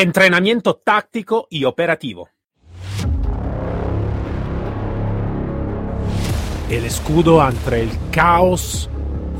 Entrenamiento 0.00 0.76
táctico 0.76 1.48
y 1.50 1.64
operativo. 1.64 2.28
El 6.70 6.84
escudo 6.84 7.44
entre 7.44 7.82
el 7.82 7.90
caos 8.12 8.88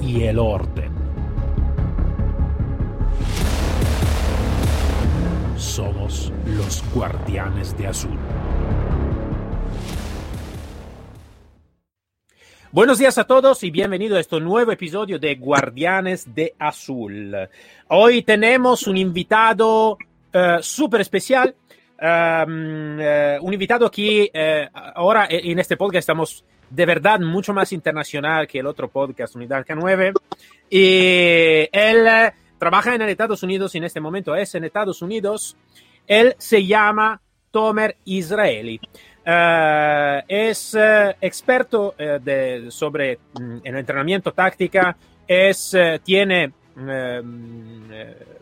y 0.02 0.24
el 0.24 0.40
orden. 0.40 0.90
Somos 5.56 6.32
los 6.44 6.83
guardianes 6.93 7.79
de 7.79 7.87
azul. 7.87 8.19
Buenos 12.72 12.99
días 12.99 13.17
a 13.17 13.25
todos 13.25 13.63
y 13.63 13.71
bienvenido 13.71 14.17
a 14.17 14.21
este 14.21 14.40
nuevo 14.40 14.72
episodio 14.72 15.21
de 15.21 15.37
Guardianes 15.37 16.34
de 16.34 16.56
Azul. 16.59 17.34
Hoy 17.87 18.23
tenemos 18.23 18.88
un 18.88 18.97
invitado 18.97 19.97
uh, 20.38 20.62
súper 20.62 21.00
especial, 21.00 21.55
um, 22.00 22.98
uh, 22.98 23.45
un 23.45 23.52
invitado 23.52 23.91
que 23.91 24.30
uh, 24.33 24.79
ahora 24.95 25.27
en 25.30 25.59
este 25.59 25.77
podcast 25.77 26.01
estamos 26.01 26.45
de 26.70 26.87
verdad 26.87 27.20
mucho 27.20 27.52
más 27.52 27.73
internacional 27.73 28.46
que 28.46 28.59
el 28.59 28.66
otro 28.66 28.88
podcast, 28.88 29.37
Unidad 29.37 29.65
K9. 29.65 30.12
Y 30.70 31.69
él 31.73 32.06
trabaja 32.59 32.95
en 32.95 33.02
Estados 33.02 33.43
Unidos 33.43 33.74
en 33.74 33.84
este 33.84 34.01
momento, 34.01 34.37
es 34.37 34.55
en 34.55 34.65
Estados 34.65 35.01
Unidos. 35.01 35.56
Él 36.06 36.34
se 36.38 36.66
llama 36.66 37.20
Tomer 37.51 37.96
Israeli. 38.05 38.80
Es 39.24 40.77
experto 41.20 41.95
uh, 41.98 42.70
sobre 42.70 43.18
mm, 43.38 43.59
el 43.65 43.77
entrenamiento 43.77 44.32
táctica, 44.32 44.96
es, 45.27 45.77
tiene 46.02 46.52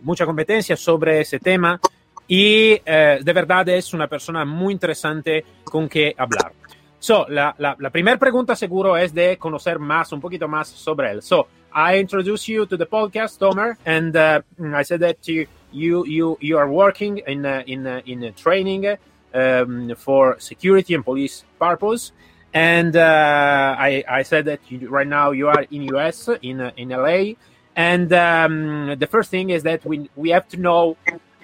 mucha 0.02 0.26
competencia 0.26 0.76
sobre 0.76 1.20
ese 1.20 1.38
tema 1.38 1.80
y 2.28 2.78
de 2.80 3.32
verdad 3.34 3.68
es 3.68 3.95
una 3.95 4.09
persona 4.09 4.45
muy 4.45 4.72
interesante 4.72 5.45
con 5.64 5.88
que 5.88 6.15
hablar. 6.18 6.52
So, 6.98 7.26
la, 7.28 7.54
la, 7.59 7.76
la 7.78 7.90
primera 7.90 8.18
pregunta 8.18 8.56
seguro 8.56 8.96
es 8.96 9.15
de 9.15 9.37
conocer 9.37 9.78
más, 9.78 10.12
un 10.12 10.20
poquito 10.20 10.48
más 10.48 10.68
sobre 10.68 11.12
él. 11.12 11.23
So, 11.23 11.46
I 11.73 11.98
introduce 11.98 12.48
you 12.48 12.66
to 12.66 12.76
the 12.76 12.87
podcast, 12.87 13.38
Tomer, 13.38 13.76
and 13.84 14.16
I 14.16 14.82
said 14.82 15.00
that 15.00 15.18
you, 15.28 15.46
you, 15.71 16.06
you, 16.06 16.38
you 16.40 16.59
are 16.59 16.68
working 16.68 17.18
in, 17.26 17.45
in, 17.45 17.87
in 17.87 18.32
training 18.34 18.96
um, 19.34 19.95
for 19.96 20.37
security 20.40 20.95
and 20.95 21.04
police 21.04 21.45
purpose. 21.59 22.12
And 22.54 22.96
uh, 22.96 23.76
I, 23.78 24.02
I, 24.09 24.23
said 24.23 24.46
that 24.46 24.60
you, 24.71 24.88
right 24.88 25.06
now 25.06 25.32
you 25.32 25.48
are 25.48 25.66
in 25.71 25.82
US, 25.95 26.30
in 26.40 26.62
uh, 26.62 26.71
in 26.78 26.88
LA. 26.88 27.34
And 27.77 28.13
um, 28.13 28.99
the 28.99 29.07
first 29.07 29.30
thing 29.30 29.51
is 29.51 29.63
that 29.65 29.85
we 29.85 30.10
we 30.16 30.30
have 30.30 30.49
to 30.49 30.57
know 30.57 30.96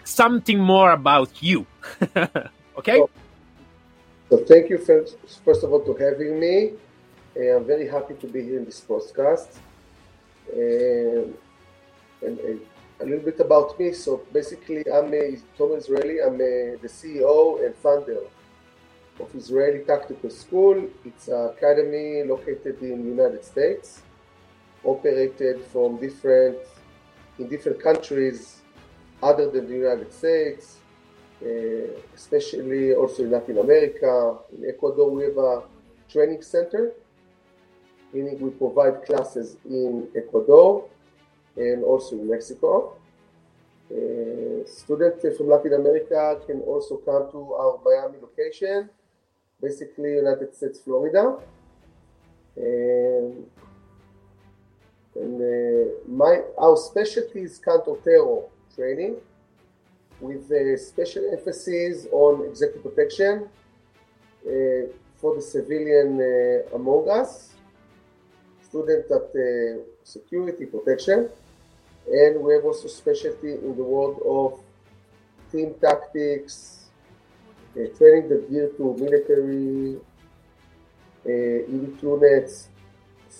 something 0.04 0.58
more 0.58 0.90
about 0.90 1.42
you. 1.42 1.66
okay. 2.78 2.98
So, 2.98 3.10
so, 4.30 4.36
thank 4.44 4.70
you 4.70 4.78
first, 4.78 5.16
first 5.44 5.62
of 5.62 5.72
all 5.72 5.84
to 5.84 5.94
having 5.94 6.40
me. 6.40 6.72
I'm 7.36 7.64
very 7.64 7.86
happy 7.86 8.14
to 8.14 8.26
be 8.26 8.42
here 8.42 8.58
in 8.58 8.64
this 8.64 8.80
podcast. 8.80 9.48
and, 10.52 11.34
and 12.22 12.60
a 13.02 13.04
little 13.04 13.24
bit 13.24 13.40
about 13.40 13.78
me. 13.78 13.92
So 13.92 14.22
basically, 14.32 14.84
I'm 14.90 15.12
a 15.12 15.36
Tomer 15.58 15.78
Israeli. 15.78 16.20
I'm 16.20 16.40
a, 16.40 16.76
the 16.80 16.88
CEO 16.88 17.64
and 17.64 17.74
founder 17.76 18.20
of 19.20 19.34
Israeli 19.34 19.80
Tactical 19.84 20.30
School. 20.30 20.88
It's 21.04 21.28
an 21.28 21.50
academy 21.56 22.22
located 22.24 22.80
in 22.80 23.02
the 23.02 23.10
United 23.10 23.44
States, 23.44 24.02
operated 24.84 25.64
from 25.72 25.98
different 25.98 26.58
in 27.38 27.48
different 27.48 27.80
countries 27.80 28.62
other 29.22 29.50
than 29.50 29.66
the 29.68 29.74
United 29.74 30.12
States, 30.12 30.78
uh, 31.42 31.46
especially 32.14 32.94
also 32.94 33.22
in 33.22 33.30
Latin 33.30 33.58
America. 33.58 34.36
In 34.56 34.68
Ecuador, 34.68 35.10
we 35.10 35.24
have 35.24 35.38
a 35.38 35.62
training 36.10 36.42
center, 36.42 36.92
meaning 38.12 38.38
we 38.40 38.50
provide 38.50 39.04
classes 39.04 39.56
in 39.64 40.08
Ecuador 40.16 40.84
and 41.56 41.84
also 41.84 42.16
in 42.16 42.28
Mexico. 42.28 42.96
Uh, 43.90 44.64
students 44.66 45.36
from 45.36 45.48
Latin 45.48 45.74
America 45.74 46.40
can 46.46 46.60
also 46.60 46.96
come 46.96 47.30
to 47.30 47.52
our 47.54 47.78
Miami 47.84 48.18
location, 48.20 48.88
basically 49.60 50.14
United 50.14 50.54
States, 50.54 50.80
Florida. 50.80 51.38
And, 52.56 53.46
and 55.14 55.40
uh, 55.40 55.90
my 56.08 56.40
our 56.58 56.76
specialty 56.76 57.40
is 57.40 57.58
counter-terror 57.58 58.44
training 58.74 59.16
with 60.20 60.50
a 60.52 60.78
special 60.78 61.28
emphasis 61.32 62.06
on 62.12 62.46
executive 62.48 62.82
protection 62.82 63.48
uh, 64.46 64.86
for 65.16 65.34
the 65.36 65.42
civilian 65.42 66.20
uh, 66.20 66.76
among 66.76 67.08
us, 67.10 67.54
students 68.62 69.10
at 69.10 69.28
uh, 69.34 69.82
security 70.02 70.66
protection. 70.66 71.28
And 72.10 72.40
we 72.40 72.54
have 72.54 72.64
also 72.64 72.88
specialty 72.88 73.52
in 73.52 73.76
the 73.76 73.84
world 73.84 74.18
of 74.26 74.60
team 75.52 75.74
tactics, 75.80 76.86
uh, 77.76 77.86
training 77.96 78.28
the 78.28 78.44
gear 78.48 78.70
to 78.76 78.96
military 78.98 79.98
uh, 81.24 82.02
units, 82.02 82.68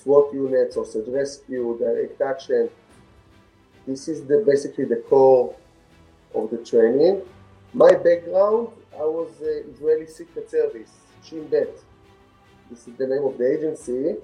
SWAT 0.00 0.32
units, 0.32 0.76
or 0.76 0.84
search 0.86 1.08
rescue, 1.08 1.76
direct 1.78 2.20
action. 2.20 2.70
This 3.86 4.08
is 4.08 4.24
the 4.26 4.42
basically 4.46 4.84
the 4.84 5.02
core 5.08 5.54
of 6.34 6.50
the 6.50 6.58
training. 6.58 7.22
My 7.74 7.92
background, 7.94 8.68
I 8.94 9.04
was 9.04 9.30
uh, 9.40 9.70
Israeli 9.70 10.06
Secret 10.06 10.50
Service, 10.50 10.90
Shin 11.24 11.46
Bet. 11.48 11.74
This 12.70 12.88
is 12.88 12.94
the 12.96 13.06
name 13.06 13.24
of 13.24 13.36
the 13.38 13.46
agency. 13.56 14.16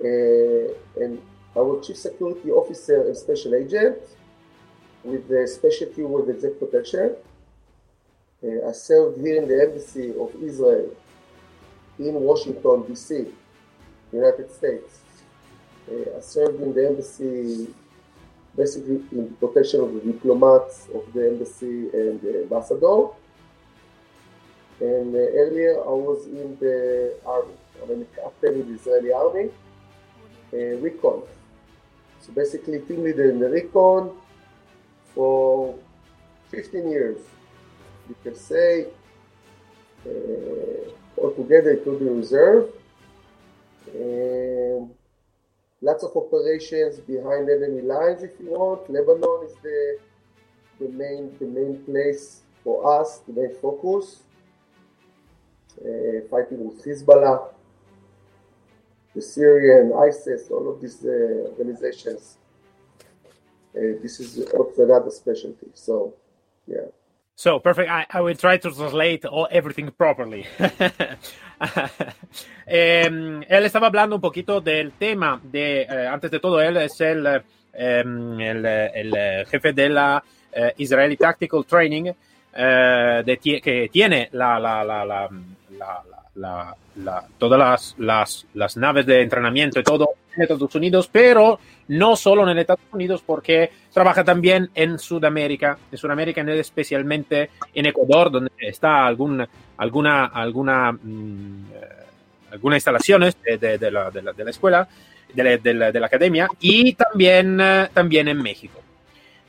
Uh, 0.00 1.02
and 1.02 1.20
I 1.54 1.60
was 1.60 1.86
chief 1.86 1.96
security 1.96 2.50
officer 2.50 3.06
and 3.06 3.16
special 3.16 3.54
agent 3.54 3.98
with 5.04 5.28
the 5.28 5.46
specialty 5.46 6.02
with 6.02 6.28
exec 6.30 6.58
protection. 6.58 7.14
Uh, 8.42 8.68
I 8.68 8.72
served 8.72 9.20
here 9.20 9.40
in 9.40 9.48
the 9.48 9.62
embassy 9.62 10.10
of 10.18 10.34
Israel 10.42 10.90
in 11.98 12.14
Washington, 12.14 12.84
D.C., 12.88 13.26
United 14.16 14.50
States. 14.50 15.00
Uh, 15.90 16.16
I 16.16 16.20
served 16.20 16.60
in 16.60 16.74
the 16.74 16.86
embassy 16.88 17.68
basically 18.56 19.02
in 19.12 19.28
the 19.28 19.46
protection 19.46 19.80
of 19.80 19.92
the 19.94 20.00
diplomats 20.00 20.88
of 20.94 21.12
the 21.12 21.28
embassy 21.28 21.90
and 21.92 22.20
the 22.20 22.42
ambassador. 22.42 23.08
And 24.80 25.14
uh, 25.14 25.18
earlier 25.18 25.80
I 25.80 25.94
was 26.08 26.26
in 26.26 26.56
the 26.60 27.14
army. 27.26 27.54
I'm 27.82 28.02
a 28.02 28.04
captain 28.16 28.60
in 28.60 28.68
the 28.68 28.74
Israeli 28.80 29.12
army, 29.12 29.50
uh, 30.52 30.56
recon. 30.80 31.22
So 32.20 32.32
basically, 32.32 32.78
team 32.80 33.04
leader 33.04 33.28
in 33.28 33.38
the 33.38 33.50
recon 33.50 34.16
for 35.14 35.74
15 36.50 36.90
years. 36.90 37.18
You 38.08 38.16
can 38.22 38.34
say 38.34 38.86
uh, 40.06 41.20
altogether 41.20 41.70
it 41.70 41.86
will 41.86 41.98
be 41.98 42.08
reserve. 42.08 42.72
And 43.94 44.90
lots 45.80 46.02
of 46.02 46.16
operations 46.16 46.98
behind 47.00 47.48
enemy 47.48 47.82
lines 47.82 48.22
if 48.22 48.32
you 48.40 48.50
want. 48.50 48.90
Lebanon 48.90 49.46
is 49.46 49.54
the 49.62 49.98
the 50.80 50.88
main 50.88 51.36
the 51.38 51.46
main 51.46 51.82
place 51.84 52.40
for 52.62 53.00
us, 53.00 53.18
the 53.26 53.32
main 53.32 53.54
focus. 53.62 54.20
Uh, 55.80 56.20
fighting 56.30 56.64
with 56.64 56.84
Hezbollah, 56.84 57.48
the 59.12 59.20
Syrian, 59.20 59.92
ISIS, 59.92 60.48
all 60.48 60.72
of 60.72 60.80
these 60.80 61.04
uh, 61.04 61.50
organizations. 61.50 62.38
Uh, 63.76 63.98
this 64.00 64.20
is 64.20 64.38
also 64.50 64.84
another 64.84 65.10
specialty. 65.10 65.66
So, 65.74 66.14
yeah. 66.68 66.86
So 67.44 67.60
perfect. 67.60 67.90
I, 67.90 68.06
I 68.08 68.22
will 68.22 68.36
try 68.36 68.56
to 68.56 68.70
translate 68.70 69.26
all, 69.26 69.46
everything 69.50 69.90
properly. 69.90 70.46
eh, 72.66 73.04
él 73.06 73.64
estaba 73.66 73.88
hablando 73.88 74.16
un 74.16 74.22
poquito 74.22 74.62
del 74.62 74.92
tema 74.92 75.38
de, 75.42 75.82
eh, 75.82 76.06
antes 76.06 76.30
de 76.30 76.40
todo, 76.40 76.58
él 76.62 76.78
es 76.78 76.98
el, 77.02 77.26
eh, 77.26 77.42
el, 78.00 78.64
el, 78.64 79.46
jefe 79.46 79.74
de 79.74 79.90
la 79.90 80.24
eh, 80.54 80.72
Israeli 80.78 81.18
Tactical 81.18 81.66
Training, 81.66 82.12
eh, 82.54 83.22
de, 83.26 83.36
que 83.36 83.90
tiene 83.92 84.30
la, 84.32 84.58
la, 84.58 84.82
la, 84.82 85.04
la, 85.04 85.28
la 86.34 86.76
la, 86.96 87.26
todas 87.38 87.58
las, 87.58 87.94
las, 87.98 88.46
las, 88.54 88.76
naves 88.76 89.06
de 89.06 89.22
entrenamiento 89.22 89.80
y 89.80 89.82
todo 89.82 90.10
en 90.34 90.42
Estados 90.42 90.74
Unidos, 90.74 91.08
pero 91.10 91.58
no 91.88 92.16
solo 92.16 92.48
en 92.48 92.58
Estados 92.58 92.84
Unidos, 92.92 93.22
porque 93.24 93.70
trabaja 93.92 94.24
también 94.24 94.70
en 94.74 94.98
Sudamérica, 94.98 95.78
en 95.90 95.98
Sudamérica, 95.98 96.42
especialmente 96.52 97.50
en 97.74 97.86
Ecuador, 97.86 98.30
donde 98.30 98.50
está 98.58 99.06
algún, 99.06 99.46
alguna, 99.76 100.26
alguna, 100.26 100.92
mmm, 100.92 101.64
algunas 102.52 102.76
instalaciones 102.76 103.36
de, 103.42 103.58
de, 103.58 103.78
de, 103.78 103.90
la, 103.90 104.10
de, 104.10 104.22
la, 104.22 104.50
escuela, 104.50 104.88
de 105.32 105.74
la, 105.74 105.90
de 105.92 106.00
la, 106.00 106.06
academia, 106.06 106.48
y 106.60 106.94
también, 106.94 107.60
también 107.92 108.28
en 108.28 108.40
México. 108.40 108.80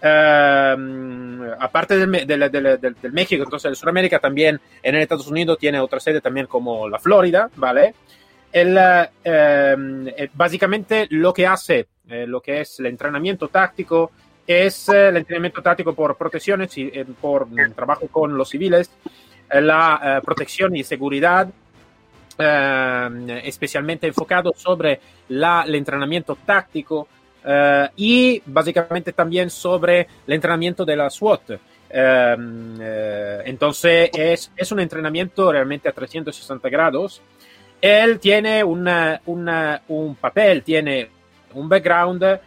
Aparte 0.02 1.98
del, 1.98 2.96
México, 3.12 3.44
entonces 3.44 3.72
de 3.72 3.76
Sudamérica, 3.76 4.20
también 4.20 4.60
en 4.84 4.96
Estados 4.96 5.28
Unidos 5.28 5.58
tiene 5.58 5.80
otra 5.80 6.00
sede 6.00 6.22
también 6.22 6.48
como 6.48 6.88
la 6.88 7.00
Florida, 7.00 7.50
¿vale? 7.56 7.96
El, 8.52 8.80
básicamente 10.34 11.08
lo 11.10 11.34
que 11.34 11.48
hace, 11.48 11.88
lo 12.08 12.42
que 12.42 12.62
es 12.62 12.80
el 12.80 12.86
entrenamiento 12.88 13.48
táctico, 13.50 14.12
es 14.48 14.90
el 14.90 15.18
entrenamiento 15.18 15.62
táctico 15.62 15.94
por 15.94 16.16
protecciones 16.18 16.78
y 16.78 16.92
por 17.20 17.48
trabajo 17.76 18.08
con 18.08 18.38
los 18.38 18.50
civiles, 18.50 18.92
la 19.50 20.22
protección 20.24 20.76
y 20.76 20.84
seguridad 20.84 21.50
eh, 22.38 23.42
especialmente 23.46 24.08
enfocado 24.08 24.52
sobre 24.58 25.00
la, 25.30 25.64
el 25.66 25.76
entrenamiento 25.76 26.38
táctico 26.46 27.08
eh, 27.46 27.90
y 27.98 28.42
básicamente 28.46 29.14
también 29.14 29.50
sobre 29.50 30.08
el 30.28 30.34
entrenamiento 30.34 30.86
de 30.86 30.96
la 30.96 31.10
SWAT. 31.10 31.52
Eh, 31.90 33.42
entonces 33.46 34.10
es, 34.14 34.52
es, 34.56 34.72
un 34.72 34.80
entrenamiento 34.80 35.52
realmente 35.52 35.88
a 35.90 35.92
360 35.92 36.70
grados. 36.70 37.22
Él 37.80 38.20
tiene 38.20 38.64
una, 38.64 39.22
una, 39.26 39.82
un 39.88 40.16
papel, 40.16 40.64
tiene 40.64 41.10
un 41.54 41.70
background. 41.70 42.40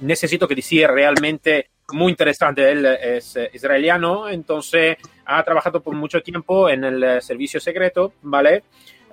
necesito 0.00 0.48
que 0.48 0.54
decir 0.54 0.88
realmente 0.88 1.68
muy 1.92 2.10
interesante. 2.10 2.70
Él 2.70 2.86
es 2.86 3.38
israeliano, 3.52 4.28
entonces 4.28 4.96
ha 5.24 5.42
trabajado 5.42 5.80
por 5.80 5.94
mucho 5.94 6.22
tiempo 6.22 6.68
en 6.68 6.84
el 6.84 7.02
eh, 7.02 7.20
servicio 7.20 7.60
secreto, 7.60 8.12
¿vale? 8.22 8.62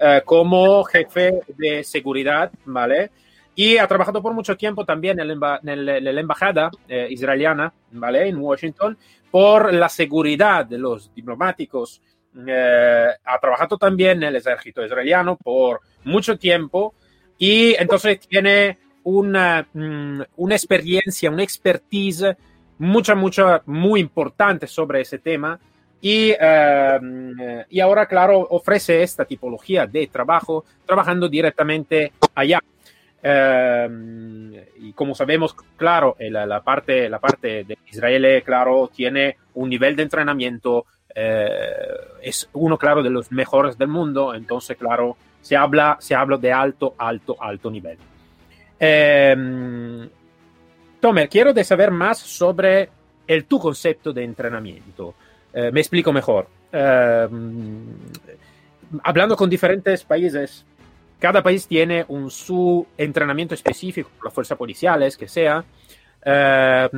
Eh, 0.04 0.24
como 0.26 0.84
jefe 0.84 1.42
de 1.56 1.84
seguridad, 1.84 2.52
¿vale? 2.66 3.12
Y 3.54 3.78
ha 3.78 3.88
trabajado 3.88 4.20
por 4.20 4.34
mucho 4.34 4.58
tiempo 4.58 4.84
también 4.84 5.20
en, 5.20 5.40
la 5.40 6.20
embajada 6.20 6.72
eh, 6.88 7.06
israeliana, 7.12 7.72
¿vale? 7.92 8.28
En 8.28 8.38
Washington, 8.38 8.98
por 9.30 9.72
la 9.72 9.90
seguridad 9.90 10.66
de 10.66 10.80
los 10.80 11.14
diplomáticos. 11.14 12.02
ha 12.34 13.40
trabajado 13.40 13.78
también 13.78 14.24
en 14.24 14.30
el 14.30 14.38
ejército 14.38 14.84
israeliano 14.84 15.36
por 15.36 15.82
mucho 16.06 16.36
tiempo 16.36 16.96
y 17.38 17.76
entonces 17.76 18.22
tiene 18.22 18.80
una, 19.04 19.68
mm, 19.72 20.22
una 20.38 20.56
experiencia, 20.56 21.30
una 21.30 21.44
expertise 21.44 22.36
mucha, 22.80 23.14
mucha, 23.14 23.62
muy 23.68 24.00
importante 24.00 24.66
sobre 24.66 25.02
ese 25.02 25.20
tema 25.20 25.60
y, 26.02 26.32
uh, 26.32 27.64
y, 27.70 27.80
ahora, 27.80 28.08
claro, 28.08 28.48
ofrece 28.50 29.04
esta 29.04 29.24
tipología 29.26 29.86
de 29.86 30.08
trabajo 30.08 30.66
trabajando 30.86 31.30
directamente 31.30 32.12
allá. 32.34 32.60
Uh, 33.24 34.58
y 34.80 34.94
como 34.94 35.14
sabemos, 35.14 35.56
claro, 35.78 36.16
la, 36.20 36.46
la, 36.48 36.62
parte, 36.62 37.08
la 37.08 37.20
parte 37.20 37.64
de 37.64 37.78
Israel, 37.92 38.42
claro, 38.44 38.90
tiene 38.94 39.38
un 39.54 39.70
nivel 39.70 39.96
de 39.96 40.04
entrenamiento, 40.04 40.80
uh, 40.80 42.18
es 42.22 42.50
uno, 42.54 42.78
claro, 42.80 43.04
de 43.04 43.12
los 43.12 43.32
mejores 43.32 43.78
del 43.78 43.90
mundo, 43.90 44.34
entonces, 44.34 44.76
claro, 44.78 45.18
se 45.42 45.56
habla, 45.56 45.98
se 46.00 46.16
habla 46.16 46.38
de 46.38 46.52
alto, 46.52 46.96
alto, 46.98 47.36
alto 47.40 47.70
nivel. 47.70 47.98
Ehm, 48.80 50.10
Tomer, 51.00 51.30
quiero 51.30 51.54
saber 51.64 51.92
más 51.92 52.18
sobre 52.18 52.90
el 53.28 53.46
tu 53.46 53.60
concepto 53.60 54.14
de 54.14 54.24
entrenamiento. 54.24 55.16
Eh, 55.54 55.72
me 55.72 55.82
explico 55.82 56.14
mejor. 56.14 56.48
Eh, 56.72 57.28
hablando 59.04 59.36
con 59.36 59.50
diferentes 59.50 60.04
países, 60.04 60.66
cada 61.20 61.44
país 61.44 61.68
tiene 61.68 62.06
un 62.08 62.32
su 62.32 62.86
entrenamiento 62.98 63.54
específico, 63.54 64.10
las 64.24 64.34
fuerzas 64.34 64.58
policiales, 64.58 65.18
que 65.18 65.28
sea, 65.28 65.64
eh, 66.24 66.90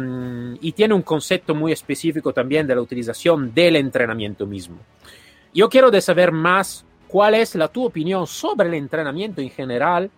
y 0.62 0.72
tiene 0.74 0.94
un 0.94 1.02
concepto 1.02 1.56
muy 1.56 1.72
específico 1.72 2.34
también 2.34 2.68
de 2.68 2.76
la 2.76 2.82
utilización 2.82 3.54
del 3.54 3.76
entrenamiento 3.76 4.46
mismo. 4.46 4.78
Yo 5.54 5.70
quiero 5.70 6.02
saber 6.02 6.32
más 6.32 6.86
cuál 7.08 7.36
es 7.36 7.56
la 7.56 7.68
tu 7.68 7.86
opinión 7.86 8.26
sobre 8.28 8.68
el 8.70 8.74
entrenamiento 8.74 9.40
en 9.42 9.50
general 9.50 10.10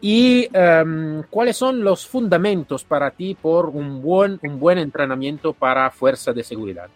y 0.00 0.46
um, 0.56 1.22
cuáles 1.30 1.56
son 1.56 1.82
los 1.82 2.06
fundamentos 2.06 2.84
para 2.84 3.10
ti 3.10 3.34
por 3.34 3.70
un 3.70 4.00
buen, 4.02 4.38
un 4.42 4.60
buen 4.60 4.78
entrenamiento 4.78 5.52
para 5.52 5.90
fuerza 5.90 6.32
de 6.32 6.44
seguridad. 6.44 6.88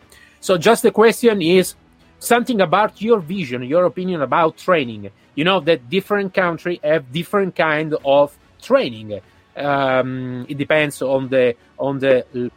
So 0.43 0.59
just 0.59 0.83
the 0.83 0.91
question 0.91 1.41
is 1.41 1.77
something 2.19 2.61
about 2.61 3.01
your 3.01 3.21
vision, 3.21 3.63
your 3.63 3.85
opinion 3.85 4.23
about 4.23 4.59
training. 4.59 5.11
You 5.37 5.45
know 5.45 5.61
that 5.61 5.89
different 5.89 6.35
country 6.35 6.81
have 6.83 7.13
different 7.13 7.55
kind 7.55 7.95
of 8.05 8.37
training. 8.61 9.21
Um, 9.57 10.45
it 10.49 10.59
depends 10.59 11.01
on 11.01 11.29
the 11.29 11.55
on 11.79 12.01
the 12.01 12.51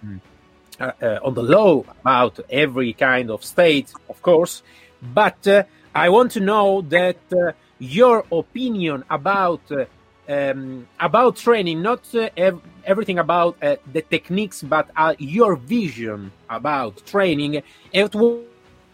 uh, 0.79 0.91
uh, 0.99 1.19
on 1.23 1.35
the 1.35 1.43
law 1.43 1.83
about 2.01 2.39
every 2.49 2.93
kind 2.93 3.29
of 3.29 3.45
state, 3.45 3.93
of 4.09 4.19
course. 4.23 4.63
But 5.01 5.47
uh, 5.47 5.63
I 5.93 6.09
want 6.09 6.31
to 6.31 6.39
know 6.39 6.81
that 6.89 7.21
uh, 7.31 7.51
your 7.77 8.25
opinion 8.31 9.03
about 9.11 9.61
uh, 9.71 9.85
um, 10.27 10.87
about 10.99 11.35
training, 11.35 11.81
not 11.81 12.03
uh, 12.15 12.29
ev- 12.37 12.61
everything 12.83 13.19
about 13.19 13.57
uh, 13.61 13.75
the 13.93 14.01
techniques, 14.01 14.63
but 14.63 14.89
uh, 14.95 15.13
your 15.19 15.55
vision 15.55 16.31
about 16.49 17.05
training, 17.05 17.61
and 17.93 18.13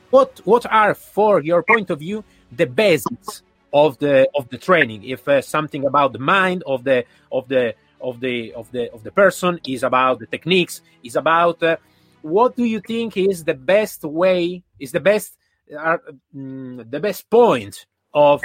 what 0.09 0.41
what 0.43 0.65
are, 0.65 0.93
for 0.93 1.41
your 1.41 1.63
point 1.63 1.89
of 1.89 1.99
view, 1.99 2.23
the 2.51 2.65
basics 2.65 3.43
of 3.73 3.97
the 3.99 4.29
of 4.35 4.49
the 4.49 4.57
training? 4.57 5.03
If 5.03 5.27
uh, 5.27 5.41
something 5.41 5.85
about 5.85 6.13
the 6.13 6.19
mind 6.19 6.63
of 6.65 6.83
the 6.83 7.05
of 7.31 7.47
the 7.47 7.75
of 8.01 8.19
the 8.19 8.53
of 8.53 8.71
the 8.71 8.91
of 8.91 9.03
the 9.03 9.11
person 9.11 9.59
is 9.65 9.83
about 9.83 10.19
the 10.19 10.27
techniques, 10.27 10.81
is 11.03 11.15
about 11.15 11.63
uh, 11.63 11.77
what 12.21 12.55
do 12.55 12.65
you 12.65 12.81
think 12.81 13.17
is 13.17 13.43
the 13.43 13.53
best 13.53 14.03
way, 14.03 14.63
is 14.79 14.91
the 14.91 14.99
best 14.99 15.37
uh, 15.77 15.97
mm, 16.35 16.89
the 16.89 16.99
best 16.99 17.29
point 17.29 17.85
of 18.13 18.43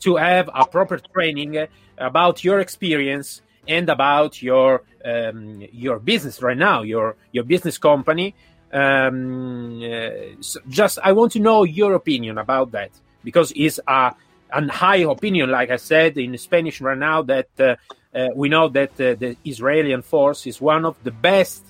to 0.00 0.16
have 0.16 0.50
a 0.54 0.66
proper 0.66 0.98
training 0.98 1.66
about 1.98 2.44
your 2.44 2.60
experience 2.60 3.42
and 3.68 3.88
about 3.88 4.42
your 4.42 4.82
um, 5.04 5.62
your 5.72 5.98
business 5.98 6.42
right 6.42 6.56
now, 6.56 6.82
your 6.82 7.16
your 7.32 7.44
business 7.44 7.78
company. 7.78 8.34
Um, 8.72 9.82
uh, 9.82 10.40
so 10.40 10.60
just 10.68 10.98
I 11.02 11.12
want 11.12 11.32
to 11.32 11.40
know 11.40 11.64
your 11.64 11.94
opinion 11.94 12.38
about 12.38 12.72
that 12.72 12.90
because 13.24 13.52
it's 13.56 13.80
a 13.86 14.14
an 14.52 14.68
high 14.68 14.98
opinion, 14.98 15.50
like 15.50 15.70
I 15.70 15.76
said 15.76 16.16
in 16.18 16.36
Spanish 16.38 16.80
right 16.80 16.98
now, 16.98 17.22
that 17.22 17.48
uh, 17.58 17.76
uh, 18.14 18.28
we 18.34 18.48
know 18.48 18.68
that 18.68 18.92
uh, 18.92 19.14
the 19.14 19.36
Israeli 19.44 20.00
force 20.02 20.46
is 20.46 20.60
one 20.60 20.84
of 20.84 20.96
the 21.02 21.10
best 21.10 21.64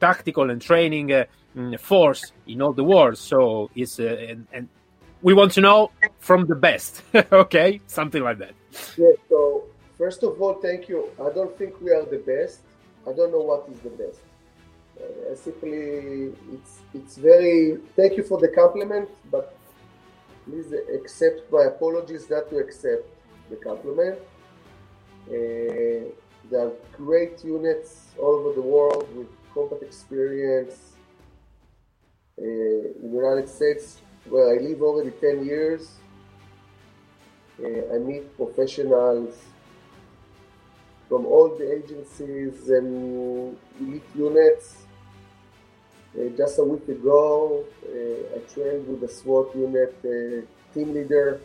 tactical 0.00 0.50
and 0.50 0.60
training 0.60 1.12
uh, 1.12 1.24
force 1.78 2.32
in 2.46 2.62
all 2.62 2.72
the 2.72 2.84
world. 2.84 3.18
So 3.18 3.70
it's 3.74 4.00
uh, 4.00 4.16
and, 4.28 4.46
and 4.52 4.68
we 5.24 5.32
want 5.32 5.50
to 5.52 5.60
know 5.60 5.90
from 6.18 6.46
the 6.46 6.54
best. 6.54 7.02
okay, 7.32 7.80
something 7.86 8.22
like 8.22 8.38
that. 8.38 8.54
Yeah. 8.96 9.16
So 9.28 9.64
first 9.98 10.22
of 10.22 10.40
all, 10.40 10.54
thank 10.66 10.88
you. 10.88 11.08
I 11.18 11.30
don't 11.30 11.56
think 11.58 11.80
we 11.80 11.90
are 11.90 12.04
the 12.04 12.22
best. 12.32 12.60
I 13.08 13.12
don't 13.12 13.32
know 13.32 13.44
what 13.50 13.62
is 13.72 13.80
the 13.80 13.94
best. 14.02 14.20
Uh, 15.00 15.34
simply, 15.34 16.32
it's 16.54 16.72
it's 16.98 17.16
very. 17.16 17.78
Thank 17.96 18.16
you 18.18 18.22
for 18.22 18.38
the 18.38 18.48
compliment, 18.48 19.08
but 19.30 19.56
please 20.44 20.72
accept 20.98 21.50
my 21.50 21.64
apologies 21.72 22.28
not 22.30 22.50
to 22.50 22.58
accept 22.58 23.04
the 23.50 23.56
compliment. 23.56 24.18
Uh, 25.26 26.12
there 26.50 26.66
are 26.66 26.72
great 26.92 27.42
units 27.42 27.90
all 28.18 28.34
over 28.38 28.52
the 28.60 28.66
world 28.76 29.08
with 29.16 29.28
combat 29.54 29.82
experience. 29.82 30.76
Uh, 32.36 32.44
in 33.02 33.10
the 33.12 33.16
United 33.22 33.48
States, 33.48 34.00
where 34.28 34.54
I 34.54 34.62
live 34.62 34.82
already 34.82 35.10
10 35.10 35.44
years. 35.44 35.96
Uh, 37.62 37.94
I 37.94 37.98
meet 37.98 38.36
professionals 38.36 39.34
from 41.08 41.26
all 41.26 41.54
the 41.56 41.76
agencies 41.76 42.68
and 42.68 43.56
elite 43.80 44.02
units. 44.14 44.78
Uh, 46.18 46.28
just 46.36 46.58
a 46.58 46.64
week 46.64 46.88
ago, 46.88 47.64
uh, 47.86 48.36
I 48.36 48.38
trained 48.52 48.88
with 48.88 49.00
the 49.00 49.08
SWAT 49.08 49.54
unit 49.54 49.94
uh, 50.04 50.46
team 50.72 50.94
leader 50.94 51.40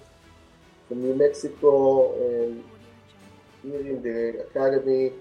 from 0.88 1.02
New 1.02 1.16
Mexico 1.16 2.14
and 2.16 2.64
here 3.62 3.80
in 3.80 4.02
the 4.02 4.46
academy, 4.50 5.12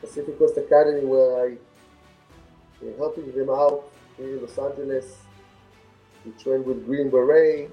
Pacific 0.00 0.38
Coast 0.38 0.56
Academy, 0.58 1.04
where 1.04 1.46
I 1.46 1.56
uh, 2.82 2.96
helping 2.96 3.32
them 3.32 3.50
out 3.50 3.84
here 4.16 4.36
in 4.36 4.40
Los 4.42 4.58
Angeles 4.58 5.27
we 6.28 6.42
trained 6.42 6.66
with 6.66 6.84
Green 6.84 7.10
Beret. 7.10 7.70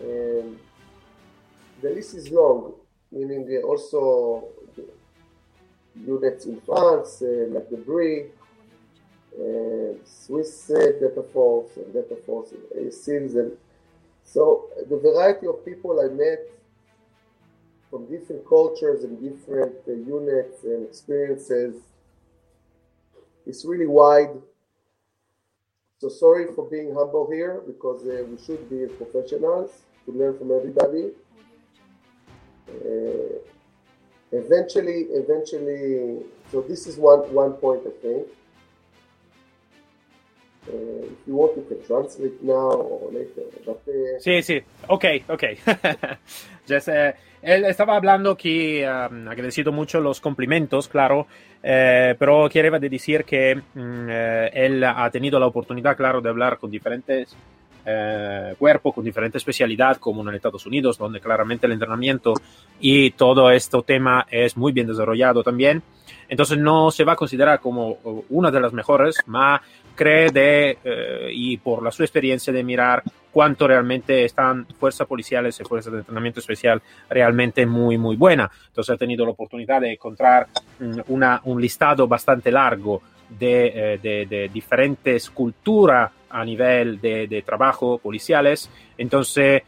And 0.00 0.58
the 1.82 1.90
list 1.90 2.14
is 2.14 2.30
long, 2.30 2.74
meaning 3.10 3.62
also 3.64 4.48
units 5.94 6.46
in 6.46 6.60
France, 6.60 7.22
uh, 7.22 7.46
like 7.50 7.68
the 7.70 7.76
Brie, 7.76 8.26
and 9.36 9.98
Swiss 10.04 10.70
uh, 10.70 10.92
Delta 11.00 11.24
Force, 11.32 11.76
and 11.76 11.92
Delta 11.92 12.16
Force, 12.24 12.52
and 12.74 12.92
SEALs. 12.92 13.34
And 13.34 13.52
so 14.24 14.68
the 14.88 14.96
variety 14.96 15.46
of 15.46 15.64
people 15.64 16.00
I 16.00 16.08
met 16.14 16.40
from 17.90 18.06
different 18.06 18.46
cultures 18.48 19.02
and 19.02 19.20
different 19.20 19.74
uh, 19.88 19.92
units 19.92 20.62
and 20.64 20.86
experiences. 20.86 21.74
It's 23.46 23.64
really 23.64 23.86
wide. 23.86 24.30
So 26.00 26.08
sorry 26.08 26.46
for 26.54 26.64
being 26.64 26.94
humble 26.94 27.28
here 27.28 27.60
because 27.66 28.06
uh, 28.06 28.24
we 28.30 28.38
should 28.44 28.70
be 28.70 28.86
professionals 28.86 29.70
to 30.06 30.12
learn 30.12 30.38
from 30.38 30.52
everybody. 30.52 31.10
Uh, 32.68 33.38
eventually, 34.30 35.08
eventually, 35.10 36.22
so 36.52 36.60
this 36.60 36.86
is 36.86 36.98
one 36.98 37.20
one 37.34 37.54
point 37.54 37.82
I 37.84 37.90
think. 38.00 38.28
Uh, 40.68 41.06
if 41.06 41.26
you 41.26 41.34
want, 41.34 41.56
you 41.56 41.64
can 41.68 41.82
translate 41.86 42.42
now 42.42 42.72
or 42.72 43.10
later. 43.12 43.42
But, 43.64 43.82
uh. 43.88 44.92
Ok, 44.94 45.04
ok. 45.28 45.44
Just, 46.68 46.88
eh, 46.88 47.14
él 47.42 47.64
estaba 47.64 47.96
hablando 47.96 48.36
que 48.36 48.86
um, 48.86 49.28
agradecido 49.28 49.72
mucho 49.72 50.00
los 50.00 50.20
cumplimentos, 50.20 50.88
claro, 50.88 51.26
eh, 51.62 52.14
pero 52.18 52.48
quería 52.48 52.70
decir 52.78 53.24
que 53.24 53.54
mm, 53.54 54.06
eh, 54.10 54.50
él 54.52 54.84
ha 54.84 55.08
tenido 55.10 55.38
la 55.38 55.46
oportunidad, 55.46 55.96
claro, 55.96 56.20
de 56.20 56.28
hablar 56.28 56.58
con 56.58 56.70
diferentes 56.70 57.36
eh, 57.86 58.54
cuerpos, 58.58 58.94
con 58.94 59.04
diferentes 59.04 59.40
especialidades, 59.40 59.98
como 59.98 60.28
en 60.28 60.34
Estados 60.34 60.66
Unidos, 60.66 60.98
donde 60.98 61.20
claramente 61.20 61.66
el 61.66 61.72
entrenamiento 61.72 62.34
y 62.80 63.12
todo 63.12 63.50
este 63.50 63.80
tema 63.82 64.26
es 64.30 64.56
muy 64.56 64.72
bien 64.72 64.86
desarrollado 64.86 65.42
también. 65.42 65.82
Entonces 66.28 66.58
no 66.58 66.90
se 66.90 67.04
va 67.04 67.12
a 67.12 67.16
considerar 67.16 67.60
como 67.60 67.98
una 68.28 68.50
de 68.50 68.60
las 68.60 68.72
mejores, 68.72 69.16
más 69.26 69.60
cree 69.98 70.30
de, 70.30 70.78
eh, 70.84 71.28
y 71.32 71.56
por 71.56 71.82
la 71.82 71.90
su 71.90 72.04
experiencia 72.04 72.52
de 72.52 72.62
mirar 72.62 73.02
cuánto 73.32 73.66
realmente 73.66 74.24
están 74.24 74.64
fuerzas 74.78 75.08
policiales 75.08 75.58
y 75.60 75.64
fuerzas 75.64 75.92
de 75.92 75.98
entrenamiento 75.98 76.38
especial 76.38 76.80
realmente 77.10 77.66
muy, 77.66 77.98
muy 77.98 78.16
buena. 78.16 78.48
Entonces 78.68 78.94
ha 78.94 78.96
tenido 78.96 79.24
la 79.24 79.32
oportunidad 79.32 79.80
de 79.80 79.92
encontrar 79.92 80.46
mm, 80.78 81.00
una, 81.08 81.40
un 81.44 81.60
listado 81.60 82.06
bastante 82.06 82.52
largo 82.52 83.02
de, 83.28 83.72
eh, 83.74 83.98
de, 83.98 84.26
de 84.26 84.48
diferentes 84.48 85.28
culturas 85.30 86.12
a 86.30 86.44
nivel 86.44 87.00
de, 87.00 87.26
de, 87.26 87.42
trabajo 87.42 87.98
policiales. 87.98 88.70
Entonces, 88.96 89.62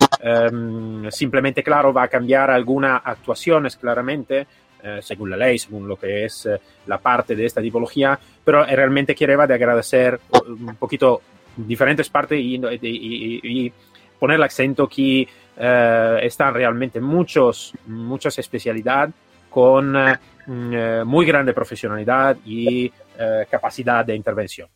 um, 0.52 1.10
simplemente, 1.10 1.62
claro, 1.62 1.92
va 1.92 2.04
a 2.04 2.08
cambiar 2.08 2.50
algunas 2.50 3.00
actuaciones 3.04 3.76
claramente, 3.76 4.46
eh, 4.82 5.00
según 5.02 5.30
la 5.30 5.36
ley, 5.36 5.58
según 5.58 5.86
lo 5.86 5.96
que 5.96 6.24
es 6.24 6.46
eh, 6.46 6.60
la 6.86 6.98
parte 6.98 7.34
de 7.34 7.46
esta 7.46 7.60
tipología, 7.60 8.18
pero 8.44 8.64
realmente 8.64 9.14
quería 9.14 9.46
de 9.46 9.54
agradecer 9.54 10.20
un 10.46 10.76
poquito 10.76 11.20
diferentes 11.56 12.08
partes 12.08 12.38
y, 12.38 12.56
y, 12.56 12.78
y, 12.82 13.66
y 13.66 13.72
poner 14.18 14.36
el 14.36 14.42
acento 14.42 14.86
que 14.88 15.26
eh, 15.56 16.18
están 16.22 16.54
realmente 16.54 17.00
muchos, 17.00 17.72
muchas 17.86 18.38
especialidades 18.38 19.14
con 19.48 19.96
eh, 19.96 21.02
muy 21.04 21.26
grande 21.26 21.52
profesionalidad 21.52 22.36
y 22.44 22.90
eh, 23.18 23.46
capacidad 23.50 24.04
de 24.04 24.14
intervención. 24.14 24.68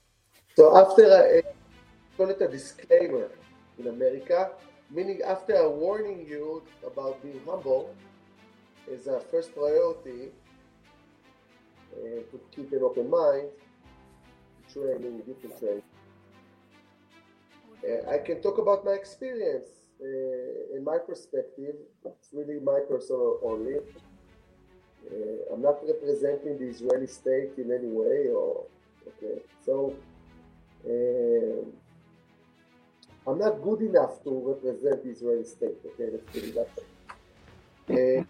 So 0.56 0.76
after 0.76 1.06
a, 1.06 1.42
call 2.16 2.30
it 2.30 2.40
a 2.42 2.48
disclaimer 2.48 3.30
in 3.78 3.88
America, 3.88 4.52
meaning 4.90 5.20
after 5.22 5.68
warning 5.68 6.26
you 6.26 6.62
about 6.86 7.22
being 7.22 7.40
humble, 7.46 7.90
is 8.90 9.08
our 9.08 9.20
first 9.20 9.54
priority 9.54 10.30
uh, 11.92 12.20
to 12.30 12.40
keep 12.54 12.72
an 12.72 12.80
open 12.82 13.08
mind, 13.10 13.48
training, 14.72 15.18
different 15.26 15.58
training. 15.58 15.82
Uh, 17.84 18.10
I 18.10 18.18
can 18.18 18.40
talk 18.40 18.58
about 18.58 18.84
my 18.84 18.92
experience 18.92 19.68
uh, 20.00 20.76
in 20.76 20.84
my 20.84 20.98
perspective. 20.98 21.74
It's 22.04 22.28
really 22.32 22.60
my 22.60 22.80
personal 22.88 23.38
only. 23.42 23.76
I'm 25.52 25.60
not 25.60 25.86
representing 25.86 26.58
the 26.58 26.64
Israeli 26.64 27.06
state 27.06 27.52
in 27.58 27.70
any 27.70 27.88
way, 27.88 28.28
or 28.34 28.64
okay. 29.06 29.42
So 29.64 29.94
I'm 33.26 33.38
not 33.38 33.62
good 33.62 33.82
enough 33.82 34.22
to 34.24 34.30
represent 34.54 35.04
the 35.04 35.10
Israeli 35.10 35.44
state. 35.44 35.78
Okay, 35.86 36.10
let's 36.10 36.24
put 36.32 36.42
it 36.42 36.54
that 36.54 36.68
way. 37.88 38.24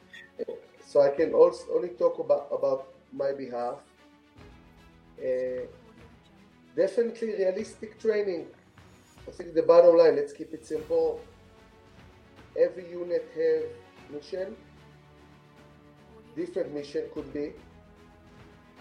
So 0.94 1.02
I 1.02 1.08
can 1.08 1.34
also 1.34 1.64
only 1.74 1.88
talk 1.88 2.20
about 2.20 2.46
about 2.52 2.86
my 3.12 3.32
behalf. 3.32 3.78
Uh, 5.18 5.66
definitely 6.76 7.34
realistic 7.34 7.98
training. 7.98 8.46
I 9.26 9.32
think 9.32 9.54
the 9.54 9.64
bottom 9.64 9.98
line. 9.98 10.14
Let's 10.14 10.32
keep 10.32 10.54
it 10.54 10.64
simple. 10.64 11.20
Every 12.56 12.88
unit 12.88 13.26
have 13.34 13.64
mission. 14.14 14.54
Different 16.36 16.72
mission 16.72 17.10
could 17.12 17.34
be 17.34 17.50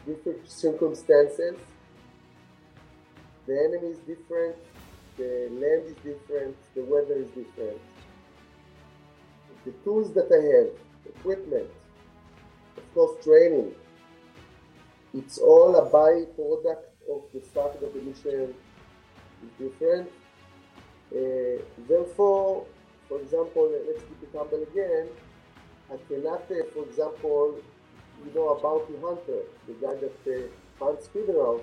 different 0.05 0.47
circumstances. 0.47 1.55
The 3.47 3.55
enemy 3.65 3.87
is 3.87 4.01
different. 4.13 4.57
The 5.17 5.49
land 5.49 5.81
is 5.89 5.97
different. 6.11 6.57
The 6.75 6.83
weather 6.83 7.17
is 7.25 7.29
different. 7.29 7.81
The 9.65 9.71
tools 9.83 10.13
that 10.13 10.29
I 10.29 10.41
have, 10.53 10.69
equipment, 11.15 11.71
course, 12.93 13.23
training. 13.23 13.73
It's 15.13 15.37
all 15.37 15.75
a 15.75 15.89
byproduct 15.89 16.85
of 17.11 17.23
the 17.33 17.39
fact 17.39 17.79
that 17.81 17.93
the 17.93 18.01
mission 18.01 18.53
is 19.43 19.51
different. 19.59 20.09
Uh, 21.11 21.61
therefore, 21.87 22.65
for 23.07 23.19
example, 23.19 23.71
let's 23.87 24.01
keep 24.01 24.23
it 24.23 24.29
humble 24.35 24.63
again. 24.63 25.07
I 25.91 25.97
cannot, 26.07 26.49
uh, 26.49 26.63
for 26.73 26.85
example, 26.85 27.59
you 28.25 28.33
know, 28.33 28.49
a 28.49 28.61
bounty 28.61 28.93
hunter, 29.01 29.43
the 29.67 29.73
guy 29.73 29.95
that 29.95 30.19
uh, 30.27 30.83
hunts 30.83 31.07
criminals. 31.07 31.61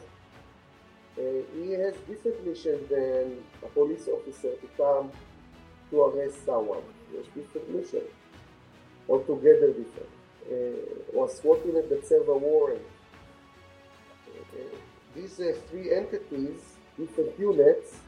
Uh, 1.19 1.43
he 1.55 1.73
has 1.73 1.95
different 2.09 2.47
mission 2.47 2.79
than 2.89 3.43
a 3.65 3.67
police 3.75 4.07
officer 4.07 4.55
to 4.55 4.69
come 4.77 5.11
to 5.91 6.03
arrest 6.03 6.47
someone. 6.47 6.83
He 7.11 7.17
has 7.17 7.27
different 7.35 7.75
mission, 7.75 8.03
altogether 9.09 9.69
different. 9.69 10.20
Uh, 10.51 10.55
was 11.13 11.41
working 11.45 11.77
at 11.77 11.89
the 11.89 12.01
server 12.05 12.37
warrant. 12.37 12.83
Uh, 14.29 14.59
these 15.15 15.39
uh, 15.39 15.53
three 15.69 15.95
entities, 15.95 16.61
different 16.99 17.39
units, 17.39 17.99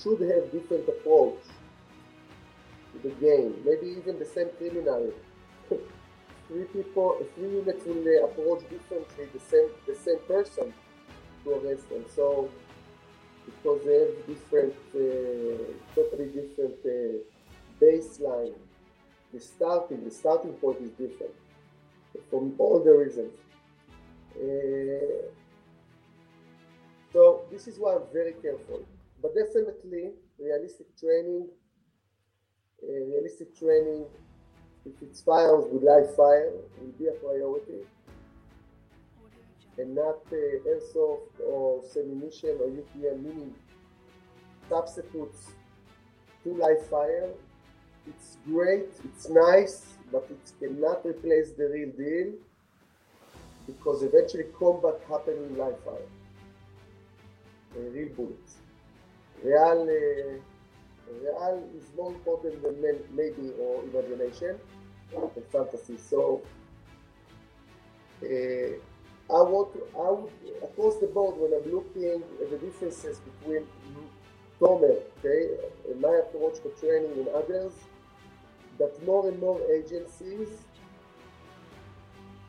should 0.00 0.20
have 0.20 0.50
different 0.52 0.88
approach 0.88 1.42
to 2.92 3.08
the 3.08 3.14
game. 3.16 3.54
Maybe 3.64 3.96
even 3.98 4.18
the 4.18 4.24
same 4.24 4.48
criminal. 4.58 5.12
three 6.48 6.64
people, 6.72 7.18
three 7.34 7.50
units 7.50 7.84
will 7.84 8.24
approach 8.24 8.62
differently 8.70 9.26
the 9.32 9.40
same 9.40 9.68
the 9.86 9.94
same 9.94 10.20
person 10.28 10.72
to 11.44 11.50
arrest 11.50 11.88
them. 11.90 12.04
So 12.14 12.48
because 13.46 13.80
they 13.84 13.98
have 14.00 14.26
different, 14.26 14.74
uh, 14.94 15.72
totally 15.94 16.26
different 16.26 16.76
uh, 16.84 17.18
baseline. 17.80 18.54
The 19.36 19.42
starting, 19.42 20.02
the 20.02 20.10
starting 20.10 20.54
point 20.54 20.78
is 20.80 20.92
different 20.92 21.34
from 22.30 22.54
all 22.56 22.82
the 22.82 22.90
reasons. 22.90 23.34
Uh, 24.34 25.28
so 27.12 27.42
this 27.52 27.68
is 27.68 27.78
why 27.78 27.96
I'm 27.96 28.08
very 28.14 28.32
careful. 28.40 28.80
But 29.20 29.34
definitely, 29.34 30.12
realistic 30.38 30.86
training, 30.98 31.48
uh, 32.82 32.86
realistic 32.86 33.54
training, 33.58 34.06
if 34.86 35.02
it's 35.02 35.20
firearms 35.20 35.66
with 35.70 35.82
live 35.82 36.16
fire, 36.16 36.52
will 36.80 36.94
be 36.98 37.08
a 37.08 37.12
priority 37.12 37.84
and 39.76 39.94
not 39.94 40.20
uh, 40.32 40.66
airsoft 40.66 41.44
or 41.46 41.82
Simunition 41.82 42.58
or 42.58 42.68
UTM, 42.68 43.22
meaning 43.22 43.54
substitutes 44.70 45.50
to 46.42 46.54
live 46.54 46.86
fire. 46.86 47.28
It's 48.08 48.36
great, 48.46 48.86
it's 49.04 49.28
nice, 49.28 49.86
but 50.12 50.28
it 50.30 50.52
cannot 50.60 51.04
replace 51.04 51.52
the 51.52 51.68
real 51.68 51.90
deal 51.90 52.32
because 53.66 54.02
eventually 54.02 54.44
combat 54.58 55.00
happens 55.08 55.50
in 55.50 55.58
live 55.58 55.78
fire. 55.84 56.08
Uh, 57.76 57.80
real 57.90 58.08
bullets. 58.10 58.54
Real, 59.42 59.82
uh, 59.82 61.12
real 61.20 61.68
is 61.76 61.90
more 61.96 62.12
important 62.12 62.62
than 62.62 62.80
maybe 63.14 63.52
or 63.60 63.82
imagination 63.84 64.56
and 65.14 65.44
fantasy. 65.50 65.96
So 65.98 66.42
uh, 68.22 68.26
I 68.26 69.42
want 69.42 69.72
to, 69.74 69.80
I 69.98 70.10
would, 70.10 70.30
across 70.62 71.00
the 71.00 71.08
board 71.08 71.34
when 71.38 71.52
I'm 71.52 71.70
looking 71.72 72.22
at 72.40 72.50
the 72.50 72.58
differences 72.58 73.18
between 73.18 73.66
Tomer, 74.60 75.02
okay, 75.18 75.48
and 75.90 76.00
my 76.00 76.20
approach 76.24 76.58
for 76.62 76.70
training 76.80 77.12
and 77.18 77.28
others, 77.28 77.72
that 78.78 79.04
more 79.06 79.28
and 79.28 79.40
more 79.40 79.60
agencies 79.72 80.48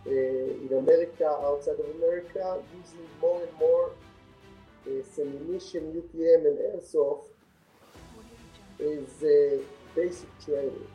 uh, 0.05 0.09
in 0.09 0.69
America, 0.77 1.27
outside 1.27 1.79
of 1.79 1.95
America, 1.97 2.61
using 2.75 3.07
more 3.21 3.41
and 3.41 3.59
more 3.59 3.91
uh, 4.85 5.03
Simunition, 5.03 5.93
UTM, 5.93 6.45
and 6.47 6.57
airsoft 6.69 7.25
is 8.79 9.09
uh, 9.23 9.63
basic 9.95 10.29
training. 10.45 10.87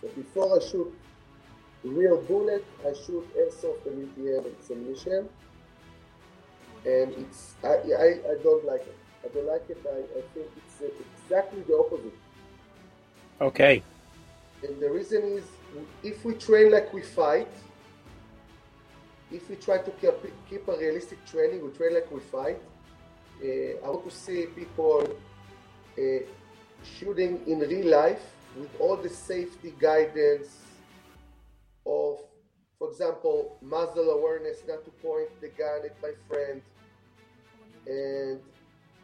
So 0.00 0.08
before 0.08 0.60
I 0.60 0.64
shoot 0.64 0.92
real 1.82 2.20
bullet, 2.22 2.64
I 2.84 2.92
shoot 2.92 3.26
airsoft 3.36 3.86
and 3.86 4.08
UTM 4.08 4.46
examination. 4.46 5.28
And 6.84 7.12
it's 7.14 7.54
I, 7.64 7.68
I, 7.68 8.08
I 8.32 8.42
don't 8.42 8.64
like 8.64 8.82
it. 8.82 8.96
I 9.24 9.28
don't 9.34 9.46
like 9.46 9.68
it. 9.70 9.84
I, 9.86 10.18
I 10.18 10.22
think 10.34 10.46
it's 10.56 10.80
uh, 10.80 10.86
exactly 11.24 11.62
the 11.62 11.76
opposite. 11.76 12.14
Okay. 13.40 13.82
And 14.62 14.80
the 14.80 14.90
reason 14.90 15.22
is 15.22 15.44
if 16.02 16.24
we 16.24 16.34
train 16.34 16.72
like 16.72 16.92
we 16.92 17.02
fight, 17.02 17.52
if 19.30 19.48
we 19.50 19.56
try 19.56 19.78
to 19.78 19.90
keep, 19.92 20.14
keep 20.48 20.68
a 20.68 20.76
realistic 20.76 21.24
training, 21.26 21.64
we 21.64 21.70
train 21.72 21.94
like 21.94 22.10
we 22.10 22.20
fight. 22.20 22.60
Uh, 23.42 23.84
I 23.84 23.90
want 23.90 24.08
to 24.08 24.16
see 24.16 24.46
people 24.46 25.04
uh, 25.98 26.02
shooting 26.98 27.40
in 27.46 27.58
real 27.60 27.88
life 27.88 28.22
with 28.56 28.70
all 28.80 28.96
the 28.96 29.08
safety 29.08 29.74
guidance 29.78 30.56
of, 31.84 32.20
for 32.78 32.90
example, 32.90 33.58
muzzle 33.60 34.10
awareness, 34.10 34.58
not 34.66 34.84
to 34.84 34.90
point 34.90 35.28
the 35.40 35.48
gun 35.48 35.80
at 35.84 36.00
my 36.02 36.12
friend, 36.28 36.62
and 37.86 38.40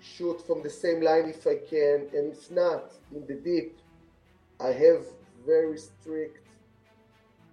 shoot 0.00 0.44
from 0.47 0.62
the 0.62 0.71
same 0.71 1.00
line 1.02 1.28
if 1.28 1.47
I 1.47 1.56
can, 1.56 2.09
and 2.14 2.32
if 2.32 2.50
not, 2.50 2.92
in 3.14 3.26
the 3.26 3.35
deep, 3.35 3.78
I 4.61 4.73
have 4.73 5.04
very 5.46 5.78
strict 5.78 6.46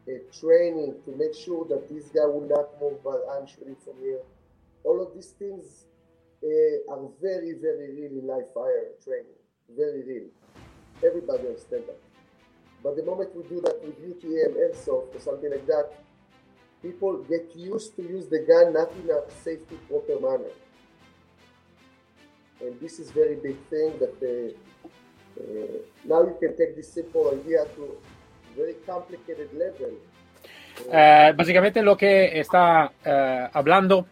uh, 0.08 0.12
training 0.39 0.96
to 1.05 1.15
make 1.15 1.36
sure 1.36 1.65
that 1.69 1.89
this 1.89 2.05
guy 2.10 2.25
will 2.25 2.48
not 2.48 2.79
move 2.81 3.00
while 3.03 3.24
I'm 3.31 3.48
shooting 3.48 3.75
from 3.84 3.96
here. 4.01 4.19
All 4.84 5.01
of 5.01 5.13
these 5.13 5.34
things 5.38 5.86
uh, 6.43 6.93
are 6.93 7.08
very, 7.22 7.53
very 7.53 7.93
really 7.93 8.22
live 8.22 8.51
fire 8.53 8.91
training. 9.03 9.39
Very 9.75 10.03
real. 10.03 10.29
Everybody 11.05 11.48
understands 11.48 11.88
that. 11.88 12.00
But 12.84 12.96
the 12.96 13.03
moment 13.03 13.36
we 13.36 13.43
do 13.43 13.62
that 13.62 13.84
with 13.84 14.00
UTM, 14.00 14.55
airsoft, 14.55 15.15
or 15.15 15.19
something 15.19 15.51
like 15.51 15.65
that, 15.67 15.91
people 16.81 17.17
get 17.24 17.53
used 17.55 17.96
to 17.98 18.01
use 18.01 18.27
the 18.27 18.39
gun 18.39 18.74
not 18.74 18.91
in 18.93 19.10
a 19.10 19.29
safety 19.43 19.77
proper 19.88 20.19
manner. 20.19 20.51
And 22.62 22.79
this 22.79 23.00
is 23.00 23.12
very 23.12 23.36
big 23.36 23.58
thing 23.69 24.00
that 24.00 24.15
uh, 24.24 24.89
now 26.05 26.22
you 26.24 26.36
can 26.39 26.55
take 26.55 26.75
this 26.75 26.91
simple 26.91 27.31
idea 27.31 27.65
to 27.75 28.00
very 28.55 28.75
complicated 28.86 29.50
level. 29.53 29.98
Uh, 30.88 31.36
básicamente 31.36 31.81
lo 31.81 31.98
que 31.98 32.39
está 32.39 32.86
uh, 33.05 33.50
hablando 33.51 34.08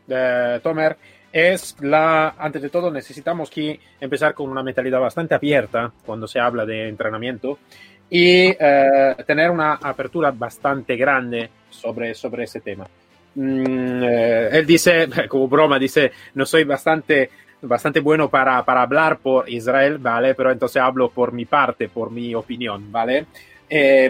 Tomer 0.61 0.97
es 1.31 1.75
la, 1.81 2.29
antes 2.37 2.61
de 2.61 2.69
todo 2.69 2.91
necesitamos 2.91 3.49
que 3.49 3.79
empezar 3.99 4.33
con 4.33 4.49
una 4.49 4.63
mentalidad 4.63 4.99
bastante 4.99 5.35
abierta 5.35 5.91
cuando 6.05 6.27
se 6.27 6.39
habla 6.39 6.65
de 6.65 6.89
entrenamiento 6.89 7.59
y 8.09 8.47
eh, 8.47 9.15
tener 9.25 9.51
una 9.51 9.73
apertura 9.73 10.31
bastante 10.31 10.95
grande 10.95 11.49
sobre, 11.69 12.13
sobre 12.13 12.43
ese 12.43 12.61
tema. 12.61 12.87
Mm, 13.35 14.03
eh, 14.03 14.49
él 14.53 14.65
dice, 14.65 15.07
como 15.29 15.47
broma, 15.47 15.77
dice, 15.77 16.11
no 16.35 16.45
soy 16.45 16.63
bastante, 16.63 17.29
bastante 17.61 17.99
bueno 17.99 18.29
para, 18.29 18.63
para, 18.63 18.81
hablar 18.81 19.19
por 19.19 19.49
Israel, 19.49 19.97
¿vale? 19.97 20.35
Pero 20.35 20.51
entonces 20.51 20.81
hablo 20.81 21.09
por 21.09 21.31
mi 21.31 21.45
parte, 21.45 21.89
por 21.89 22.11
mi 22.11 22.35
opinión, 22.35 22.91
¿vale? 22.91 23.25
Eh, 23.69 24.09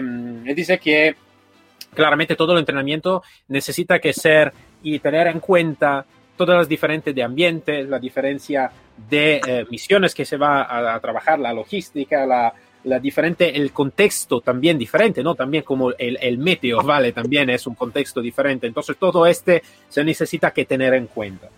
dice 0.54 0.78
que 0.78 1.16
claramente 1.94 2.36
todo 2.36 2.52
el 2.52 2.58
entrenamiento 2.58 3.22
necesita 3.48 3.98
que 3.98 4.12
ser 4.12 4.52
y 4.82 4.98
tener 4.98 5.26
en 5.26 5.40
cuenta 5.40 6.04
todas 6.36 6.56
las 6.56 6.68
diferentes 6.68 7.14
de 7.14 7.22
ambiente, 7.22 7.82
la 7.82 7.98
diferencia 7.98 8.70
de 9.08 9.40
eh, 9.44 9.66
misiones 9.70 10.14
que 10.14 10.24
se 10.24 10.36
va 10.36 10.62
a, 10.62 10.94
a 10.94 11.00
trabajar, 11.00 11.38
la 11.38 11.52
logística, 11.52 12.24
la, 12.24 12.52
la, 12.84 12.98
diferente, 13.00 13.56
el 13.56 13.72
contexto 13.72 14.40
también 14.40 14.78
diferente, 14.78 15.22
¿no? 15.22 15.34
También 15.34 15.64
como 15.64 15.90
el, 15.90 16.16
el, 16.20 16.38
meteo, 16.38 16.82
¿vale? 16.82 17.12
También 17.12 17.50
es 17.50 17.66
un 17.66 17.74
contexto 17.74 18.20
diferente. 18.20 18.66
Entonces, 18.66 18.96
todo 18.96 19.26
este 19.26 19.62
se 19.88 20.04
necesita 20.04 20.52
que 20.52 20.64
tener 20.64 20.94
en 20.94 21.06
cuenta. 21.06 21.48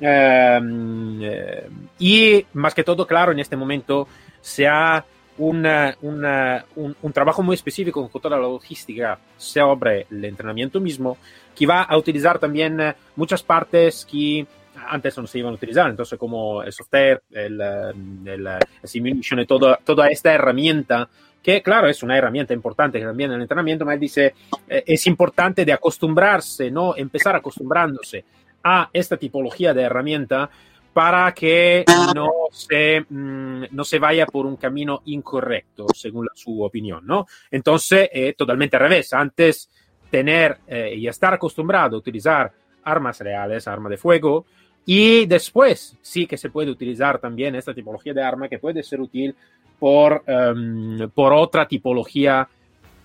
Eh, 0.00 1.68
y 1.98 2.46
más 2.54 2.74
que 2.74 2.84
todo, 2.84 3.06
claro, 3.06 3.32
en 3.32 3.40
este 3.40 3.56
momento 3.56 4.06
se 4.40 4.66
ha 4.66 5.04
una, 5.38 5.96
una, 6.02 6.64
un, 6.76 6.96
un, 7.02 7.12
trabajo 7.12 7.42
muy 7.42 7.54
específico 7.54 8.08
con 8.08 8.22
toda 8.22 8.36
la 8.36 8.42
logística 8.42 9.18
sobre 9.36 10.06
el 10.10 10.24
entrenamiento 10.24 10.80
mismo, 10.80 11.18
que 11.54 11.66
va 11.66 11.82
a 11.82 11.96
utilizar 11.96 12.38
también 12.38 12.78
muchas 13.16 13.42
partes 13.42 14.06
que 14.10 14.46
antes 14.88 15.16
no 15.18 15.26
se 15.26 15.38
iban 15.38 15.52
a 15.52 15.56
utilizar, 15.56 15.90
entonces 15.90 16.18
como 16.18 16.62
el 16.62 16.72
software, 16.72 17.22
el, 17.30 17.60
el, 17.60 18.46
el 18.46 18.58
simulation 18.84 19.40
y 19.40 19.46
toda, 19.46 19.78
toda 19.84 20.08
esta 20.08 20.32
herramienta, 20.32 21.08
que 21.42 21.62
claro 21.62 21.88
es 21.88 22.02
una 22.02 22.16
herramienta 22.16 22.52
importante 22.52 23.00
también 23.00 23.30
en 23.30 23.36
el 23.36 23.42
entrenamiento, 23.42 23.84
pero 23.84 23.94
él 23.94 24.00
dice 24.00 24.34
eh, 24.68 24.84
es 24.86 25.06
importante 25.06 25.64
de 25.64 25.72
acostumbrarse, 25.72 26.70
¿no? 26.70 26.96
empezar 26.96 27.36
acostumbrándose 27.36 28.24
a 28.68 28.90
esta 28.92 29.16
tipología 29.16 29.72
de 29.72 29.82
herramienta 29.82 30.50
para 30.92 31.32
que 31.32 31.84
no 32.16 32.30
se, 32.50 33.04
mmm, 33.08 33.64
no 33.70 33.84
se 33.84 34.00
vaya 34.00 34.26
por 34.26 34.44
un 34.44 34.56
camino 34.56 35.02
incorrecto, 35.04 35.86
según 35.94 36.26
su 36.34 36.64
opinión, 36.64 37.06
¿no? 37.06 37.26
Entonces, 37.48 38.08
eh, 38.12 38.34
totalmente 38.36 38.76
al 38.76 38.82
revés. 38.82 39.12
Antes, 39.12 39.70
tener 40.10 40.58
eh, 40.66 40.94
y 40.96 41.06
estar 41.06 41.32
acostumbrado 41.34 41.94
a 41.94 41.98
utilizar 42.00 42.50
armas 42.82 43.20
reales, 43.20 43.68
arma 43.68 43.88
de 43.88 43.98
fuego, 43.98 44.46
y 44.84 45.26
después 45.26 45.96
sí 46.02 46.26
que 46.26 46.36
se 46.36 46.50
puede 46.50 46.70
utilizar 46.70 47.20
también 47.20 47.54
esta 47.54 47.72
tipología 47.72 48.14
de 48.14 48.22
arma 48.22 48.48
que 48.48 48.58
puede 48.58 48.82
ser 48.82 49.00
útil 49.00 49.36
por, 49.78 50.24
um, 50.26 51.08
por 51.10 51.32
otra 51.32 51.68
tipología 51.68 52.48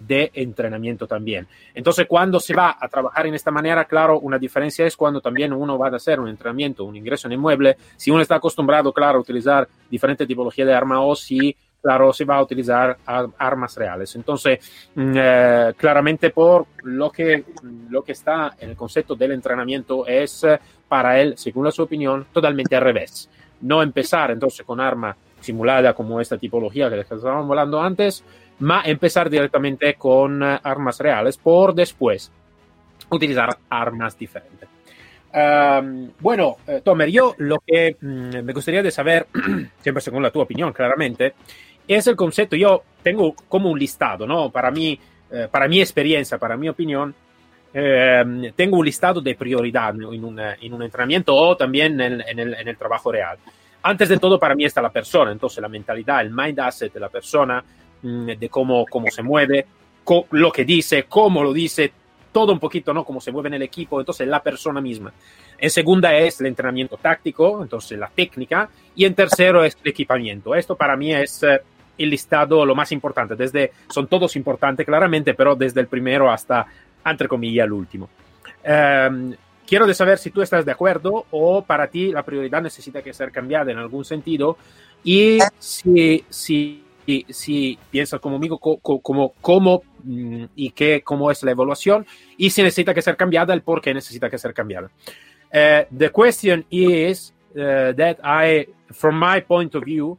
de 0.07 0.31
entrenamiento 0.33 1.07
también. 1.07 1.47
Entonces, 1.73 2.05
cuando 2.07 2.39
se 2.39 2.53
va 2.53 2.77
a 2.79 2.87
trabajar 2.87 3.27
en 3.27 3.35
esta 3.35 3.51
manera, 3.51 3.85
claro, 3.85 4.19
una 4.19 4.37
diferencia 4.37 4.85
es 4.85 4.95
cuando 4.95 5.21
también 5.21 5.53
uno 5.53 5.77
va 5.77 5.87
a 5.87 5.95
hacer 5.95 6.19
un 6.19 6.27
entrenamiento, 6.27 6.83
un 6.83 6.95
ingreso 6.95 7.27
en 7.27 7.33
inmueble, 7.33 7.77
si 7.95 8.11
uno 8.11 8.21
está 8.21 8.35
acostumbrado, 8.35 8.91
claro, 8.91 9.19
a 9.19 9.21
utilizar 9.21 9.67
diferentes 9.89 10.27
tipologías 10.27 10.67
de 10.67 10.73
arma 10.73 11.01
o 11.01 11.15
si, 11.15 11.55
claro, 11.81 12.11
se 12.13 12.25
va 12.25 12.37
a 12.37 12.43
utilizar 12.43 12.97
armas 13.05 13.75
reales. 13.75 14.15
Entonces, 14.15 14.59
eh, 14.95 15.73
claramente 15.77 16.31
por 16.31 16.67
lo 16.83 17.11
que, 17.11 17.45
lo 17.89 18.03
que 18.03 18.13
está 18.13 18.55
en 18.59 18.71
el 18.71 18.75
concepto 18.75 19.15
del 19.15 19.31
entrenamiento 19.31 20.05
es 20.07 20.45
para 20.87 21.19
él, 21.19 21.35
según 21.37 21.65
la 21.65 21.71
su 21.71 21.83
opinión, 21.83 22.27
totalmente 22.31 22.75
al 22.75 22.83
revés. 22.83 23.29
No 23.61 23.81
empezar 23.83 24.31
entonces 24.31 24.65
con 24.65 24.79
arma 24.79 25.15
simulada 25.39 25.93
como 25.93 26.21
esta 26.21 26.37
tipología 26.37 26.89
que 26.89 26.99
estábamos 26.99 27.49
hablando 27.49 27.81
antes, 27.81 28.23
ma 28.62 28.82
empezar 28.86 29.30
directamente 29.30 29.95
con 29.95 30.41
uh, 30.41 30.58
armas 30.63 31.00
reales 31.00 31.38
por 31.38 31.76
después 31.76 32.32
utilizar 33.10 33.58
armas 33.69 34.17
diferentes. 34.17 34.69
Um, 35.34 36.12
bueno, 36.19 36.58
eh, 36.67 36.82
Tomer, 36.84 37.10
yo 37.10 37.36
lo 37.38 37.60
que 37.65 37.95
mm, 38.00 38.43
me 38.43 38.54
gustaría 38.54 38.84
de 38.84 38.91
saber, 38.91 39.28
siempre 39.82 40.02
según 40.02 40.24
la 40.24 40.32
tu 40.32 40.41
opinión, 40.41 40.74
claramente, 40.74 41.34
es 41.88 42.08
el 42.08 42.15
concepto. 42.15 42.56
Yo 42.56 42.84
tengo 43.02 43.34
como 43.47 43.69
un 43.69 43.80
listado, 43.80 44.28
¿no? 44.28 44.50
Para 44.50 44.71
mí, 44.71 45.00
eh, 45.32 45.47
para 45.50 45.67
mi 45.67 45.80
experiencia, 45.80 46.38
para 46.38 46.58
mi 46.58 46.67
opinión, 46.67 47.13
eh, 47.74 48.52
tengo 48.56 48.78
un 48.78 48.86
listado 48.86 49.21
de 49.21 49.36
prioridad 49.36 49.95
en 49.95 50.04
un, 50.04 50.39
en 50.39 50.74
un 50.74 50.84
entrenamiento 50.84 51.34
o 51.34 51.56
también 51.56 52.00
en, 52.02 52.21
en, 52.21 52.39
el, 52.39 52.54
en, 52.54 52.67
el, 52.67 52.78
trabajo 52.78 53.12
real. 53.12 53.38
Antes 53.84 54.10
de 54.10 54.19
todo, 54.19 54.38
para 54.38 54.56
mí 54.56 54.65
está 54.65 54.82
la 54.82 54.91
persona, 54.91 55.32
entonces 55.32 55.62
la 55.62 55.69
mentalidad, 55.69 56.21
el 56.21 56.32
mind 56.32 56.60
asset 56.60 56.93
de 56.93 57.00
la 57.00 57.08
persona, 57.08 57.63
de 58.01 58.49
cómo, 58.49 58.85
cómo 58.85 59.07
se 59.09 59.21
mueve, 59.21 59.65
lo 60.31 60.51
que 60.51 60.65
dice, 60.65 61.05
cómo 61.07 61.43
lo 61.43 61.53
dice, 61.53 61.91
todo 62.31 62.53
un 62.53 62.59
poquito, 62.59 62.93
¿no? 62.93 63.03
Cómo 63.03 63.21
se 63.21 63.31
mueve 63.31 63.49
en 63.49 63.55
el 63.55 63.61
equipo, 63.61 63.99
entonces 63.99 64.27
la 64.27 64.41
persona 64.41 64.81
misma. 64.81 65.11
En 65.57 65.69
segunda 65.69 66.15
es 66.15 66.39
el 66.41 66.47
entrenamiento 66.47 66.97
táctico, 66.97 67.61
entonces 67.61 67.99
la 67.99 68.09
técnica, 68.13 68.69
y 68.95 69.05
en 69.05 69.13
tercero 69.13 69.63
es 69.63 69.77
el 69.83 69.91
equipamiento. 69.91 70.55
Esto 70.55 70.75
para 70.75 70.95
mí 70.95 71.13
es 71.13 71.43
eh, 71.43 71.61
el 71.97 72.09
listado 72.09 72.65
lo 72.65 72.73
más 72.73 72.91
importante, 72.91 73.35
desde, 73.35 73.71
son 73.89 74.07
todos 74.07 74.35
importantes 74.35 74.85
claramente, 74.85 75.33
pero 75.33 75.55
desde 75.55 75.81
el 75.81 75.87
primero 75.87 76.31
hasta, 76.31 76.65
entre 77.05 77.27
comillas, 77.27 77.65
el 77.65 77.73
último. 77.73 78.09
Um, 78.63 79.33
quiero 79.67 79.91
saber 79.93 80.17
si 80.17 80.31
tú 80.31 80.41
estás 80.41 80.65
de 80.65 80.71
acuerdo 80.71 81.25
o 81.31 81.63
para 81.63 81.87
ti 81.87 82.11
la 82.11 82.23
prioridad 82.23 82.61
necesita 82.61 83.01
que 83.01 83.13
ser 83.13 83.31
cambiada 83.31 83.71
en 83.71 83.77
algún 83.77 84.05
sentido 84.05 84.57
y 85.03 85.39
si, 85.57 86.23
si 86.29 86.83
si, 87.12 87.26
si 87.30 87.78
piensas 87.89 88.19
como 88.19 88.38
amigo, 88.38 88.58
como, 88.58 89.34
cómo 89.41 89.84
mm, 90.04 90.45
y 90.56 90.71
qué, 90.71 91.02
cómo 91.04 91.30
es 91.30 91.43
la 91.43 91.52
evaluación 91.52 92.06
y 92.38 92.50
si 92.50 92.63
necesita 92.63 92.93
que 92.93 93.02
ser 93.02 93.17
cambiada, 93.17 93.54
el 93.54 93.62
por 93.62 93.82
qué 93.82 93.93
necesita 93.93 94.30
que 94.30 94.38
ser 94.38 94.54
cambiada. 94.54 94.89
Uh, 95.54 95.84
the 95.97 96.10
question 96.10 96.65
is 96.71 97.34
uh, 97.56 97.91
that 97.93 98.17
I, 98.24 98.67
from 98.91 99.19
my 99.19 99.41
point 99.41 99.76
of 99.76 99.84
view, 99.84 100.17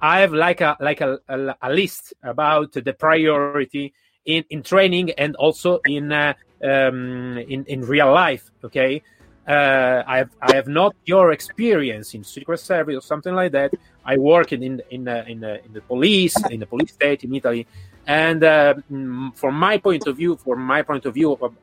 I 0.00 0.20
have 0.20 0.32
like 0.32 0.60
a 0.60 0.76
like 0.80 1.00
a, 1.00 1.20
a, 1.28 1.56
a 1.62 1.70
list 1.70 2.12
about 2.22 2.72
the 2.72 2.92
priority 2.92 3.94
in, 4.24 4.44
in 4.50 4.62
training 4.62 5.12
and 5.16 5.36
also 5.36 5.80
in 5.86 6.12
uh, 6.12 6.34
um, 6.62 7.38
in 7.38 7.64
in 7.68 7.82
real 7.82 8.12
life. 8.12 8.50
Okay, 8.64 9.02
uh, 9.46 10.02
I 10.06 10.18
have 10.18 10.30
I 10.40 10.54
have 10.54 10.68
not 10.68 10.96
your 11.04 11.32
experience 11.32 12.14
in 12.14 12.24
Secret 12.24 12.60
Service 12.60 12.96
or 12.96 13.02
something 13.02 13.34
like 13.34 13.52
that. 13.52 13.74
I 14.04 14.16
work 14.16 14.52
in 14.52 14.62
in 14.62 14.82
in, 14.90 15.06
uh, 15.06 15.24
in, 15.28 15.44
uh, 15.44 15.58
in 15.66 15.72
the 15.72 15.82
police 15.82 16.34
in 16.50 16.60
the 16.60 16.66
police 16.66 16.92
state 16.92 17.24
in 17.24 17.34
Italy, 17.34 17.66
And 18.06 18.44
uh, 18.44 18.74
mm, 18.90 19.34
from 19.36 19.54
my 19.54 19.78
point 19.78 20.06
of 20.06 20.16
view, 20.16 20.36
from 20.36 20.60
my 20.60 20.82
point 20.82 21.06
of 21.06 21.14
view, 21.14 21.32
of, 21.32 21.54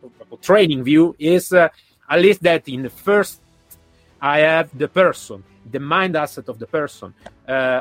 training 0.41 0.83
view, 0.83 1.15
is 1.19 1.53
at 1.53 1.71
least 2.17 2.41
that 2.43 2.67
in 2.67 2.81
the 2.83 2.89
first, 2.89 3.41
I 4.19 4.39
have 4.39 4.75
the 4.77 4.87
person, 4.87 5.43
the 5.69 5.79
mind 5.79 6.15
asset 6.15 6.49
of 6.49 6.57
the 6.57 6.67
person, 6.67 7.13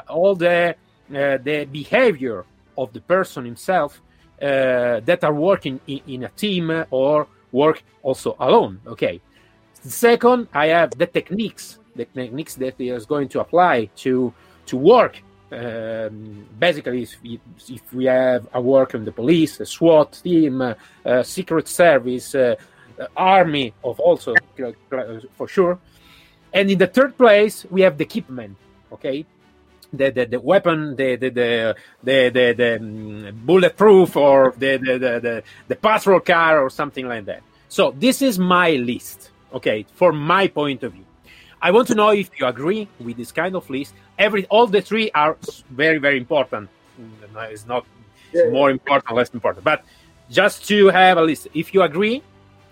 all 0.09 0.35
the 0.35 0.77
the 1.09 1.69
behavior 1.73 2.45
of 2.77 2.93
the 2.93 3.01
person 3.01 3.45
himself 3.45 4.01
that 4.39 5.25
are 5.25 5.35
working 5.35 5.81
in, 5.87 6.01
in 6.07 6.25
a 6.25 6.29
team 6.31 6.85
or 6.91 7.27
work 7.53 7.83
also 8.03 8.37
alone. 8.39 8.81
Okay. 8.87 9.21
Second, 9.83 10.49
I 10.53 10.67
have 10.67 10.91
the 10.91 11.07
techniques, 11.07 11.79
the 11.97 12.05
techniques 12.05 12.55
that 12.57 12.75
he 12.79 12.91
is 12.91 13.07
going 13.07 13.29
to 13.31 13.41
apply 13.41 13.87
to 13.97 14.33
to 14.67 14.77
work. 14.77 15.23
Um, 15.53 16.47
basically, 16.59 17.03
if 17.03 17.21
we, 17.23 17.41
if 17.69 17.93
we 17.93 18.05
have 18.05 18.47
a 18.55 18.61
work 18.61 18.95
in 18.95 19.05
the 19.05 19.11
police, 19.11 19.59
a 19.59 19.67
SWAT 19.67 20.21
team, 20.23 20.63
uh, 20.63 20.75
uh, 21.05 21.23
secret 21.25 21.67
service, 21.67 22.35
uh, 22.37 22.55
army 23.17 23.73
of 23.83 23.99
also 24.01 24.35
for 25.37 25.49
sure. 25.49 25.79
And 26.53 26.71
in 26.71 26.79
the 26.79 26.87
third 26.87 27.17
place, 27.17 27.65
we 27.71 27.81
have 27.83 27.97
the 27.97 28.05
equipment. 28.05 28.57
Okay, 28.93 29.25
the, 29.93 30.11
the, 30.11 30.27
the 30.27 30.41
weapon, 30.41 30.97
the 30.97 31.17
the 31.17 31.31
the 31.31 31.77
the, 32.03 32.31
the, 32.31 32.55
the 32.57 32.77
um, 32.77 33.41
bulletproof 33.45 34.17
or 34.17 34.55
the, 34.57 34.77
the 34.77 34.99
the, 34.99 35.21
the 35.21 35.43
the 35.69 35.77
patrol 35.77 36.21
car 36.21 36.61
or 36.61 36.71
something 36.71 37.07
like 37.09 37.25
that. 37.27 37.43
So 37.69 37.95
this 37.97 38.21
is 38.21 38.39
my 38.39 38.73
list, 38.73 39.30
okay, 39.55 39.87
for 39.95 40.13
my 40.13 40.49
point 40.49 40.83
of 40.83 40.93
view. 40.93 41.05
I 41.63 41.71
want 41.73 41.89
to 41.89 41.95
know 41.95 42.11
if 42.11 42.31
you 42.39 42.47
agree 42.47 42.89
with 42.99 43.17
this 43.17 43.33
kind 43.33 43.55
of 43.55 43.69
list. 43.69 43.95
Every 44.19 44.47
all 44.47 44.67
the 44.67 44.81
three 44.81 45.11
are 45.13 45.37
very 45.71 45.99
very 45.99 46.17
important. 46.17 46.69
It's 47.51 47.67
not 47.67 47.85
yeah. 48.33 48.51
more 48.51 48.71
important, 48.71 49.15
less 49.15 49.31
important, 49.31 49.65
but 49.65 49.85
just 50.31 50.67
to 50.69 50.89
have 50.89 51.19
a 51.19 51.23
list. 51.23 51.49
If 51.55 51.75
you 51.75 51.83
agree, 51.83 52.23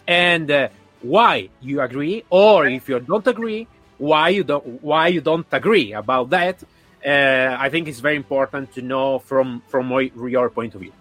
and 0.07 0.51
uh, 0.51 0.69
why 1.03 1.51
you 1.61 1.81
agree, 1.81 2.25
or 2.31 2.67
if 2.67 2.89
you 2.89 2.99
don't 3.01 3.27
agree, 3.27 3.67
why 3.99 4.31
you 4.31 4.45
don't 4.45 4.83
why 4.83 5.09
you 5.09 5.21
don't 5.21 5.47
agree 5.53 5.93
about 5.93 6.31
that 6.31 6.63
uh, 7.05 7.57
I 7.59 7.69
think 7.69 7.89
it's 7.89 8.01
very 8.01 8.17
important 8.17 8.73
to 8.75 8.83
know 8.83 9.19
from 9.19 9.63
from 9.69 9.91
your 10.29 10.51
point 10.51 10.75
of 10.75 10.81
view. 10.81 10.93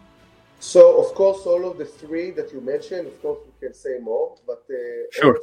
So, 0.60 1.00
of 1.04 1.13
course, 1.13 1.46
all 1.46 1.70
of 1.70 1.78
the 1.78 1.86
three 1.86 2.32
that 2.32 2.52
you 2.52 2.62
mentioned, 2.62 3.08
of 3.08 3.22
course, 3.22 3.40
we 3.46 3.68
can 3.68 3.76
say 3.76 4.00
more, 4.00 4.36
but 4.46 4.63
uh, 4.70 4.76
sure. 5.12 5.40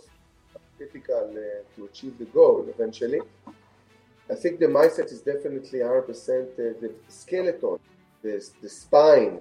Critical 0.77 1.31
uh, 1.31 1.77
to 1.77 1.85
achieve 1.85 2.19
the 2.19 2.25
goal 2.27 2.67
eventually. 2.69 3.21
I 4.31 4.35
think 4.35 4.59
the 4.59 4.67
mindset 4.67 5.13
is 5.13 5.21
definitely 5.21 5.81
100% 5.81 6.09
uh, 6.09 6.57
the 6.81 6.95
skeleton, 7.09 7.79
the, 8.23 8.45
the 8.63 8.69
spine 8.69 9.41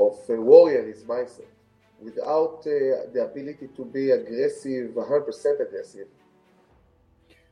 of 0.00 0.18
a 0.28 0.40
warrior 0.40 0.88
is 0.88 1.04
mindset. 1.04 1.46
Without 2.02 2.60
uh, 2.60 3.12
the 3.12 3.28
ability 3.30 3.68
to 3.76 3.84
be 3.84 4.10
aggressive, 4.10 4.90
100% 4.90 5.60
aggressive, 5.60 6.08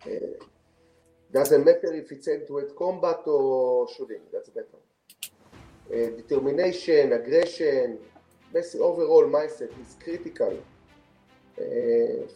uh, 0.06 0.44
doesn't 1.32 1.64
matter 1.64 1.94
if 1.94 2.10
it's 2.10 2.26
hand-to-hand 2.26 2.70
combat 2.76 3.20
or 3.26 3.88
shooting, 3.96 4.20
that's 4.32 4.50
better. 4.50 4.78
Uh, 5.90 6.16
determination, 6.16 7.12
aggression, 7.12 7.98
basically 8.52 8.80
overall 8.80 9.24
mindset 9.24 9.70
is 9.80 9.96
critical. 10.02 10.58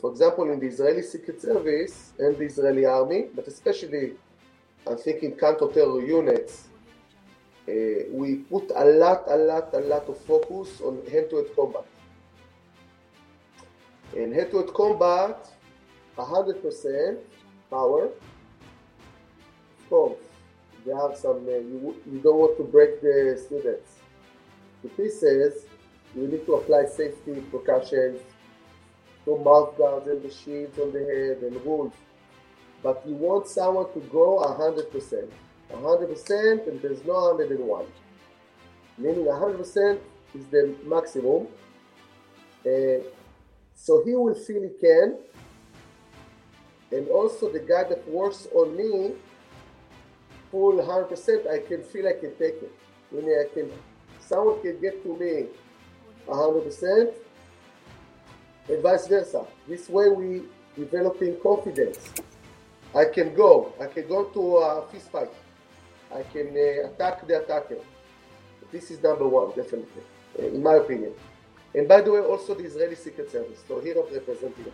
For 0.01 0.11
example, 0.11 0.51
in 0.53 0.61
the 0.61 0.67
Israeli 0.67 1.03
Secret 1.03 1.41
Service 1.41 2.13
and 2.19 2.37
the 2.37 2.45
Israeli 2.45 2.85
Army, 2.85 3.27
but 3.35 3.47
especially 3.49 4.13
I'm 4.87 4.97
thinking 4.97 5.33
counter-terror 5.33 6.01
units, 6.03 6.69
uh, 7.69 7.73
we 8.13 8.37
put 8.37 8.71
a 8.75 8.85
lot, 8.85 9.25
a 9.29 9.37
lot, 9.37 9.75
a 9.75 9.81
lot 9.81 10.09
of 10.09 10.17
focus 10.21 10.81
on 10.81 11.03
hand-to-hand 11.11 11.49
combat. 11.57 11.87
In 14.15 14.33
hand-to-hand 14.33 14.73
combat, 14.75 15.49
100% 16.17 17.19
power, 17.69 18.05
Of 19.87 19.91
course, 19.91 20.19
there 20.85 20.97
are 20.97 21.15
some, 21.17 21.47
uh, 21.47 21.59
you, 21.59 21.97
you 22.11 22.21
don't 22.21 22.39
want 22.39 22.57
to 22.59 22.65
break 22.65 23.01
the 23.03 23.41
students 23.45 23.99
to 24.83 24.89
pieces. 24.89 25.67
You 26.15 26.29
need 26.29 26.47
to 26.47 26.55
apply 26.55 26.87
safety 26.87 27.41
precautions, 27.51 28.21
to 29.27 29.37
mouth 29.39 29.77
guards 29.77 30.07
and 30.07 30.23
the 30.23 30.31
shields 30.31 30.79
on 30.79 30.93
the 30.93 31.01
head 31.01 31.43
and 31.43 31.63
rules. 31.67 31.93
But 32.83 33.03
you 33.07 33.17
want 33.17 33.49
someone 33.49 33.93
to 33.93 34.01
go 34.01 34.39
100%. 34.59 35.29
100% 35.73 36.69
and 36.69 36.81
there's 36.81 37.05
no 37.05 37.35
101. 37.35 37.87
Meaning 38.99 39.25
100% 39.25 39.99
is 40.35 40.47
the 40.47 40.75
maximum. 40.85 41.49
Uh, 42.65 43.03
so 43.75 44.03
he 44.05 44.15
will 44.15 44.35
feel 44.35 44.63
he 44.63 44.71
can. 44.81 45.19
And 46.93 47.09
also 47.09 47.51
the 47.53 47.59
guy 47.59 47.83
that 47.85 48.09
works 48.09 48.47
on 48.55 48.77
me 48.77 49.17
full 50.53 50.75
100%, 50.75 51.51
I 51.51 51.59
can 51.67 51.83
feel 51.83 52.07
I 52.07 52.13
can 52.13 52.31
take 52.37 52.63
it. 52.63 52.73
Meaning 53.11 53.45
I 53.45 53.53
can, 53.53 53.73
someone 54.21 54.63
can 54.63 54.81
get 54.81 55.03
to 55.03 55.17
me 55.17 55.47
100% 56.29 57.26
and 58.69 58.83
vice 58.83 59.07
versa. 59.07 59.45
This 59.69 59.89
way 59.89 60.09
we 60.09 60.43
developing 60.77 61.37
confidence. 61.41 62.11
I 62.95 63.07
can 63.07 63.35
go, 63.35 63.73
I 63.81 63.87
can 63.87 64.09
go 64.09 64.25
to 64.25 64.57
a 64.57 64.87
fist 64.91 65.11
fight. 65.11 65.31
I 66.15 66.23
can 66.23 66.49
uh, 66.49 66.89
attack 66.89 67.27
the 67.27 67.43
attacker. 67.43 67.79
This 68.73 68.91
is 68.91 69.03
number 69.03 69.27
one, 69.27 69.49
definitely, 69.55 70.03
in 70.39 70.63
my 70.63 70.75
opinion. 70.75 71.13
And 71.75 71.87
by 71.89 72.01
the 72.01 72.13
way, 72.13 72.21
also 72.21 72.55
the 72.55 72.65
Israeli 72.65 72.95
Secret 72.95 73.31
Service. 73.31 73.63
So 73.69 73.81
here 73.81 73.97
I'm 73.99 74.13
representing. 74.13 74.73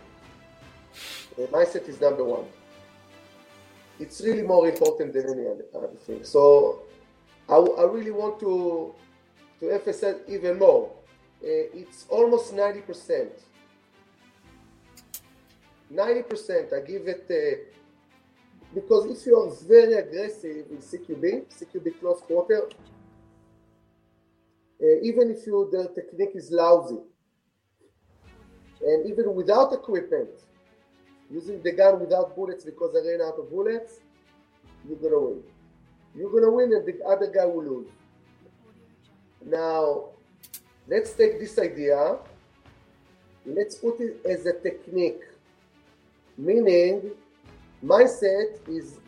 The 1.35 1.47
mindset 1.47 1.87
is 1.89 1.99
number 1.99 2.23
one 2.23 2.45
it's 3.99 4.21
really 4.21 4.41
more 4.41 4.67
important 4.67 5.13
than 5.13 5.29
any 5.29 5.45
other 5.75 5.87
thing. 6.05 6.23
So 6.23 6.83
I, 7.49 7.57
really 7.57 8.11
want 8.11 8.39
to 8.39 8.93
to 9.59 9.69
emphasize 9.69 10.15
even 10.27 10.59
more. 10.59 10.91
Uh, 11.43 11.81
it's 11.81 12.05
almost 12.09 12.53
90%. 12.53 13.29
90%, 15.93 16.73
I 16.73 16.85
give 16.85 17.07
it, 17.07 17.25
uh, 17.29 17.79
because 18.73 19.05
if 19.05 19.25
you 19.25 19.37
are 19.37 19.51
very 19.67 19.93
aggressive 19.93 20.65
in 20.71 20.77
CQB, 20.77 21.45
CQB 21.53 21.99
close 21.99 22.21
quarter, 22.21 22.67
uh, 24.81 24.99
even 25.01 25.31
if 25.31 25.45
you, 25.45 25.69
the 25.71 25.89
technique 25.93 26.31
is 26.35 26.51
lousy, 26.51 26.97
and 28.81 29.05
even 29.09 29.33
without 29.35 29.71
equipment, 29.71 30.29
using 31.29 31.61
the 31.61 31.71
gun 31.71 31.99
without 31.99 32.35
bullets 32.35 32.63
because 32.63 32.95
I 32.95 33.07
ran 33.09 33.21
out 33.21 33.39
of 33.39 33.49
bullets, 33.49 33.99
you're 34.87 34.97
gonna 34.97 35.19
win. 35.19 35.43
You're 36.15 36.31
gonna 36.31 36.51
win 36.51 36.73
and 36.73 36.85
the 36.85 37.03
other 37.05 37.27
guy 37.27 37.45
will 37.45 37.63
lose. 37.63 37.87
Now, 39.45 40.09
let's 40.87 41.13
take 41.13 41.39
this 41.39 41.57
idea, 41.57 42.17
let's 43.45 43.75
put 43.75 43.99
it 43.99 44.21
as 44.25 44.45
a 44.45 44.53
technique. 44.53 45.21
Meaning, 46.37 47.11
mindset 47.83 48.67
is 48.67 48.99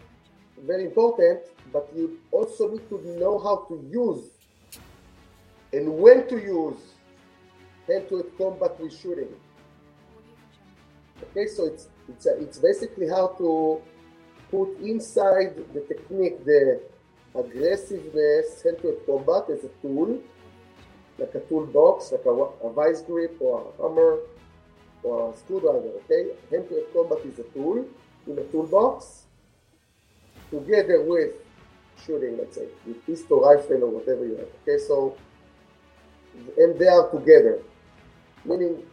very 0.66 0.86
important, 0.86 1.40
but 1.74 1.90
you 1.96 2.20
also 2.32 2.72
need 2.72 2.88
to 2.90 3.20
know 3.20 3.40
how 3.40 3.66
to 3.68 3.84
use 3.92 4.30
and 5.74 5.92
when 5.98 6.28
to 6.28 6.38
use 6.38 6.78
hand-to-hand 7.88 8.32
combat 8.38 8.80
with 8.80 8.94
shooting. 8.98 9.34
Okay, 11.24 11.48
so 11.48 11.66
it's 11.66 11.88
it's, 12.08 12.26
a, 12.26 12.40
it's 12.40 12.60
basically 12.60 13.08
how 13.08 13.28
to 13.40 13.82
put 14.52 14.78
inside 14.80 15.56
the 15.74 15.82
technique 15.82 16.46
the 16.46 16.82
aggressiveness 17.34 18.62
hand-to-hand 18.64 19.00
combat 19.06 19.50
as 19.50 19.64
a 19.64 19.70
tool, 19.82 20.20
like 21.18 21.34
a 21.36 21.40
toolbox, 21.42 22.12
like 22.12 22.26
a, 22.26 22.30
a 22.30 22.72
vice 22.74 23.02
grip 23.02 23.36
or 23.40 23.74
a 23.80 23.82
hammer 23.82 24.20
or 25.06 25.34
a 25.34 25.38
screwdriver. 25.38 25.92
Okay, 26.04 26.32
hand-to-hand 26.52 26.88
combat 26.94 27.20
is 27.26 27.40
a 27.40 27.44
tool 27.54 27.86
in 28.28 28.38
a 28.38 28.44
toolbox 28.52 29.24
together 30.50 31.04
with 31.04 31.34
shooting, 32.06 32.38
let's 32.38 32.56
say, 32.56 32.68
with 32.86 33.06
pistol, 33.06 33.42
rifle, 33.42 33.84
or 33.84 33.90
whatever 33.90 34.26
you 34.26 34.36
have. 34.36 34.50
Okay, 34.64 34.84
so 34.84 35.16
and 36.58 36.78
they 36.78 36.88
are 36.88 37.10
together, 37.12 37.60
meaning 38.44 38.84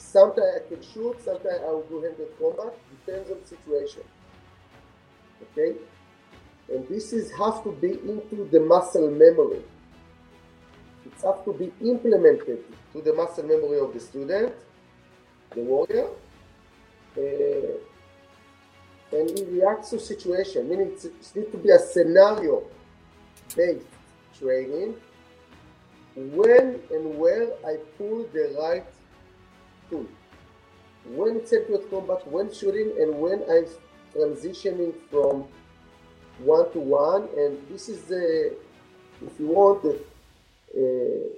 Sometimes 0.00 0.48
I 0.56 0.68
can 0.68 0.82
shoot, 0.82 1.22
sometimes 1.22 1.60
I 1.62 1.70
will 1.70 1.82
do 1.82 2.02
hand-to-hand 2.02 2.32
combat, 2.38 2.74
depends 2.90 3.30
on 3.30 3.36
the 3.42 3.46
situation. 3.46 4.02
Okay? 5.42 5.76
And 6.72 6.88
this 6.88 7.12
is 7.12 7.30
has 7.32 7.60
to 7.62 7.72
be 7.72 7.90
into 7.92 8.48
the 8.50 8.60
muscle 8.60 9.10
memory. 9.10 9.62
It 11.04 11.12
has 11.22 11.44
to 11.44 11.52
be 11.52 11.70
implemented 11.86 12.64
to 12.92 13.02
the 13.02 13.12
muscle 13.12 13.44
memory 13.44 13.78
of 13.78 13.92
the 13.92 14.00
student, 14.00 14.54
the 15.54 15.60
warrior, 15.60 16.08
uh, 17.16 17.72
and 19.12 19.38
he 19.38 19.44
reacts 19.44 19.90
to 19.90 19.98
situation, 19.98 20.68
meaning 20.68 20.92
it 20.92 21.04
needs 21.34 21.50
to 21.50 21.58
be 21.58 21.70
a 21.70 21.78
scenario 21.78 22.62
based 23.56 23.86
training 24.38 24.94
when 26.14 26.80
and 26.90 27.18
where 27.18 27.48
I 27.66 27.76
pull 27.96 28.26
the 28.32 28.56
right 28.60 28.86
tool. 29.88 30.06
When 31.06 31.36
it's 31.36 31.50
head-to-head 31.50 31.90
combat, 31.90 32.26
when 32.28 32.52
shooting, 32.52 32.92
and 33.00 33.18
when 33.18 33.42
I'm 33.50 33.66
transitioning 34.14 34.94
from 35.10 35.46
one 36.38 36.70
to 36.72 36.80
one. 36.80 37.28
And 37.36 37.58
this 37.68 37.88
is 37.88 38.02
the, 38.02 38.54
if 39.24 39.40
you 39.40 39.46
want, 39.48 39.82
the, 39.82 39.98
uh, 40.74 41.28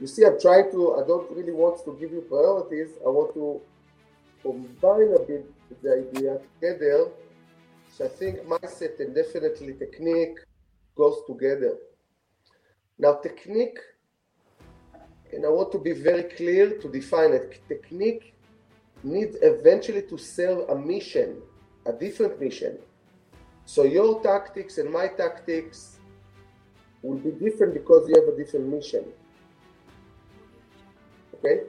you 0.00 0.06
see, 0.06 0.24
I'm 0.24 0.38
trying 0.40 0.70
to, 0.72 0.96
I 0.96 1.06
don't 1.06 1.30
really 1.30 1.52
want 1.52 1.84
to 1.84 1.96
give 1.98 2.12
you 2.12 2.20
priorities. 2.22 2.90
I 3.04 3.08
want 3.08 3.34
to 3.34 3.60
combine 4.42 5.14
a 5.14 5.20
bit 5.20 5.52
the 5.82 6.06
idea 6.06 6.38
together. 6.54 7.08
So 7.90 8.04
I 8.04 8.08
think 8.08 8.40
mindset 8.40 9.00
and 9.00 9.14
definitely 9.14 9.74
technique 9.74 10.38
goes 10.96 11.16
together. 11.26 11.76
Now, 12.98 13.14
technique, 13.14 13.78
and 15.32 15.44
I 15.44 15.48
want 15.48 15.72
to 15.72 15.78
be 15.78 15.92
very 15.92 16.24
clear 16.24 16.78
to 16.78 16.88
define 16.88 17.32
it. 17.32 17.60
Technique 17.68 18.34
needs 19.02 19.36
eventually 19.42 20.02
to 20.02 20.18
serve 20.18 20.68
a 20.68 20.74
mission, 20.74 21.36
a 21.86 21.92
different 21.92 22.40
mission. 22.40 22.78
So 23.64 23.84
your 23.84 24.22
tactics 24.22 24.78
and 24.78 24.90
my 24.92 25.08
tactics 25.08 25.98
will 27.02 27.18
be 27.18 27.30
different 27.32 27.74
because 27.74 28.08
you 28.08 28.14
have 28.14 28.32
a 28.32 28.36
different 28.36 28.68
mission. 28.68 29.04
Okay? 31.46 31.62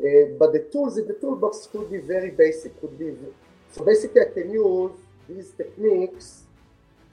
Uh, 0.00 0.36
but 0.38 0.52
the 0.52 0.66
tools 0.72 0.96
in 0.98 1.06
the 1.06 1.14
toolbox 1.14 1.68
could 1.70 1.90
be 1.90 1.98
very 1.98 2.30
basic. 2.30 2.80
Could 2.80 2.98
be 2.98 3.14
so 3.70 3.84
basically 3.84 4.22
I 4.22 4.32
can 4.32 4.50
use 4.50 4.92
these 5.28 5.50
techniques 5.50 6.44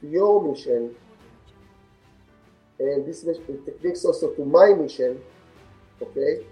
to 0.02 0.08
your 0.08 0.42
mission, 0.42 0.96
and 2.80 3.06
these 3.06 3.24
techniques 3.66 4.06
also 4.06 4.32
to 4.32 4.46
my 4.46 4.74
mission. 4.74 5.20
Okay, 6.02 6.46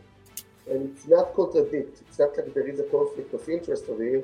and 0.69 0.91
it's 0.91 1.07
not 1.07 1.33
contradict. 1.33 2.01
It's 2.01 2.19
not 2.19 2.35
like 2.35 2.53
there 2.53 2.67
is 2.67 2.79
a 2.79 2.83
conflict 2.83 3.33
of 3.33 3.47
interest 3.47 3.85
over 3.87 4.03
here. 4.03 4.23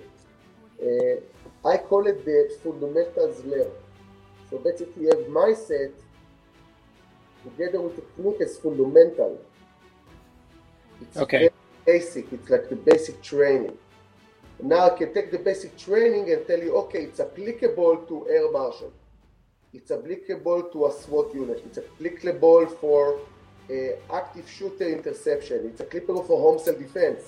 Uh, 0.84 1.68
I 1.68 1.78
call 1.78 2.08
it 2.08 2.26
the 2.26 2.58
fundamentals 2.64 3.46
layer. 3.46 3.72
So 4.50 4.58
basically, 4.58 5.04
you 5.04 5.10
have 5.10 5.26
mindset 5.28 5.94
together 7.44 7.80
with 7.82 7.96
technique 7.96 8.42
as 8.42 8.58
fundamental. 8.58 9.40
It's 11.02 11.18
okay 11.18 11.50
basic. 11.86 12.32
It's 12.32 12.50
like 12.50 12.70
the 12.70 12.76
basic 12.76 13.22
training. 13.22 13.78
Now 14.62 14.92
I 14.92 14.98
can 14.98 15.14
take 15.14 15.32
the 15.32 15.40
basic 15.40 15.78
training 15.78 16.32
and 16.32 16.46
tell 16.46 16.60
you, 16.60 16.76
okay, 16.84 17.04
it's 17.04 17.20
applicable 17.20 17.98
to 18.10 18.28
air 18.30 18.52
marshal. 18.52 18.94
It's 19.74 19.92
applicable 19.92 20.64
to 20.74 20.86
a 20.88 20.92
SWAT 20.92 21.34
unit. 21.34 21.64
It's 21.66 21.78
applicable 21.78 22.68
for 22.68 23.20
uh, 23.70 23.74
active 24.14 24.50
shooter 24.50 24.88
interception. 24.88 25.60
It's 25.66 25.82
applicable 25.82 26.24
for 26.24 26.40
home 26.40 26.60
self 26.60 26.78
defense. 26.78 27.22